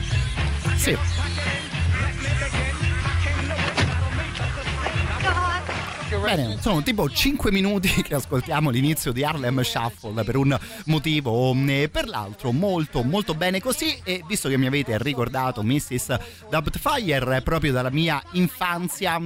Sì. 0.83 0.97
Bene, 6.21 6.57
sono 6.59 6.83
tipo 6.83 7.09
5 7.09 7.53
minuti 7.53 7.87
che 8.03 8.15
ascoltiamo 8.15 8.69
l'inizio 8.69 9.13
di 9.13 9.23
Harlem 9.23 9.61
Shuffle 9.61 10.25
per 10.25 10.35
un 10.35 10.59
motivo 10.87 11.31
o 11.31 11.55
per 11.89 12.09
l'altro, 12.09 12.51
molto 12.51 13.01
molto 13.01 13.33
bene 13.33 13.61
così 13.61 13.97
e 14.03 14.25
visto 14.27 14.49
che 14.49 14.57
mi 14.57 14.67
avete 14.67 14.97
ricordato 14.97 15.63
Mrs. 15.63 16.17
Doubtfire 16.49 17.41
proprio 17.41 17.71
dalla 17.71 17.89
mia 17.89 18.21
infanzia 18.33 19.17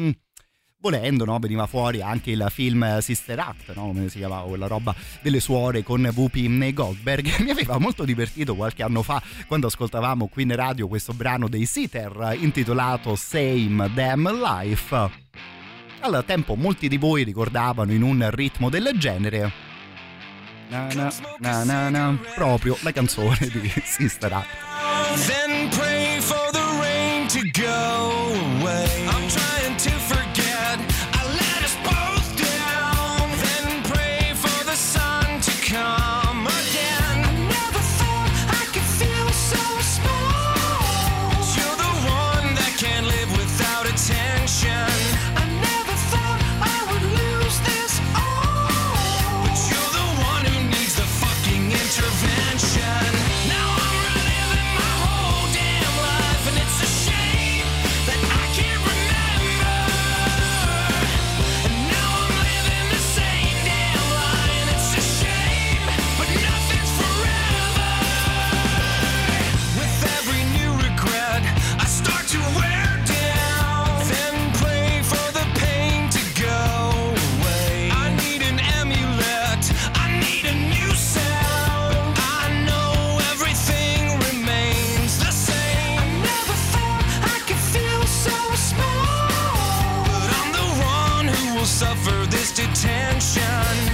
volendo, 0.80 1.26
no? 1.26 1.38
veniva 1.40 1.66
fuori 1.66 2.02
anche 2.02 2.32
il 2.32 2.46
film 2.50 3.00
Sister 3.00 3.40
Act, 3.40 3.74
no? 3.74 3.88
come 3.88 4.10
si 4.10 4.18
chiamava 4.20 4.48
quella 4.48 4.68
roba 4.68 4.96
delle 5.22 5.40
suore 5.40 5.84
con 5.84 6.10
Whoopi 6.14 6.74
Goldberg. 6.74 7.40
Mi 7.42 7.52
aveva 7.52 7.78
molto 7.78 8.06
divertito 8.06 8.56
qualche 8.56 8.84
anno 8.84 9.02
fa 9.02 9.22
quando 9.48 9.68
ascoltavamo 9.68 10.28
qui 10.28 10.44
in 10.44 10.56
radio 10.56 10.88
questo 10.88 11.14
brano 11.14 11.48
dei 11.48 11.66
Sitter 11.66 12.36
intitolato 12.40 13.16
Same 13.16 13.92
Damn 13.94 14.28
Life. 14.42 15.10
Al 16.00 16.24
tempo 16.26 16.56
molti 16.56 16.88
di 16.88 16.98
voi 16.98 17.24
ricordavano 17.24 17.92
in 17.92 18.04
un 18.04 18.30
ritmo 18.32 18.70
del 18.70 18.92
genere 18.98 19.66
na 20.70 20.90
na 20.94 21.12
na 21.40 21.64
na 21.64 21.90
na, 21.90 22.20
proprio 22.36 22.78
la 22.82 22.92
canzone 22.92 23.38
di 23.40 23.72
Sister 23.84 24.34
Act. 24.34 26.07
This 92.84 93.87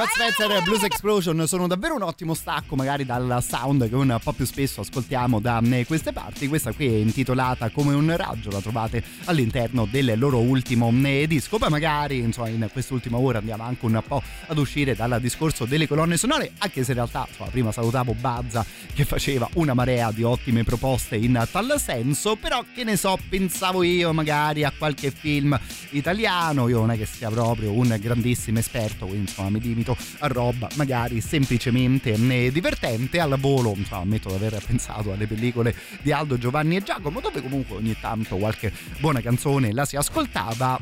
Bud 0.00 0.08
Spencer 0.08 0.62
Blues 0.62 0.82
Explosion 0.82 1.46
sono 1.46 1.66
davvero 1.66 1.94
un 1.94 2.00
ottimo 2.00 2.32
stacco 2.32 2.74
magari 2.74 3.04
dal 3.04 3.44
sound 3.46 3.86
che 3.86 3.94
un 3.94 4.18
po' 4.24 4.32
più 4.32 4.46
spesso 4.46 4.80
ascoltiamo 4.80 5.40
da 5.40 5.60
eh, 5.60 5.84
queste 5.84 6.12
parti. 6.12 6.48
Questa 6.48 6.72
qui 6.72 6.86
è 6.86 6.96
intitolata 6.96 7.68
Come 7.68 7.92
un 7.92 8.16
raggio, 8.16 8.48
la 8.48 8.62
trovate 8.62 9.04
all'interno 9.24 9.86
del 9.90 10.18
loro 10.18 10.38
ultimo 10.38 10.90
eh, 11.04 11.26
disco. 11.26 11.58
Poi 11.58 11.68
magari 11.68 12.16
insomma 12.16 12.48
in 12.48 12.66
quest'ultima 12.72 13.18
ora 13.18 13.40
andiamo 13.40 13.64
anche 13.64 13.84
un 13.84 14.02
po' 14.06 14.22
ad 14.46 14.56
uscire 14.56 14.94
dal 14.94 15.18
discorso 15.20 15.66
delle 15.66 15.86
colonne 15.86 16.16
sonore, 16.16 16.52
anche 16.56 16.82
se 16.82 16.92
in 16.92 16.96
realtà 16.96 17.26
insomma, 17.28 17.50
prima 17.50 17.70
salutavo 17.70 18.14
Bazza 18.14 18.64
che 18.94 19.04
faceva 19.04 19.50
una 19.54 19.74
marea 19.74 20.10
di 20.12 20.22
ottime 20.22 20.64
proposte 20.64 21.16
in 21.16 21.46
tal 21.52 21.74
senso, 21.78 22.36
però 22.36 22.64
che 22.74 22.84
ne 22.84 22.96
so, 22.96 23.18
pensavo 23.28 23.82
io 23.82 24.14
magari 24.14 24.64
a 24.64 24.72
qualche 24.76 25.10
film 25.10 25.60
italiano, 25.90 26.68
io 26.68 26.78
non 26.78 26.90
è 26.90 26.96
che 26.96 27.04
sia 27.04 27.28
proprio 27.28 27.72
un 27.72 27.94
grandissimo 28.00 28.60
esperto, 28.60 29.04
quindi 29.04 29.28
insomma 29.28 29.50
mi 29.50 29.60
limito 29.60 29.88
a 30.18 30.26
roba 30.26 30.68
magari 30.74 31.20
semplicemente 31.20 32.12
eh, 32.12 32.52
divertente, 32.52 33.20
al 33.20 33.36
volo 33.38 33.72
insomma 33.76 34.02
ammetto 34.02 34.28
di 34.28 34.34
aver 34.34 34.62
pensato 34.64 35.12
alle 35.12 35.26
pellicole 35.26 35.74
di 36.02 36.12
Aldo, 36.12 36.38
Giovanni 36.38 36.76
e 36.76 36.82
Giacomo, 36.82 37.20
dove 37.20 37.42
comunque 37.42 37.76
ogni 37.76 37.96
tanto 38.00 38.36
qualche 38.36 38.72
buona 38.98 39.20
canzone 39.20 39.72
la 39.72 39.84
si 39.84 39.96
ascoltava, 39.96 40.80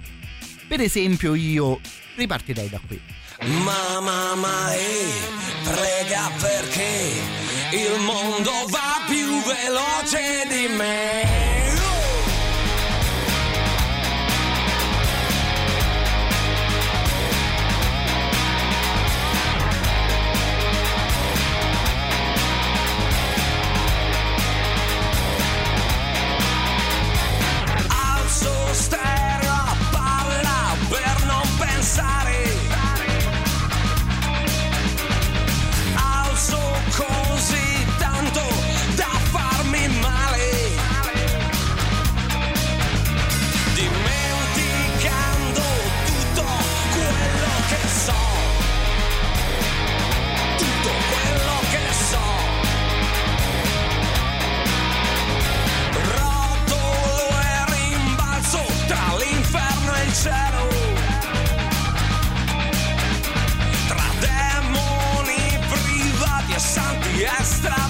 per 0.67 0.81
esempio 0.81 1.35
io 1.35 1.81
ripartirei 2.17 2.69
da 2.69 2.81
qui. 2.87 3.01
Mamma 3.41 4.35
ma 4.35 4.75
eh, 4.75 5.07
prega 5.63 6.31
perché 6.41 7.13
il 7.73 8.01
mondo 8.01 8.51
va 8.69 9.05
più 9.07 9.43
veloce 9.45 10.47
di 10.49 10.75
me. 10.75 11.48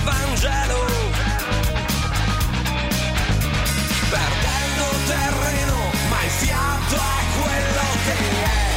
Vangelo, 0.08 0.86
perdendo 4.08 4.86
terreno, 5.06 5.78
ma 6.08 6.22
il 6.24 6.30
fiato 6.30 6.96
è 6.96 7.20
quello 7.36 7.86
che 8.04 8.16
è. 8.42 8.70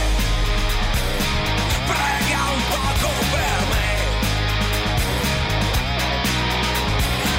Prega 1.87 2.41
un 2.55 2.63
poco 2.75 3.09
per 3.31 3.59
me, 3.71 3.89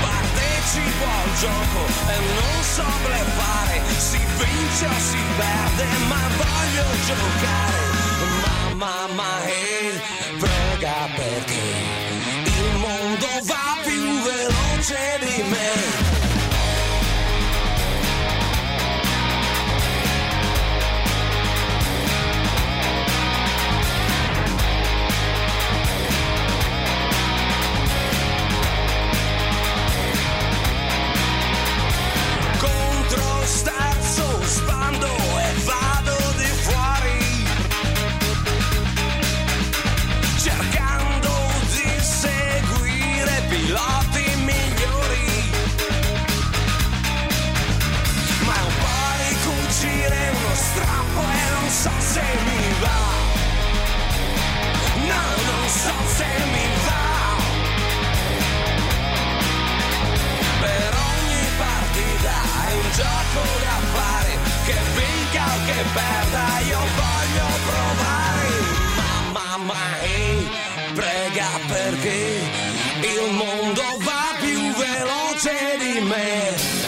partecipo 0.01 1.05
al 1.05 1.31
gioco 1.39 1.81
e 2.09 2.17
non 2.41 2.63
so 2.63 2.89
blefare, 3.05 3.77
si 3.99 4.21
vince 4.39 4.87
o 4.87 4.99
si 5.11 5.21
perde, 5.37 5.85
ma 6.09 6.23
voglio 6.41 6.87
giocare. 7.05 7.81
Mamma, 8.43 8.73
ma, 8.75 9.07
ma, 9.07 9.15
ma 9.15 9.45
hey, 9.45 10.01
prega 10.39 10.97
perché. 11.15 12.02
Mondo 12.93 13.27
va 13.43 13.79
più 13.85 14.03
veloce 14.23 15.19
di 15.21 15.43
me. 15.49 16.22
So 51.73 51.91
se 52.01 52.21
mi 52.21 52.63
va. 52.83 53.01
No 55.09 55.23
non 55.49 55.65
so 55.69 55.97
se 56.17 56.31
mi 56.53 56.69
va. 56.87 57.05
Per 60.61 60.91
ogni 61.11 61.45
partita 61.65 62.35
è 62.69 62.73
un 62.75 62.89
gioco 63.01 63.43
da 63.65 63.77
fare 63.95 64.33
che 64.67 64.79
vinca 64.99 65.45
o 65.55 65.59
che 65.67 65.81
perda 65.97 66.47
io 66.73 66.83
voglio 67.01 67.49
provare. 67.71 68.51
Mamma 68.99 69.57
mai 69.73 70.51
prega 70.95 71.49
perché 71.69 72.41
il 73.01 73.33
mondo 73.33 73.83
va 74.01 74.25
più 74.41 74.61
veloce 74.75 75.55
di 75.79 76.01
me 76.01 76.82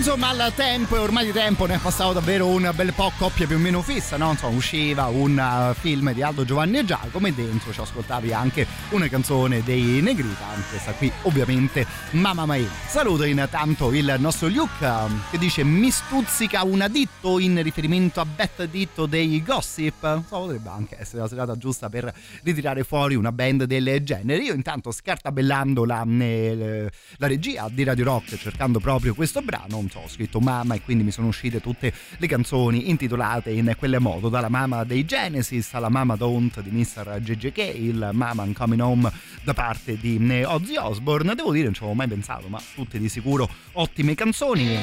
insomma 0.00 0.30
al 0.30 0.54
tempo 0.54 0.96
e 0.96 0.98
ormai 0.98 1.26
di 1.26 1.32
tempo 1.32 1.66
ne 1.66 1.74
è 1.74 1.78
passato 1.78 2.14
davvero 2.14 2.46
un 2.46 2.72
bel 2.74 2.94
po' 2.94 3.12
coppia 3.18 3.46
più 3.46 3.56
o 3.56 3.58
meno 3.58 3.82
fissa, 3.82 4.16
no? 4.16 4.30
Insomma, 4.30 4.56
usciva 4.56 5.08
un 5.08 5.36
uh, 5.36 5.74
film 5.78 6.14
di 6.14 6.22
Aldo 6.22 6.46
Giovanni 6.46 6.78
e 6.78 6.86
Giacomo 6.86 7.26
e 7.26 7.34
dentro 7.34 7.70
ci 7.70 7.80
ascoltavi 7.80 8.32
anche 8.32 8.66
una 8.90 9.08
canzone 9.08 9.62
dei 9.62 10.00
Negrita, 10.00 10.46
questa 10.70 10.92
qui 10.92 11.12
ovviamente 11.24 11.86
Mamma 12.12 12.46
Mai. 12.46 12.66
Saluto 12.86 13.24
intanto 13.24 13.92
il 13.92 14.16
nostro 14.18 14.48
Luke 14.48 14.82
um, 14.86 15.20
che 15.30 15.36
dice 15.36 15.64
mi 15.64 15.90
stuzzica 15.90 16.64
un 16.64 16.80
additto 16.80 17.38
in 17.38 17.62
riferimento 17.62 18.22
a 18.22 18.24
Beth 18.24 18.64
Ditto 18.64 19.04
dei 19.04 19.42
Gossip. 19.42 20.22
So, 20.26 20.40
potrebbe 20.40 20.70
anche 20.70 20.96
essere 20.98 21.20
la 21.20 21.28
serata 21.28 21.56
giusta 21.56 21.90
per 21.90 22.10
ritirare 22.42 22.84
fuori 22.84 23.16
una 23.16 23.32
band 23.32 23.64
del 23.64 24.02
genere. 24.02 24.42
Io 24.44 24.54
intanto 24.54 24.92
scartabellando 24.92 25.84
la, 25.84 26.06
eh, 26.08 26.90
la 27.18 27.26
regia 27.26 27.68
di 27.70 27.84
Radio 27.84 28.04
Rock 28.04 28.38
cercando 28.38 28.80
proprio 28.80 29.14
questo 29.14 29.42
brano 29.42 29.88
ho 29.98 30.08
scritto 30.08 30.40
mamma 30.40 30.74
e 30.74 30.82
quindi 30.82 31.04
mi 31.04 31.10
sono 31.10 31.28
uscite 31.28 31.60
tutte 31.60 31.92
le 32.16 32.26
canzoni 32.26 32.88
intitolate 32.90 33.50
in 33.50 33.74
quelle 33.76 33.98
modo, 33.98 34.28
dalla 34.28 34.48
mamma 34.48 34.84
dei 34.84 35.04
Genesis 35.04 35.72
alla 35.74 35.88
mamma 35.88 36.16
Don't 36.16 36.60
di 36.60 36.70
Mr. 36.70 37.18
JJK, 37.20 37.58
il 37.74 38.10
Mama 38.12 38.44
I'm 38.44 38.52
Coming 38.52 38.80
Home 38.80 39.10
da 39.42 39.54
parte 39.54 39.98
di 39.98 40.18
eh, 40.30 40.44
Ozzy 40.44 40.76
Osbourne. 40.76 41.34
Devo 41.34 41.52
dire, 41.52 41.64
non 41.64 41.74
ci 41.74 41.80
avevo 41.80 41.96
mai 41.96 42.08
pensato, 42.08 42.48
ma 42.48 42.60
tutte 42.74 42.98
di 42.98 43.08
sicuro 43.08 43.48
ottime 43.72 44.14
canzoni. 44.14 44.76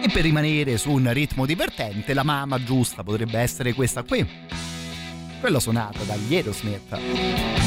E 0.00 0.08
per 0.12 0.22
rimanere 0.22 0.78
su 0.78 0.92
un 0.92 1.12
ritmo 1.12 1.44
divertente, 1.44 2.14
la 2.14 2.22
mamma 2.22 2.62
giusta 2.62 3.02
potrebbe 3.02 3.38
essere 3.38 3.74
questa 3.74 4.02
qui, 4.02 4.26
quella 5.40 5.60
suonata 5.60 6.02
dagli 6.04 6.34
Aerosmith. 6.34 7.57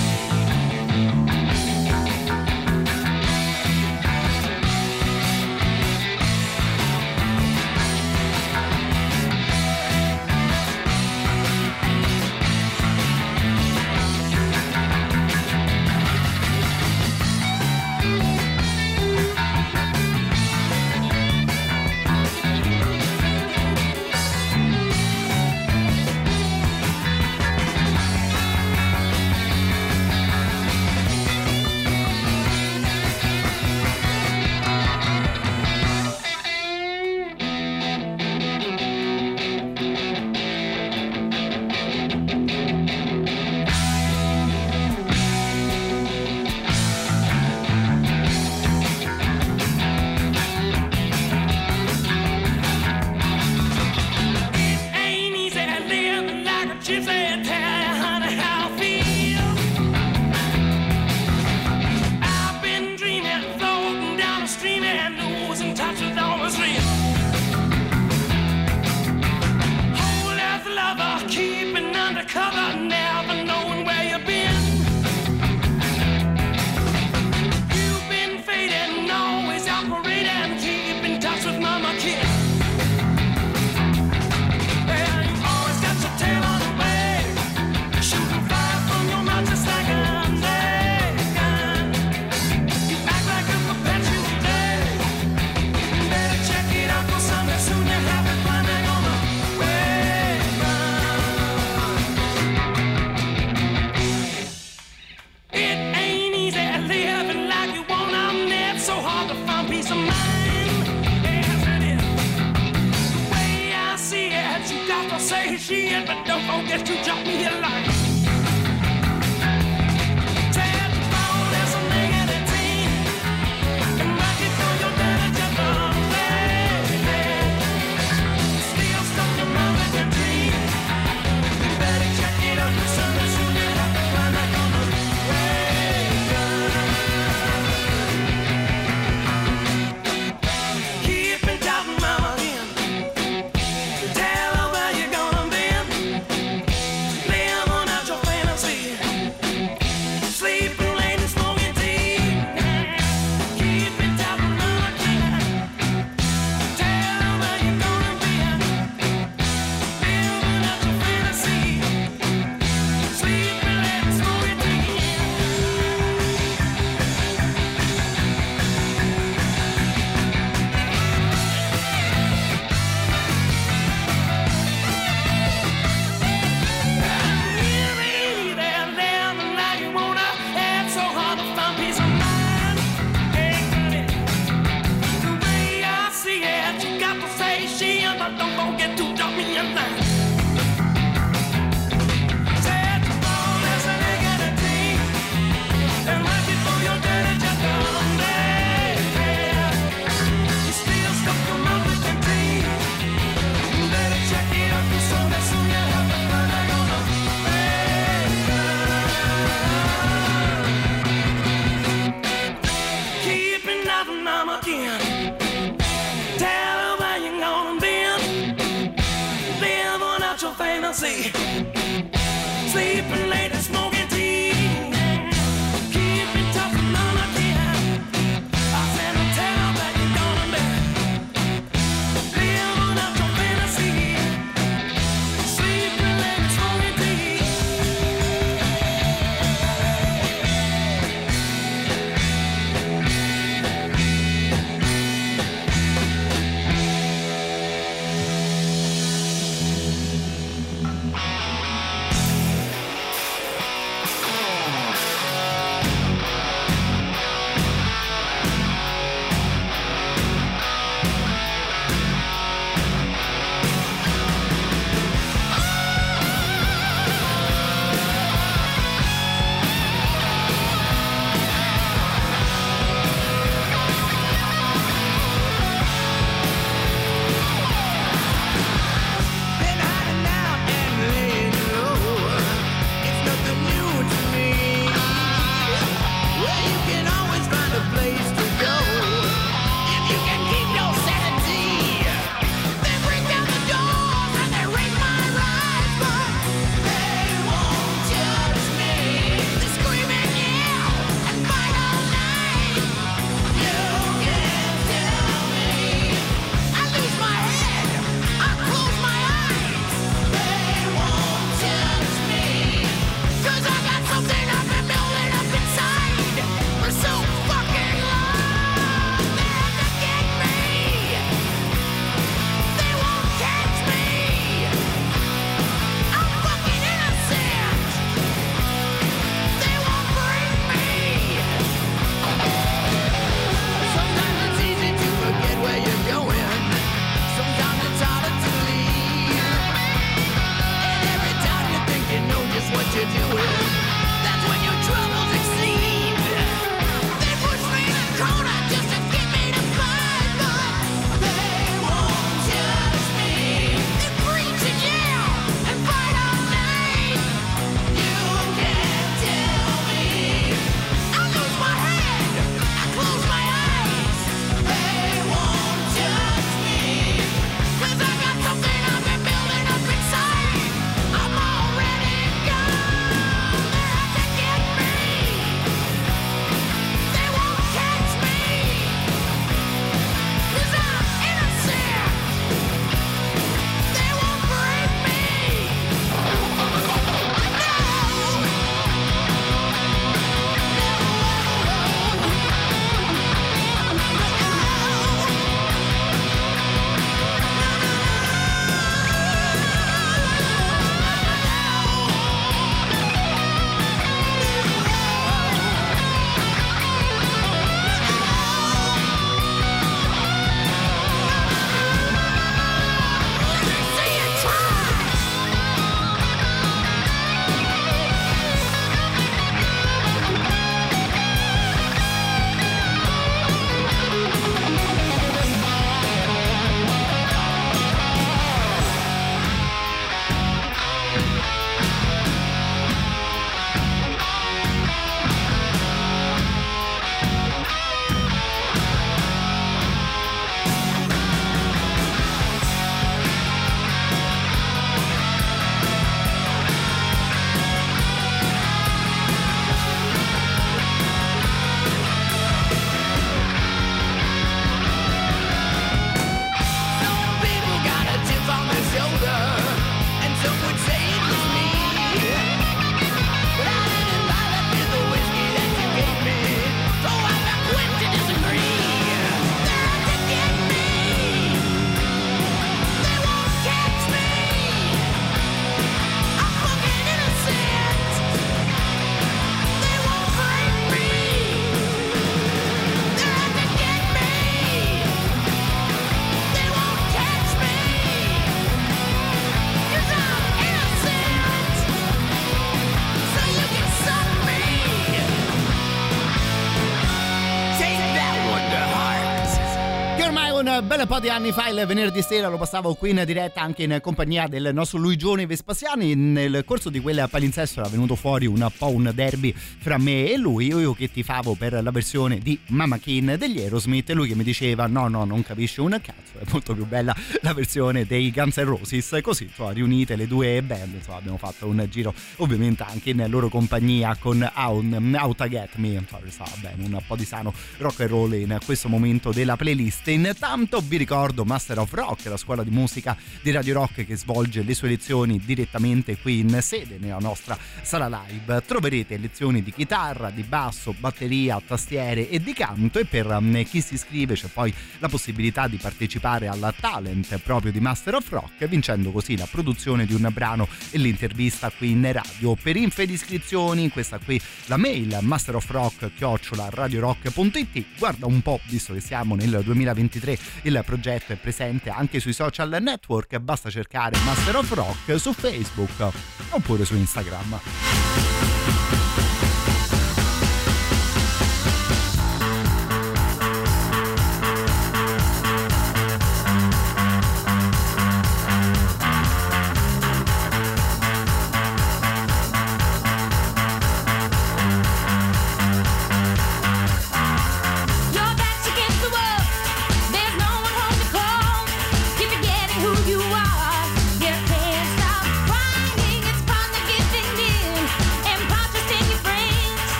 Bel 500.97 501.07
po' 501.07 501.21
di 501.21 501.29
anni 501.29 501.53
fa, 501.53 501.69
il 501.69 501.85
venerdì 501.87 502.21
sera, 502.21 502.49
lo 502.49 502.57
passavo 502.57 502.95
qui 502.95 503.11
in 503.11 503.23
diretta 503.25 503.61
anche 503.61 503.83
in 503.83 503.99
compagnia 504.01 504.47
del 504.47 504.71
nostro 504.73 504.99
Luigione 504.99 505.45
Vespasiani. 505.45 506.15
Nel 506.15 506.63
corso 506.65 506.89
di 506.89 506.99
quel 506.99 507.27
palinsesto 507.29 507.79
era 507.79 507.87
venuto 507.87 508.17
fuori 508.17 508.45
un 508.45 508.69
po' 508.77 508.89
un 508.89 509.09
derby 509.15 509.53
fra 509.53 509.97
me 509.97 510.29
e 510.29 510.35
lui. 510.35 510.67
Io 510.67 510.93
che 510.93 511.09
tifavo 511.09 511.53
per 511.53 511.81
la 511.81 511.91
versione 511.91 512.39
di 512.39 512.59
Mama 512.67 512.97
King 512.97 513.35
degli 513.35 513.59
Aerosmith 513.59 514.09
e 514.09 514.13
lui 514.13 514.27
che 514.27 514.35
mi 514.35 514.43
diceva 514.43 514.85
no, 514.87 515.07
no, 515.07 515.23
non 515.23 515.41
capisce 515.43 515.79
un 515.79 515.91
cazzo, 515.91 516.39
è 516.39 516.43
molto 516.51 516.73
più 516.73 516.85
bella 516.85 517.15
la 517.39 517.53
versione 517.53 518.05
dei 518.05 518.29
Guns 518.29 518.57
N' 518.57 518.65
Roses. 518.65 519.17
Così, 519.21 519.45
insomma, 519.45 519.71
riunite 519.71 520.17
le 520.17 520.27
due 520.27 520.61
band, 520.61 520.95
insomma, 520.95 521.19
abbiamo 521.19 521.37
fatto 521.37 521.67
un 521.67 521.87
giro 521.89 522.13
ovviamente 522.37 522.83
anche 522.83 523.11
in 523.11 523.25
loro 523.29 523.47
compagnia 523.47 524.17
con 524.17 524.41
Out 524.53 525.47
Get 525.47 525.75
Me. 525.75 526.03
Insomma, 526.21 526.51
bene, 526.59 526.83
un 526.83 527.01
po' 527.07 527.15
di 527.15 527.23
sano 527.23 527.53
rock 527.77 528.01
and 528.01 528.09
roll 528.09 528.33
in 528.33 528.57
questo 528.65 528.89
momento 528.89 529.31
della 529.31 529.55
playlist. 529.55 530.05
Intanto 530.07 530.80
vi 530.87 530.97
ricordo 530.97 531.45
Master 531.45 531.79
of 531.79 531.93
Rock, 531.93 532.25
la 532.25 532.37
scuola 532.37 532.63
di 532.63 532.69
musica 532.69 533.17
di 533.41 533.51
Radio 533.51 533.73
Rock 533.73 534.05
che 534.05 534.15
svolge 534.15 534.63
le 534.63 534.73
sue 534.73 534.89
lezioni 534.89 535.39
direttamente 535.43 536.17
qui 536.17 536.39
in 536.39 536.59
sede 536.61 536.97
nella 536.99 537.17
nostra 537.19 537.57
sala 537.81 538.07
live. 538.07 538.63
Troverete 538.65 539.17
lezioni 539.17 539.61
di 539.63 539.71
chitarra, 539.71 540.29
di 540.29 540.43
basso, 540.43 540.93
batteria, 540.97 541.61
tastiere 541.65 542.29
e 542.29 542.39
di 542.39 542.53
canto 542.53 542.99
e 542.99 543.05
per 543.05 543.27
um, 543.27 543.63
chi 543.63 543.81
si 543.81 543.95
iscrive 543.95 544.35
c'è 544.35 544.47
poi 544.47 544.73
la 544.99 545.09
possibilità 545.09 545.67
di 545.67 545.77
partecipare 545.77 546.47
alla 546.47 546.73
talent 546.77 547.37
proprio 547.39 547.71
di 547.71 547.79
Master 547.79 548.15
of 548.15 548.29
Rock 548.29 548.65
vincendo 548.67 549.11
così 549.11 549.37
la 549.37 549.47
produzione 549.49 550.05
di 550.05 550.13
un 550.13 550.29
brano 550.31 550.67
e 550.89 550.97
l'intervista 550.97 551.69
qui 551.69 551.91
in 551.91 552.11
radio. 552.11 552.55
Per 552.55 552.75
info 552.75 553.01
ed 553.01 553.09
iscrizioni 553.09 553.89
questa 553.89 554.19
qui 554.19 554.39
la 554.65 554.77
mail 554.77 555.17
masterofrock 555.21 556.11
chiocciola 556.15 556.69
radiorock.it 556.69 557.85
guarda 557.97 558.25
un 558.25 558.41
po' 558.41 558.59
visto 558.67 558.93
che 558.93 558.99
siamo 558.99 559.35
nel 559.35 559.61
2023 559.63 560.37
il 560.63 560.70
progetto 560.79 561.33
è 561.33 561.35
presente 561.35 561.89
anche 561.89 562.21
sui 562.21 562.33
social 562.33 562.77
network 562.81 563.37
basta 563.39 563.69
cercare 563.69 564.17
Master 564.23 564.55
of 564.55 564.71
Rock 564.71 565.19
su 565.19 565.33
Facebook 565.33 566.11
oppure 566.51 566.85
su 566.85 566.95
Instagram 566.95 567.59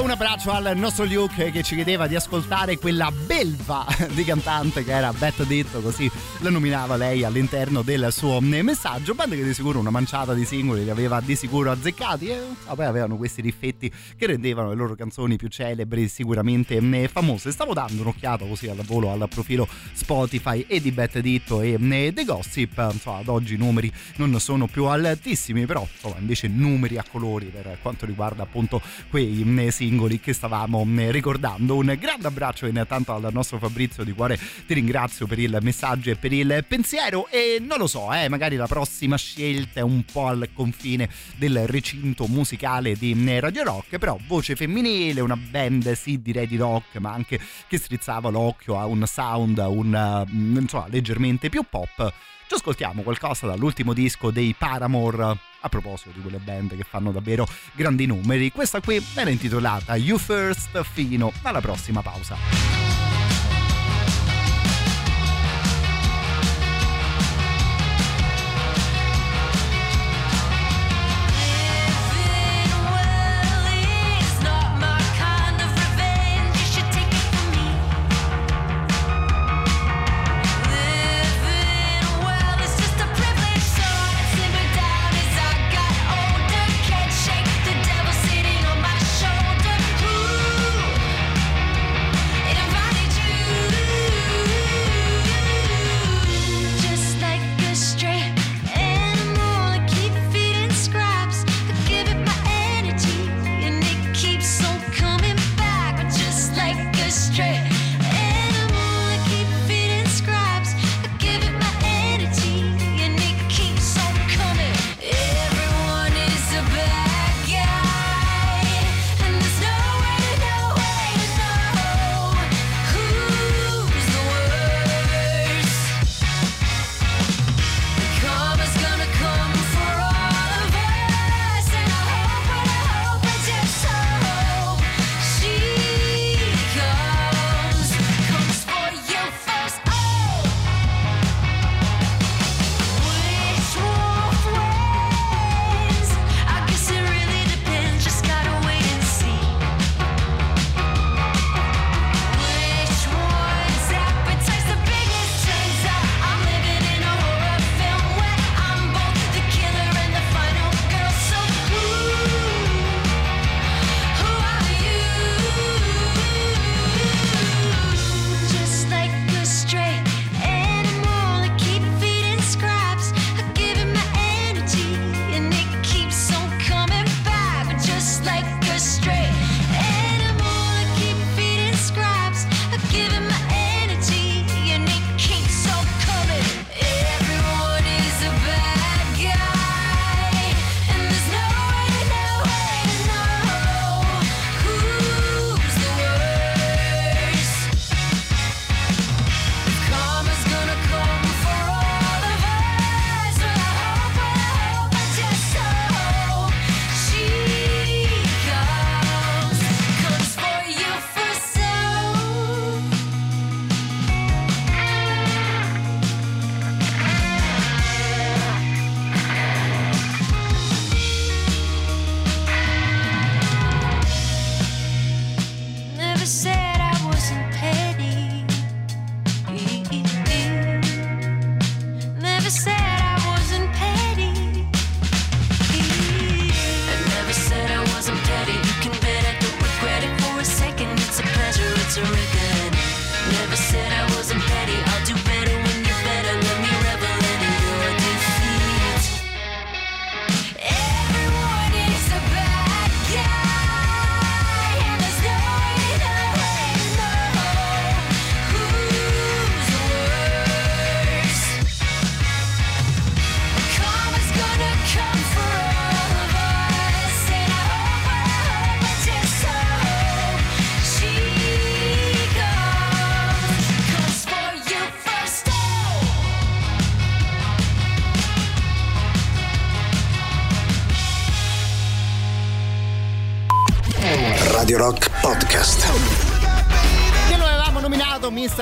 un 0.00 0.10
abbraccio 0.10 0.50
al 0.50 0.72
nostro 0.76 1.04
Luke 1.04 1.50
che 1.50 1.62
ci 1.62 1.74
chiedeva 1.74 2.06
di 2.06 2.14
ascoltare 2.14 2.78
quella 2.78 3.10
belva 3.10 3.84
di 4.10 4.24
cantante 4.24 4.84
che 4.84 4.92
era 4.92 5.12
Beth 5.12 5.42
Ditto, 5.44 5.80
così 5.80 6.10
la 6.42 6.50
nominava 6.50 6.96
lei 6.96 7.22
all'interno 7.22 7.82
del 7.82 8.08
suo 8.10 8.40
messaggio. 8.40 9.14
Band 9.14 9.36
che 9.36 9.44
di 9.44 9.54
sicuro 9.54 9.78
una 9.78 9.90
manciata 9.90 10.34
di 10.34 10.44
singoli 10.44 10.82
li 10.82 10.90
aveva 10.90 11.20
di 11.20 11.36
sicuro 11.36 11.70
azzeccati 11.70 12.30
e 12.30 12.40
poi 12.74 12.84
avevano 12.84 13.16
questi 13.16 13.40
riffetti 13.40 13.92
che 14.16 14.26
rendevano 14.26 14.70
le 14.70 14.74
loro 14.74 14.96
canzoni 14.96 15.36
più 15.36 15.46
celebri, 15.46 16.08
sicuramente 16.08 16.80
mm, 16.80 17.04
famose. 17.04 17.52
Stavo 17.52 17.74
dando 17.74 18.02
un'occhiata 18.02 18.44
così 18.44 18.66
al 18.66 18.82
volo 18.84 19.12
al 19.12 19.28
profilo 19.28 19.68
Spotify 19.92 20.64
e 20.66 20.80
di 20.80 20.90
Beth 20.90 21.20
Ditto 21.20 21.60
e 21.60 21.78
mm, 21.78 22.08
The 22.08 22.24
Gossip. 22.24 22.88
Insomma, 22.92 23.18
ad 23.18 23.28
oggi 23.28 23.54
i 23.54 23.58
numeri 23.58 23.92
non 24.16 24.36
sono 24.40 24.66
più 24.66 24.86
altissimi, 24.86 25.64
però 25.64 25.86
insomma, 25.92 26.18
invece 26.18 26.48
numeri 26.48 26.98
a 26.98 27.04
colori 27.08 27.46
per 27.46 27.78
quanto 27.80 28.04
riguarda 28.04 28.42
appunto 28.42 28.82
quei 29.10 29.44
mm, 29.44 29.68
singoli 29.68 30.18
che 30.18 30.32
stavamo 30.32 30.84
ricordando. 31.08 31.76
Un 31.76 31.96
grande 32.00 32.26
abbraccio 32.26 32.66
intanto 32.66 33.14
al 33.14 33.28
nostro 33.30 33.58
Fabrizio 33.58 34.02
di 34.02 34.12
cuore, 34.12 34.36
ti 34.66 34.74
ringrazio 34.74 35.28
per 35.28 35.38
il 35.38 35.56
messaggio 35.62 36.10
e 36.10 36.16
per 36.16 36.30
il 36.32 36.64
pensiero 36.66 37.28
e 37.28 37.58
non 37.60 37.78
lo 37.78 37.86
so, 37.86 38.12
eh, 38.12 38.28
magari 38.28 38.56
la 38.56 38.66
prossima 38.66 39.16
scelta 39.16 39.80
è 39.80 39.82
un 39.82 40.04
po' 40.04 40.26
al 40.26 40.48
confine 40.52 41.08
del 41.36 41.66
recinto 41.66 42.26
musicale 42.26 42.94
di 42.96 43.14
mm, 43.14 43.38
Radio 43.38 43.62
Rock, 43.62 43.98
però 43.98 44.18
voce 44.26 44.56
femminile, 44.56 45.20
una 45.20 45.36
band 45.36 45.92
sì 45.92 46.20
direi 46.22 46.46
di 46.46 46.56
rock, 46.56 46.96
ma 46.96 47.12
anche 47.12 47.40
che 47.68 47.78
strizzava 47.78 48.30
l'occhio 48.30 48.78
a 48.78 48.86
un 48.86 49.04
sound, 49.06 49.58
a 49.58 49.68
un 49.68 50.26
insomma, 50.58 50.86
leggermente 50.88 51.48
più 51.48 51.64
pop. 51.68 52.12
Ci 52.46 52.54
ascoltiamo 52.54 53.02
qualcosa 53.02 53.46
dall'ultimo 53.46 53.92
disco 53.94 54.30
dei 54.30 54.54
Paramore 54.56 55.36
a 55.60 55.68
proposito 55.68 56.10
di 56.12 56.20
quelle 56.20 56.38
band 56.38 56.76
che 56.76 56.84
fanno 56.86 57.12
davvero 57.12 57.46
grandi 57.72 58.06
numeri. 58.06 58.50
Questa 58.50 58.80
qui 58.80 59.02
era 59.14 59.30
intitolata 59.30 59.96
You 59.96 60.18
First 60.18 60.82
fino 60.82 61.32
alla 61.42 61.60
prossima 61.60 62.02
pausa. 62.02 63.21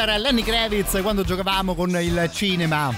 Mr. 0.00 0.18
Lenny 0.18 0.42
Kravitz 0.42 0.98
quando 1.02 1.24
giocavamo 1.24 1.74
con 1.74 1.90
il 2.00 2.30
cinema, 2.32 2.90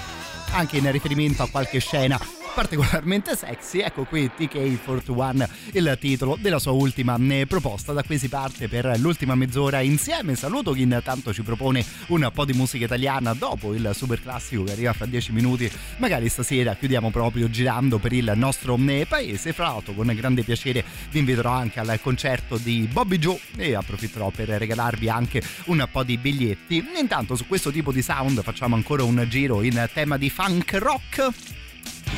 anche 0.53 0.77
in 0.77 0.89
riferimento 0.89 1.43
a 1.43 1.49
qualche 1.49 1.79
scena 1.79 2.17
particolarmente 2.53 3.35
sexy. 3.35 3.62
Ecco 3.79 4.03
qui 4.03 4.29
TK41, 4.37 5.49
il 5.73 5.97
titolo 5.99 6.37
della 6.39 6.59
sua 6.59 6.71
ultima 6.71 7.17
eh, 7.17 7.45
proposta. 7.47 7.93
Da 7.93 8.03
qui 8.03 8.17
si 8.17 8.29
parte 8.29 8.67
per 8.67 8.97
l'ultima 8.99 9.35
mezz'ora 9.35 9.81
insieme. 9.81 10.35
Saluto 10.35 10.71
chi 10.71 10.81
intanto 10.81 11.33
ci 11.33 11.41
propone 11.41 11.85
un 12.07 12.29
po' 12.33 12.45
di 12.45 12.53
musica 12.53 12.85
italiana 12.85 13.33
dopo 13.33 13.73
il 13.73 13.91
super 13.93 14.21
classico 14.21 14.63
che 14.63 14.71
arriva 14.71 14.93
fra 14.93 15.05
dieci 15.05 15.31
minuti. 15.31 15.69
Magari 15.97 16.29
stasera 16.29 16.75
chiudiamo 16.75 17.09
proprio 17.09 17.49
girando 17.49 17.97
per 17.97 18.13
il 18.13 18.31
nostro 18.35 18.77
eh, 18.87 19.05
paese. 19.07 19.53
Fra 19.53 19.67
l'altro, 19.67 19.93
con 19.93 20.11
grande 20.13 20.43
piacere 20.43 20.83
vi 21.11 21.19
inviterò 21.19 21.51
anche 21.51 21.79
al 21.79 21.99
concerto 22.01 22.57
di 22.57 22.87
Bobby 22.91 23.17
Joe 23.17 23.39
e 23.57 23.75
approfitterò 23.75 24.29
per 24.29 24.49
regalarvi 24.49 25.09
anche 25.09 25.41
un 25.65 25.87
po' 25.91 26.03
di 26.03 26.17
biglietti. 26.17 26.83
Intanto, 26.99 27.35
su 27.35 27.47
questo 27.47 27.71
tipo 27.71 27.91
di 27.91 28.01
sound 28.01 28.41
facciamo 28.43 28.75
ancora 28.75 29.03
un 29.03 29.25
giro 29.29 29.61
in 29.61 29.89
tema 29.93 30.17
di 30.17 30.29
funk 30.29 30.73
rock 30.73 31.29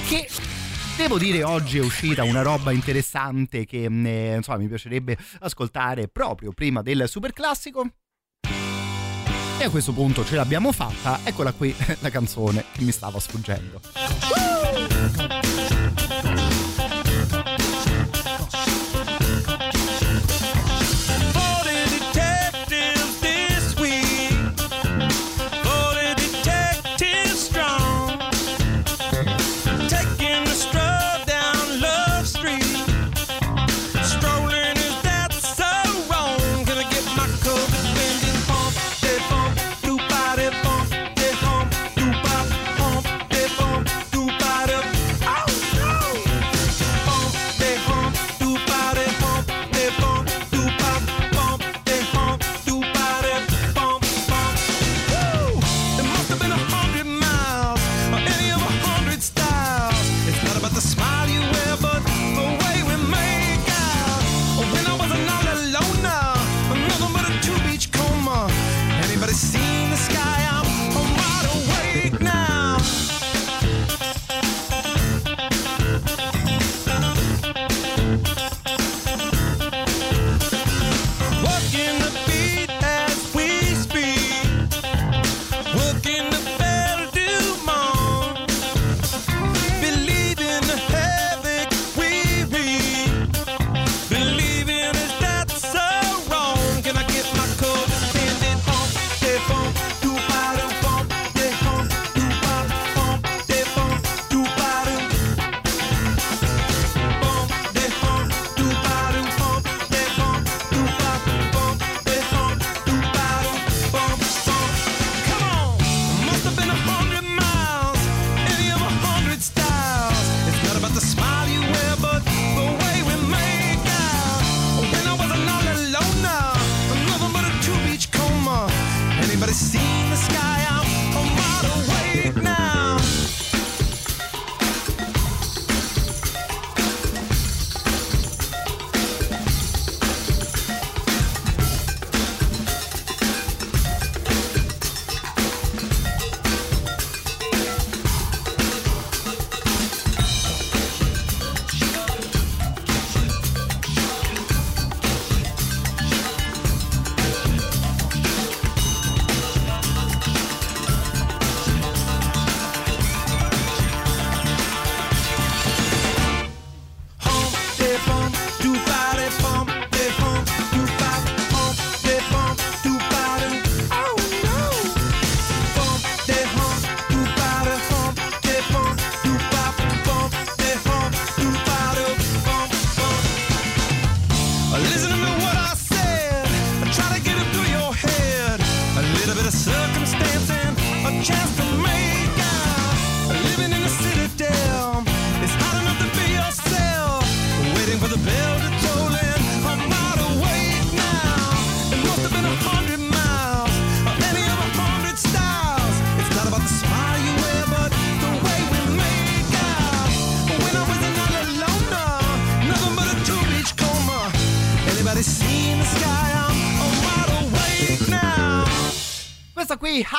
che 0.07 0.27
Devo 0.98 1.18
dire 1.18 1.44
oggi 1.44 1.78
è 1.78 1.82
uscita 1.82 2.24
una 2.24 2.42
roba 2.42 2.72
interessante 2.72 3.66
che 3.66 3.84
eh, 3.84 4.36
insomma, 4.36 4.58
mi 4.60 4.68
piacerebbe 4.68 5.18
ascoltare 5.40 6.08
proprio 6.08 6.54
prima 6.54 6.82
del 6.82 7.04
super 7.10 7.34
classico. 7.34 7.86
E 9.60 9.64
a 9.64 9.70
questo 9.70 9.92
punto 9.92 10.24
ce 10.24 10.36
l'abbiamo 10.36 10.72
fatta, 10.72 11.20
eccola 11.26 11.52
qui 11.52 11.76
la 12.00 12.10
canzone 12.10 12.64
che 12.72 12.82
mi 12.82 12.92
stava 12.92 13.20
sfuggendo. 13.20 13.82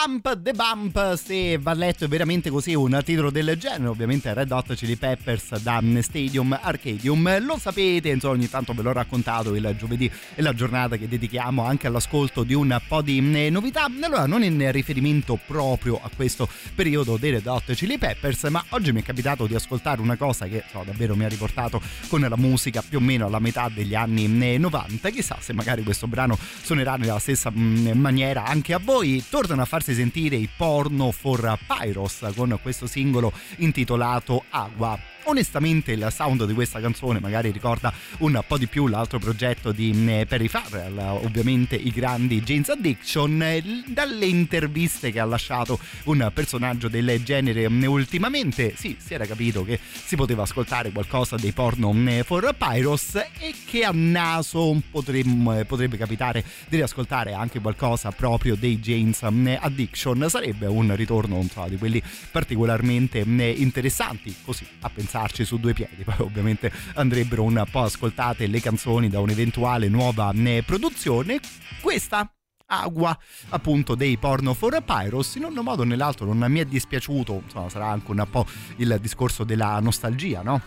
Hump 0.06 0.40
the 0.40 0.52
Bump, 0.52 1.14
se 1.14 1.58
va 1.58 1.72
letto 1.72 2.06
veramente 2.06 2.48
così 2.48 2.76
un 2.76 3.00
titolo 3.04 3.30
del 3.30 3.56
genere, 3.58 3.88
ovviamente 3.88 4.32
Red 4.32 4.52
Hot 4.52 4.72
Chili 4.74 4.94
Peppers 4.94 5.58
da 5.58 5.82
Stadium 6.00 6.56
Arcadium, 6.62 7.44
lo 7.44 7.58
sapete, 7.58 8.10
insomma 8.10 8.34
ogni 8.34 8.48
tanto 8.48 8.72
ve 8.72 8.82
l'ho 8.82 8.92
raccontato, 8.92 9.56
il 9.56 9.74
giovedì 9.76 10.08
è 10.36 10.42
la 10.42 10.54
giornata 10.54 10.96
che 10.96 11.08
dedichiamo 11.08 11.64
anche 11.64 11.88
all'ascolto 11.88 12.44
di 12.44 12.54
un 12.54 12.80
po' 12.86 13.02
di 13.02 13.18
eh, 13.18 13.50
novità, 13.50 13.88
allora 14.00 14.26
non 14.26 14.44
in 14.44 14.70
riferimento 14.70 15.40
proprio 15.44 16.00
a 16.00 16.08
questo 16.14 16.48
periodo 16.76 17.16
dei 17.16 17.32
Red 17.32 17.46
Hot 17.46 17.72
Chili 17.72 17.98
Peppers, 17.98 18.44
ma 18.44 18.64
oggi 18.68 18.92
mi 18.92 19.00
è 19.00 19.04
capitato 19.04 19.48
di 19.48 19.56
ascoltare 19.56 20.00
una 20.00 20.14
cosa 20.14 20.46
che 20.46 20.62
so, 20.70 20.84
davvero 20.86 21.16
mi 21.16 21.24
ha 21.24 21.28
riportato 21.28 21.82
con 22.06 22.20
la 22.20 22.36
musica 22.36 22.80
più 22.88 22.98
o 22.98 23.00
meno 23.00 23.26
alla 23.26 23.40
metà 23.40 23.68
degli 23.74 23.96
anni 23.96 24.54
eh, 24.54 24.56
90, 24.56 25.10
chissà 25.10 25.36
se 25.40 25.52
magari 25.52 25.82
questo 25.82 26.06
brano 26.06 26.38
suonerà 26.62 26.94
nella 26.94 27.18
stessa 27.18 27.50
mm, 27.50 27.90
maniera 27.98 28.44
anche 28.44 28.72
a 28.72 28.78
voi, 28.78 29.24
tornano 29.28 29.62
a 29.62 29.64
farsi 29.64 29.94
sentire 29.96 30.36
i 30.36 30.48
Porno 30.54 31.10
for 31.10 31.58
Pyros 31.66 32.24
con 32.34 32.58
questo 32.62 32.86
singolo 32.86 33.32
intitolato 33.56 34.44
Agua. 34.50 35.15
Onestamente 35.26 35.92
il 35.92 36.08
sound 36.12 36.44
di 36.44 36.54
questa 36.54 36.80
canzone 36.80 37.20
magari 37.20 37.50
ricorda 37.50 37.92
un 38.18 38.42
po' 38.46 38.58
di 38.58 38.66
più 38.66 38.86
l'altro 38.86 39.18
progetto 39.18 39.72
di 39.72 39.90
eh, 40.08 40.26
Perry 40.26 40.48
Farrell, 40.48 40.98
ovviamente 40.98 41.76
i 41.76 41.90
grandi 41.90 42.42
James 42.42 42.68
Addiction, 42.68 43.42
eh, 43.42 43.62
dalle 43.86 44.26
interviste 44.26 45.10
che 45.10 45.20
ha 45.20 45.24
lasciato 45.24 45.78
un 46.04 46.30
personaggio 46.32 46.88
del 46.88 47.22
genere 47.22 47.68
mm, 47.68 47.84
ultimamente, 47.84 48.74
sì, 48.76 48.96
si 48.98 49.14
era 49.14 49.26
capito 49.26 49.64
che 49.64 49.78
si 49.80 50.16
poteva 50.16 50.42
ascoltare 50.42 50.90
qualcosa 50.90 51.36
dei 51.36 51.52
porno 51.52 51.92
mm, 51.92 52.20
for 52.20 52.54
Pyros 52.56 53.14
e 53.14 53.54
che 53.66 53.84
a 53.84 53.90
naso 53.92 54.80
potremmo, 54.90 55.64
potrebbe 55.64 55.96
capitare 55.96 56.44
di 56.68 56.76
riascoltare 56.76 57.32
anche 57.32 57.60
qualcosa 57.60 58.10
proprio 58.10 58.54
dei 58.54 58.78
James 58.78 59.24
mm, 59.28 59.54
Addiction, 59.60 60.26
sarebbe 60.28 60.66
un 60.66 60.94
ritorno 60.94 61.44
so, 61.50 61.66
di 61.68 61.76
quelli 61.76 62.02
particolarmente 62.30 63.18
interessanti, 63.26 64.34
così 64.44 64.66
a 64.80 64.90
pensarci 65.16 65.44
su 65.46 65.58
due 65.58 65.72
piedi, 65.72 66.04
poi 66.04 66.16
ovviamente 66.18 66.70
andrebbero 66.94 67.42
un 67.42 67.64
po' 67.70 67.82
ascoltate 67.82 68.46
le 68.46 68.60
canzoni 68.60 69.08
da 69.08 69.20
un'eventuale 69.20 69.88
nuova 69.88 70.32
produzione. 70.64 71.40
Questa 71.80 72.30
Agua 72.68 73.16
appunto 73.50 73.94
dei 73.94 74.18
porno 74.18 74.52
for 74.52 74.82
Pyros 74.82 75.36
in 75.36 75.44
un 75.44 75.54
modo 75.62 75.82
o 75.82 75.84
nell'altro 75.84 76.32
non 76.32 76.50
mi 76.50 76.58
è 76.58 76.64
dispiaciuto 76.64 77.42
insomma 77.44 77.68
sarà 77.68 77.86
anche 77.86 78.10
un 78.10 78.26
po' 78.28 78.44
il 78.78 78.98
discorso 79.00 79.44
della 79.44 79.78
nostalgia 79.78 80.42
no? 80.42 80.60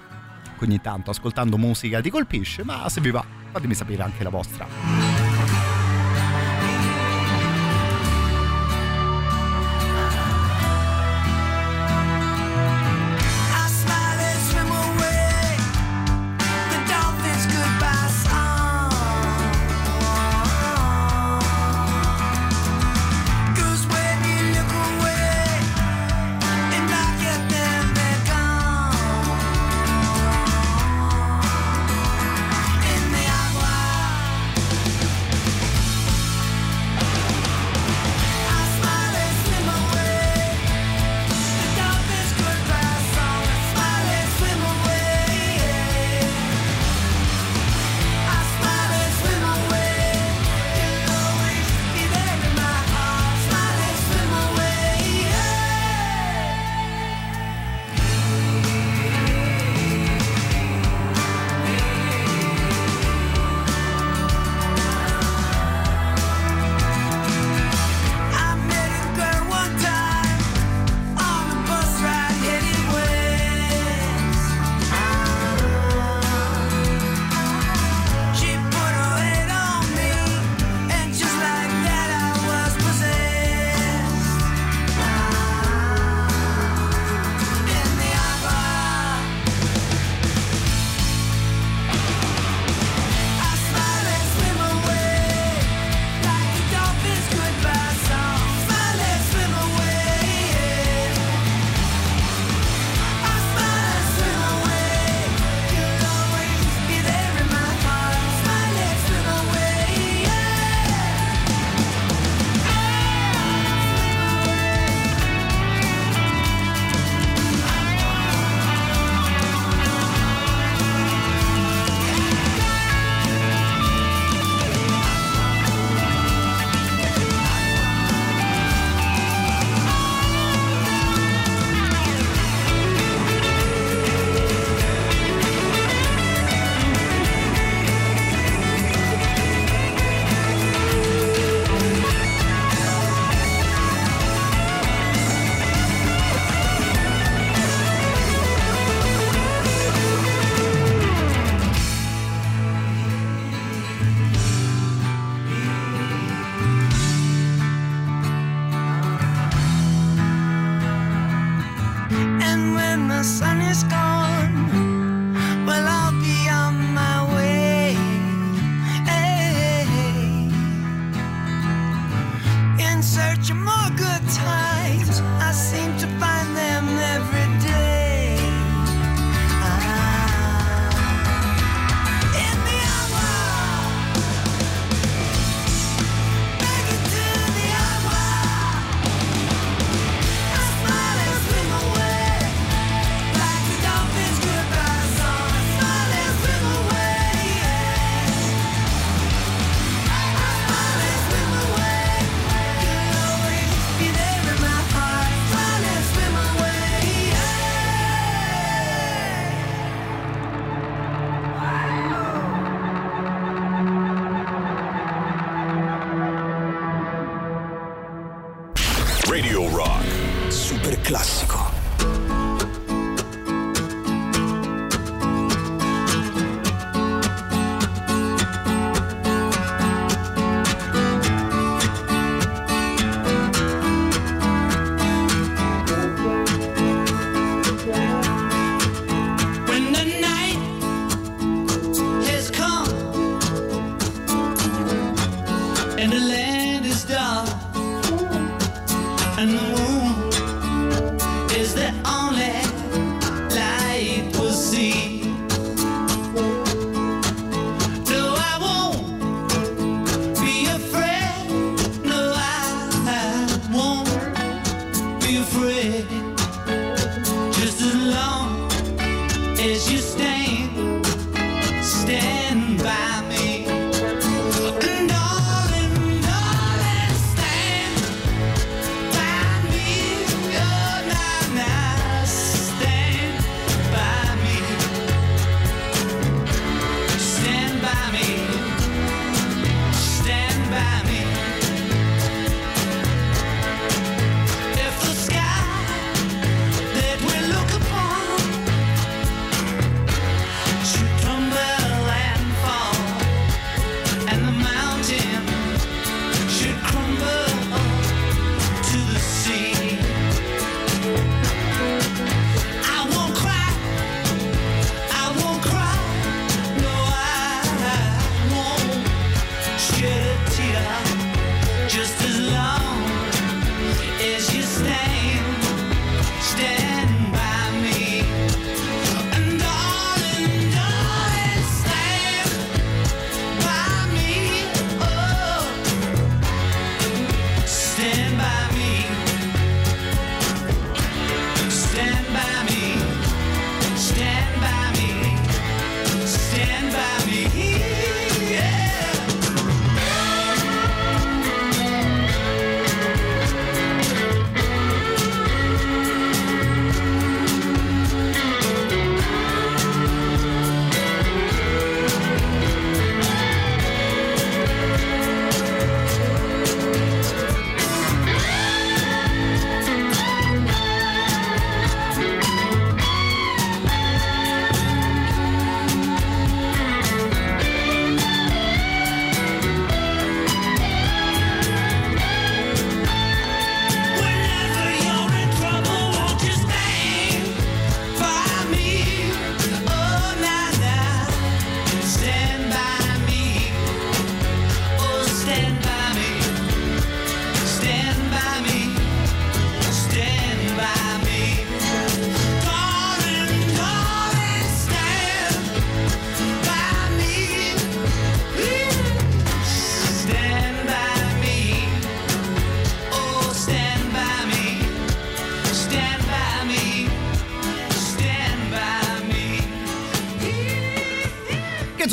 ogni 0.61 0.79
tanto 0.79 1.11
ascoltando 1.11 1.57
musica 1.57 1.99
ti 1.99 2.09
colpisce 2.09 2.63
ma 2.63 2.87
se 2.87 3.01
vi 3.01 3.11
va 3.11 3.25
fatemi 3.51 3.73
sapere 3.73 4.01
anche 4.01 4.23
la 4.23 4.29
vostra 4.29 5.78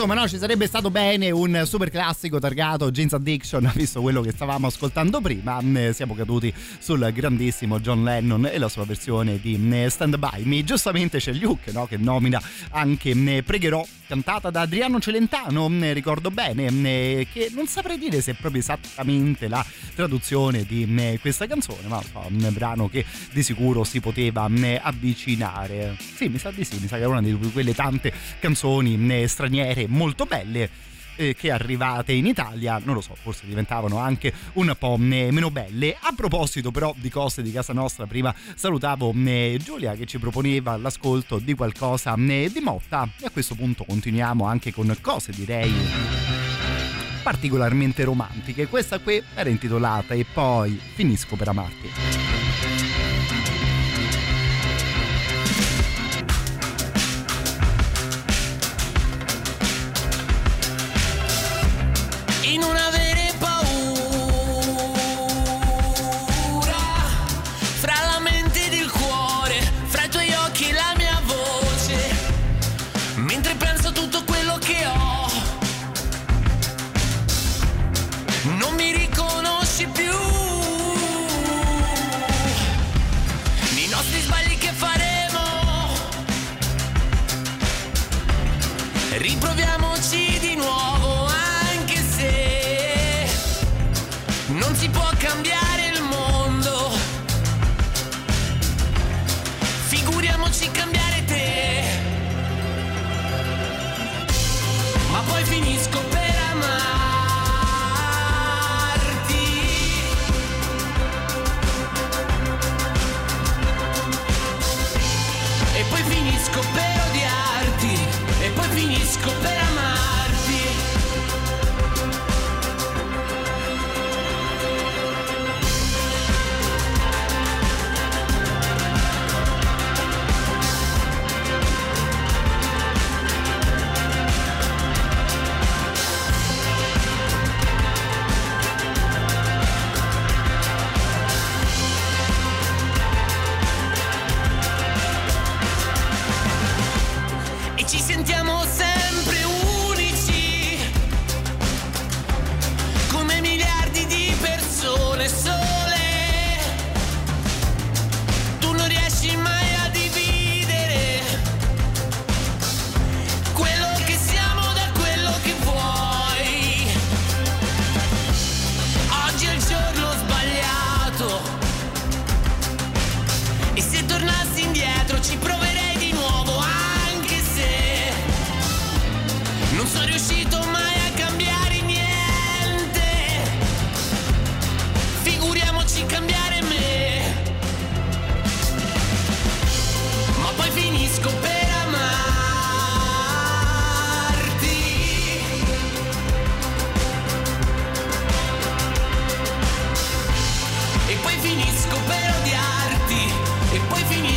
insomma, 0.07 0.23
no, 0.23 0.29
ci 0.29 0.39
sarebbe 0.39 0.69
stato 0.69 0.89
bene 0.89 1.33
un 1.33 1.63
super 1.67 1.91
classico 1.91 2.39
targato 2.39 2.93
Jeans 2.93 3.13
Addiction, 3.15 3.69
visto 3.75 4.01
quello 4.01 4.21
che 4.21 4.31
stavamo 4.31 4.69
ascoltando 4.69 5.21
prima. 5.21 5.59
Eh, 5.75 5.93
Siamo 5.93 6.15
caduti 6.15 6.53
sul 6.79 7.11
grandissimo 7.13 7.81
John 7.81 8.05
Lennon 8.05 8.47
e 8.47 8.59
la 8.59 8.69
sua 8.69 8.85
versione 8.85 9.41
di 9.41 9.59
eh, 9.73 9.91
Stand 9.91 10.17
By 10.17 10.45
Me. 10.45 10.63
Giustamente 10.63 11.19
c'è 11.19 11.33
Luke, 11.33 11.73
no, 11.73 11.87
che 11.87 11.97
nomina 11.97 12.41
anche 12.71 13.11
eh, 13.11 13.43
Pregherò, 13.43 13.85
cantata 14.07 14.51
da 14.51 14.61
Adriano 14.61 15.01
Celentano, 15.01 15.69
ricordo 15.93 16.31
bene, 16.31 17.27
che 17.33 17.51
non 17.53 17.67
saprei 17.67 17.99
dire 17.99 18.21
se 18.21 18.33
è 18.33 18.35
proprio 18.35 18.61
esattamente 18.61 19.49
la 19.49 19.65
traduzione 19.97 20.65
di 20.65 21.19
questa 21.21 21.49
canzone, 21.49 21.89
ma 21.89 22.01
so, 22.01 22.25
un 22.29 22.49
brano 22.53 22.89
che 22.89 23.05
di 23.33 23.43
sicuro 23.43 23.83
si 23.83 24.01
poteva 24.01 24.49
avvicinare. 24.81 25.97
Sì, 25.99 26.29
mi 26.29 26.39
sa 26.39 26.53
di 26.53 26.63
sì, 26.63 26.79
mi 26.81 26.87
sa 26.87 26.97
che 26.97 27.03
è 27.03 27.07
una 27.07 27.23
di 27.23 27.37
quelle 27.53 27.75
tante 27.75 28.13
canzoni 28.39 29.27
straniere 29.27 29.89
molto 29.97 30.27
belle 30.27 30.71
eh, 31.17 31.35
che 31.35 31.51
arrivate 31.51 32.13
in 32.13 32.27
Italia, 32.27 32.81
non 32.83 32.95
lo 32.95 33.01
so, 33.01 33.15
forse 33.15 33.47
diventavano 33.47 33.99
anche 33.99 34.33
un 34.55 34.75
po' 34.79 34.95
eh, 34.95 35.31
meno 35.33 35.51
belle. 35.51 35.97
A 35.99 36.13
proposito 36.15 36.71
però 36.71 36.95
di 36.97 37.09
cose 37.09 37.43
di 37.43 37.51
casa 37.51 37.73
nostra, 37.73 38.07
prima 38.07 38.35
salutavo 38.55 39.13
eh, 39.25 39.59
Giulia 39.63 39.95
che 39.95 40.07
ci 40.07 40.19
proponeva 40.19 40.77
l'ascolto 40.77 41.39
di 41.39 41.55
qualcosa 41.55 42.15
eh, 42.15 42.51
di 42.53 42.61
Motta 42.61 43.09
e 43.19 43.27
a 43.27 43.31
questo 43.31 43.55
punto 43.55 43.85
continuiamo 43.85 44.45
anche 44.45 44.73
con 44.73 44.95
cose 45.01 45.33
direi 45.33 45.73
particolarmente 47.23 48.05
romantiche. 48.05 48.69
Questa 48.69 49.01
qui 49.01 49.21
era 49.35 49.49
intitolata 49.49 50.15
E 50.15 50.25
poi 50.33 50.79
finisco 50.95 51.35
per 51.35 51.49
amarti. 51.49 52.46
In 62.47 62.61
non 62.61 62.77
avere 62.77 63.16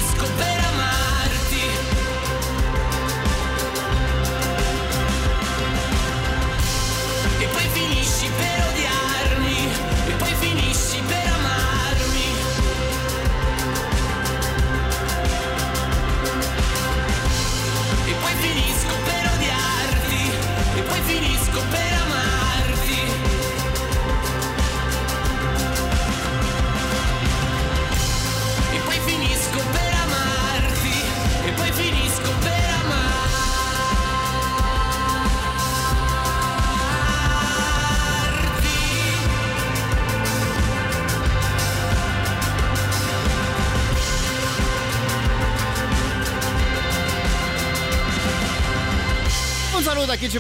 poi 0.02 0.49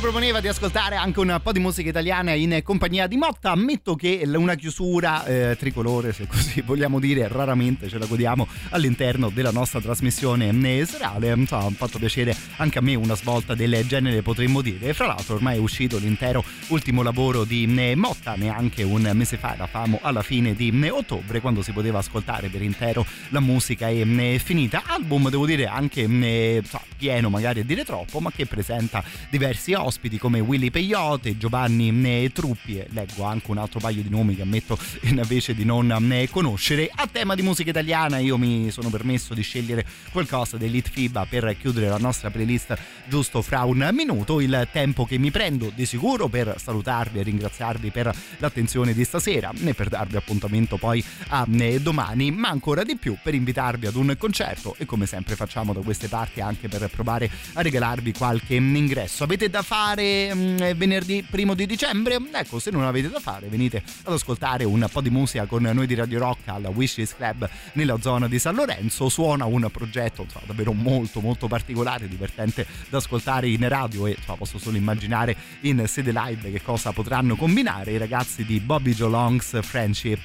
proponeva 0.10 0.42
di 0.42 0.48
ascoltare 0.48 0.96
anche 0.96 1.20
un 1.20 1.40
po' 1.44 1.52
di 1.52 1.60
musica 1.60 1.90
italiana 1.90 2.34
in 2.34 2.62
compagnia 2.64 3.06
di 3.06 3.16
Motta. 3.16 3.52
Ammetto 3.52 3.96
che 3.96 4.24
una 4.26 4.56
chiusura 4.56 5.24
eh, 5.26 5.56
tricolore, 5.56 6.14
se 6.14 6.26
così 6.26 6.62
vogliamo 6.66 7.00
dire, 7.00 7.28
raramente 7.28 7.88
ce 7.88 8.00
la 8.00 8.08
godiamo 8.08 8.48
all'interno 8.70 9.30
della 9.30 9.52
nostra 9.52 9.80
trasmissione 9.80 10.52
serale. 10.88 11.32
Insomma, 11.34 11.66
ha 11.66 11.70
fatto 11.70 12.00
piacere 12.00 12.36
anche 12.56 12.80
a 12.80 12.82
me 12.82 12.96
una 12.96 13.16
svolta 13.16 13.54
del 13.54 13.86
genere, 13.86 14.24
potremmo 14.24 14.62
dire. 14.62 14.88
E 14.88 14.94
fra 14.96 15.06
l'altro, 15.06 15.36
ormai 15.36 15.58
è 15.58 15.60
uscito 15.60 16.00
l'intero 16.00 16.44
ultimo 16.70 17.04
lavoro 17.04 17.44
di 17.44 17.72
eh, 17.78 17.96
Motta, 17.96 18.34
neanche 18.34 18.82
un 18.82 19.12
mese 19.14 19.38
fa, 19.38 19.54
eravamo 19.54 20.00
alla 20.02 20.24
fine 20.24 20.56
di 20.56 20.72
eh, 20.82 20.90
ottobre, 20.90 21.40
quando 21.40 21.62
si 21.62 21.72
poteva 21.72 22.00
ascoltare 22.00 22.48
per 22.48 22.64
intero 22.64 23.06
la 23.30 23.42
musica 23.42 23.90
è 23.90 24.02
eh, 24.02 24.42
finita. 24.44 24.82
Album, 24.88 25.30
devo 25.30 25.46
dire, 25.46 25.68
anche 25.68 26.64
so, 26.68 26.82
pieno 26.98 27.30
magari 27.30 27.60
a 27.60 27.64
dire 27.64 27.86
troppo, 27.86 28.20
ma 28.20 28.32
che 28.32 28.48
presenta 28.48 29.04
diversi 29.30 29.60
diversi 29.60 29.74
ospiti 30.00 30.18
come 30.18 30.40
Willy 30.40 30.70
Peyote, 30.70 31.38
Giovanni 31.38 31.90
eh, 31.90 32.32
Truppi 32.32 32.82
leggo 32.92 33.26
anche 33.26 33.52
un 33.52 33.58
altro 33.58 33.82
paio 33.82 34.02
di 34.02 34.10
nomi 34.10 34.34
che 34.34 34.44
ammetto 34.44 34.80
invece 35.04 35.54
di 35.54 35.66
non 35.66 35.92
eh, 36.14 36.30
conoscere. 36.30 36.90
A 36.94 37.06
tema 37.12 37.36
di 37.36 37.42
musica 37.42 37.70
italiana 37.70 38.18
io 38.20 38.38
mi 38.38 38.72
sono 38.72 38.90
permesso 38.90 39.34
di 39.34 39.42
scegliere 39.42 39.86
qualcosa 40.14 40.56
dell'Hit 40.56 40.90
FIBA 40.90 41.26
per 41.26 41.54
chiudere 41.60 41.90
la 41.90 41.98
nostra 41.98 42.32
playlist 42.32 42.78
giusto 43.10 43.42
fra 43.42 43.66
un 43.66 43.90
minuto, 43.92 44.40
il 44.40 44.70
tempo 44.72 45.06
che 45.06 45.18
mi 45.18 45.32
prendo 45.32 45.70
di 45.76 45.86
sicuro 45.86 46.30
per 46.30 46.56
salutarvi 46.58 47.20
e 47.20 47.24
ringraziarvi 47.24 47.92
per 47.92 48.16
l'attenzione 48.38 48.94
di 48.94 49.04
stasera 49.04 49.52
e 49.62 49.74
per 49.74 49.90
darvi 49.90 50.16
appuntamento 50.16 50.78
poi 50.78 51.04
a 51.30 51.46
eh, 51.52 51.82
domani, 51.82 52.32
ma 52.32 52.48
ancora 52.48 52.84
di 52.84 52.96
più 52.96 53.18
per 53.22 53.34
invitarvi 53.34 53.86
ad 53.86 53.96
un 53.96 54.16
concerto 54.18 54.76
e 54.78 54.86
come 54.86 55.06
sempre 55.06 55.36
facciamo 55.36 55.74
da 55.74 55.82
queste 55.82 56.08
parti 56.08 56.40
anche 56.40 56.70
per 56.70 56.90
provare 56.90 57.30
a 57.54 57.62
regalarvi 57.62 58.14
qualche 58.14 58.56
ingresso. 58.56 59.26
Avete 59.26 59.50
da 59.50 59.62
fare 59.62 59.88
mh, 59.96 60.76
venerdì 60.76 61.26
primo 61.30 61.54
di 61.54 61.66
dicembre? 61.66 62.18
Ecco, 62.32 62.60
se 62.60 62.72
non 62.72 62.84
avete 62.84 63.10
da 63.10 63.20
fare 63.20 63.48
venite 63.48 63.84
ad 64.04 64.14
ascoltare 64.14 64.64
un 64.64 64.88
po' 64.92 65.02
di 65.02 65.10
musica 65.10 65.46
con 65.46 65.64
noi 65.64 65.88
di 65.88 65.96
Radio 65.96 66.20
Rock 66.20 66.48
al 66.48 66.66
Wishes 66.74 67.16
Club 67.16 67.50
nella 67.74 67.98
zona 68.00 68.28
di 68.28 68.40
San 68.40 68.56
Lorenzo. 68.56 69.10
Suona 69.10 69.46
un 69.46 69.68
progetto 69.72 70.24
insomma, 70.24 70.46
davvero 70.48 70.74
molto 70.74 71.20
molto 71.20 71.48
particolare, 71.48 72.08
divertente 72.08 72.66
da 72.90 72.98
ascoltare 72.98 73.48
in 73.48 73.68
radio 73.68 74.08
e 74.08 74.16
insomma, 74.18 74.38
posso 74.38 74.58
solo 74.58 74.78
immaginare 74.78 75.36
in 75.62 75.84
sede 75.88 76.12
live 76.14 76.52
che 76.52 76.62
cosa 76.62 76.92
potranno 76.92 77.36
combinare 77.36 77.92
i 77.92 77.98
ragazzi 77.98 78.46
di 78.46 78.60
Bobby 78.60 78.94
Joe 78.94 79.10
Long's 79.10 79.60
Friendship 79.62 80.24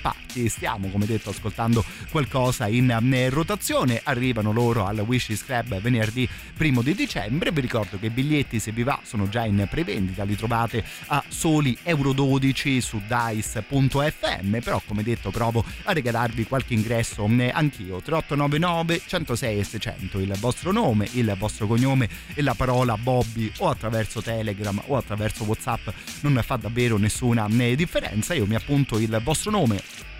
Party. 0.00 0.48
Stiamo 0.48 0.88
come 0.88 1.06
detto 1.06 1.30
ascoltando 1.30 1.84
qualcosa 2.10 2.66
in 2.66 3.28
rotazione, 3.30 4.00
arrivano 4.02 4.52
loro 4.52 4.86
al 4.86 4.98
Wishes 5.00 5.44
Club 5.44 5.80
venerdì 5.80 6.28
primo 6.56 6.82
di 6.82 6.94
dicembre. 6.94 7.50
Vi 7.52 7.60
ricordo 7.60 7.98
che 7.98 8.06
i 8.06 8.10
biglietti 8.10 8.58
se 8.58 8.72
vi 8.72 8.82
va 8.82 8.98
sono 9.02 9.28
già 9.28 9.44
in 9.44 9.66
prevendita, 9.68 10.24
li 10.24 10.36
trovate 10.36 10.84
a 11.06 11.22
soli 11.28 11.76
euro 11.82 12.12
12 12.12 12.80
su 12.80 13.00
dice.fm, 13.06 14.58
però 14.58 14.80
come 14.86 15.02
detto 15.02 15.30
provo 15.30 15.64
a 15.84 15.92
regalarvi 15.92 16.44
qualche 16.46 16.74
ingresso 16.74 17.24
anch'io. 17.24 18.00
3899 18.00 19.02
106 19.06 19.58
e 19.58 19.64
600 19.64 20.18
il 20.18 20.34
vostro 20.38 20.72
nome, 20.72 21.08
il 21.12 21.34
vostro 21.38 21.66
cognome 21.66 22.08
e 22.34 22.42
la 22.42 22.54
parola 22.54 22.96
Bobby 22.96 23.50
o 23.58 23.68
attraverso 23.68 24.22
Telegram 24.22 24.80
o 24.86 24.96
attraverso 24.96 25.44
Whatsapp 25.44 25.88
non 26.20 26.40
fa 26.42 26.56
davvero 26.56 26.98
nessuna 26.98 27.46
differenza. 27.48 28.34
Io 28.34 28.46
mi 28.46 28.54
appunto 28.54 28.98
il 28.98 29.20
vostro 29.22 29.50
nome 29.50 30.10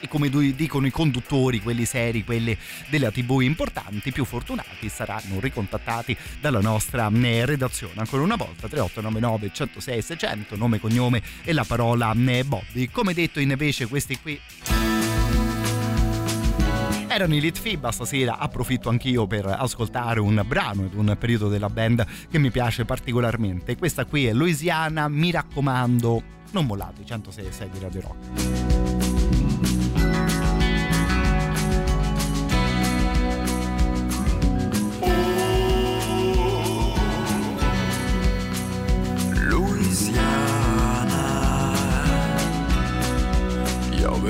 e 0.00 0.08
come 0.08 0.28
dicono 0.28 0.86
i 0.86 0.90
conduttori, 0.90 1.60
quelli 1.60 1.84
seri, 1.84 2.24
quelli 2.24 2.56
della 2.88 3.10
TV 3.10 3.40
importanti, 3.42 4.12
più 4.12 4.24
fortunati 4.24 4.88
saranno 4.88 5.38
ricontattati 5.38 6.16
dalla 6.40 6.60
nostra 6.60 7.08
redazione. 7.44 7.94
Ancora 7.96 8.22
una 8.22 8.36
volta 8.36 8.68
3899 8.68 9.50
106 9.52 10.02
600, 10.02 10.56
nome, 10.56 10.80
cognome 10.80 11.22
e 11.44 11.52
la 11.52 11.64
parola 11.64 12.14
Bobby. 12.44 12.88
Come 12.90 13.14
detto 13.14 13.40
invece 13.40 13.86
questi 13.86 14.18
qui 14.20 14.40
erano 17.08 17.34
i 17.34 17.40
Litfiba 17.40 17.90
stasera 17.90 18.38
approfitto 18.38 18.88
anch'io 18.88 19.26
per 19.26 19.44
ascoltare 19.46 20.20
un 20.20 20.42
brano 20.46 20.84
ed 20.84 20.94
un 20.94 21.16
periodo 21.18 21.48
della 21.48 21.68
band 21.68 22.06
che 22.30 22.38
mi 22.38 22.52
piace 22.52 22.84
particolarmente 22.84 23.76
questa 23.76 24.04
qui 24.04 24.26
è 24.26 24.32
Louisiana 24.32 25.08
mi 25.08 25.32
raccomando 25.32 26.22
non 26.52 26.66
mollate 26.66 27.04
106 27.04 27.46
6 27.50 27.68
di 27.70 27.78
Radio 27.80 28.00
Rock 28.00 28.99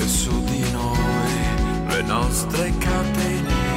piove 0.01 0.09
su 0.09 0.45
di 0.45 0.71
noi 0.71 1.89
le 1.89 2.03
nostre 2.03 2.73
catene. 2.79 3.69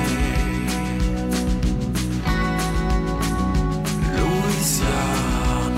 Louisiana, 4.15 5.71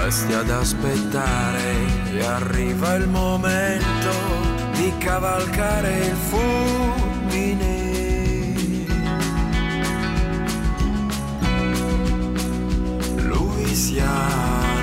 resti 0.00 0.32
ad 0.32 0.50
aspettare 0.50 1.74
e 2.12 2.24
arriva 2.24 2.94
il 2.94 3.08
momento 3.08 4.10
di 4.74 4.92
cavalcare 4.98 6.06
il 6.06 6.16
fulmine. 6.30 7.76
Louisiana. 13.16 14.77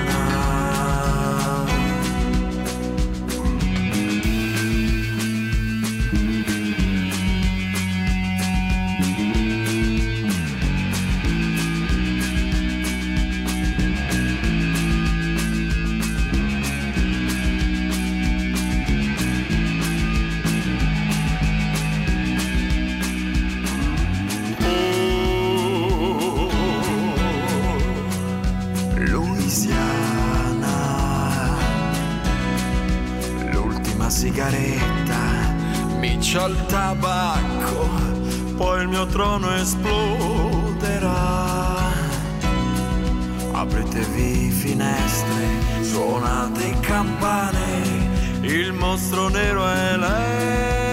Sigaretta, 34.35 35.55
micia 35.97 36.47
il 36.47 36.65
tabacco, 36.65 37.87
poi 38.57 38.81
il 38.81 38.89
mio 38.89 39.05
trono 39.05 39.55
esploderà. 39.55 41.13
Apritevi 43.53 44.49
finestre, 44.49 45.83
suonate 45.83 46.77
campane, 46.81 48.09
il 48.41 48.73
mostro 48.73 49.29
nero 49.29 49.65
è 49.69 49.93
elettrico. 49.93 50.84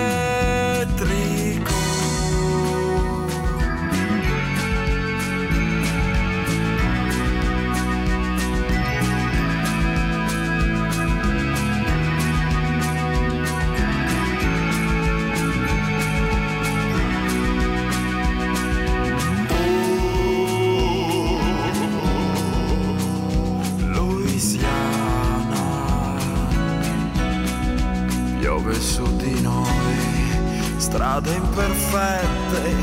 Strade 31.13 31.35
imperfette, 31.35 32.75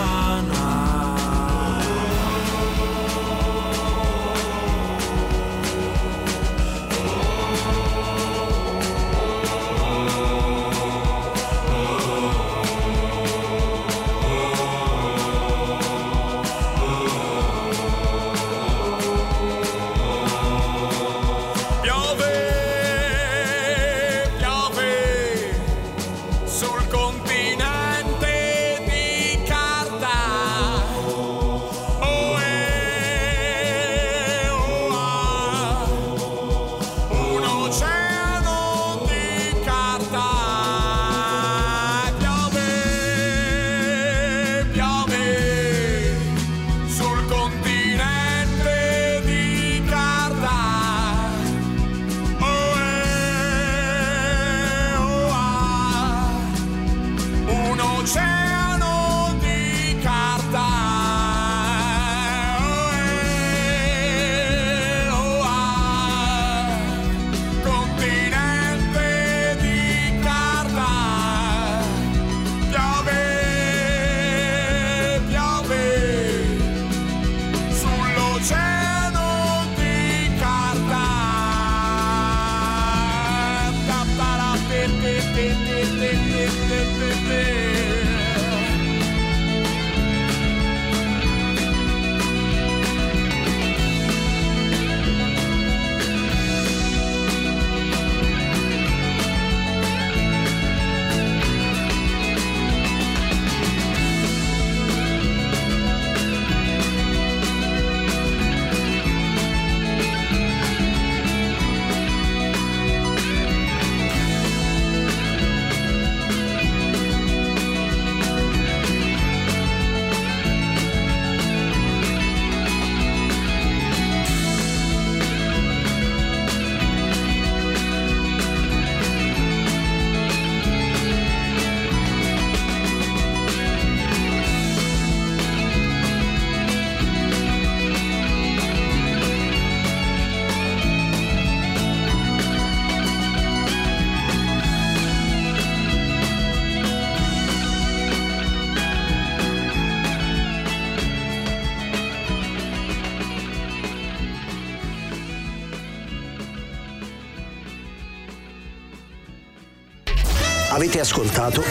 Avete 161.01 161.15
ascoltato 161.15 161.65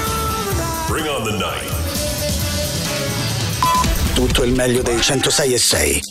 Bring 0.88 1.08
on 1.08 1.24
the 1.24 1.32
night. 1.32 1.72
tutto 4.16 4.44
il 4.44 4.54
meglio 4.54 4.82
dei 4.82 5.00
106 5.00 5.54
e 5.54 5.58
6. 5.58 6.02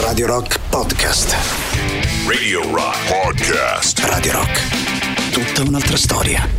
Radio 0.00 0.26
Rock 0.26 0.58
Podcast. 0.68 1.36
Radio 2.26 2.68
Rock 2.74 2.96
Podcast. 3.06 4.00
Radio 4.00 4.32
Rock. 4.32 5.30
Tutta 5.30 5.62
un'altra 5.62 5.96
storia. 5.96 6.55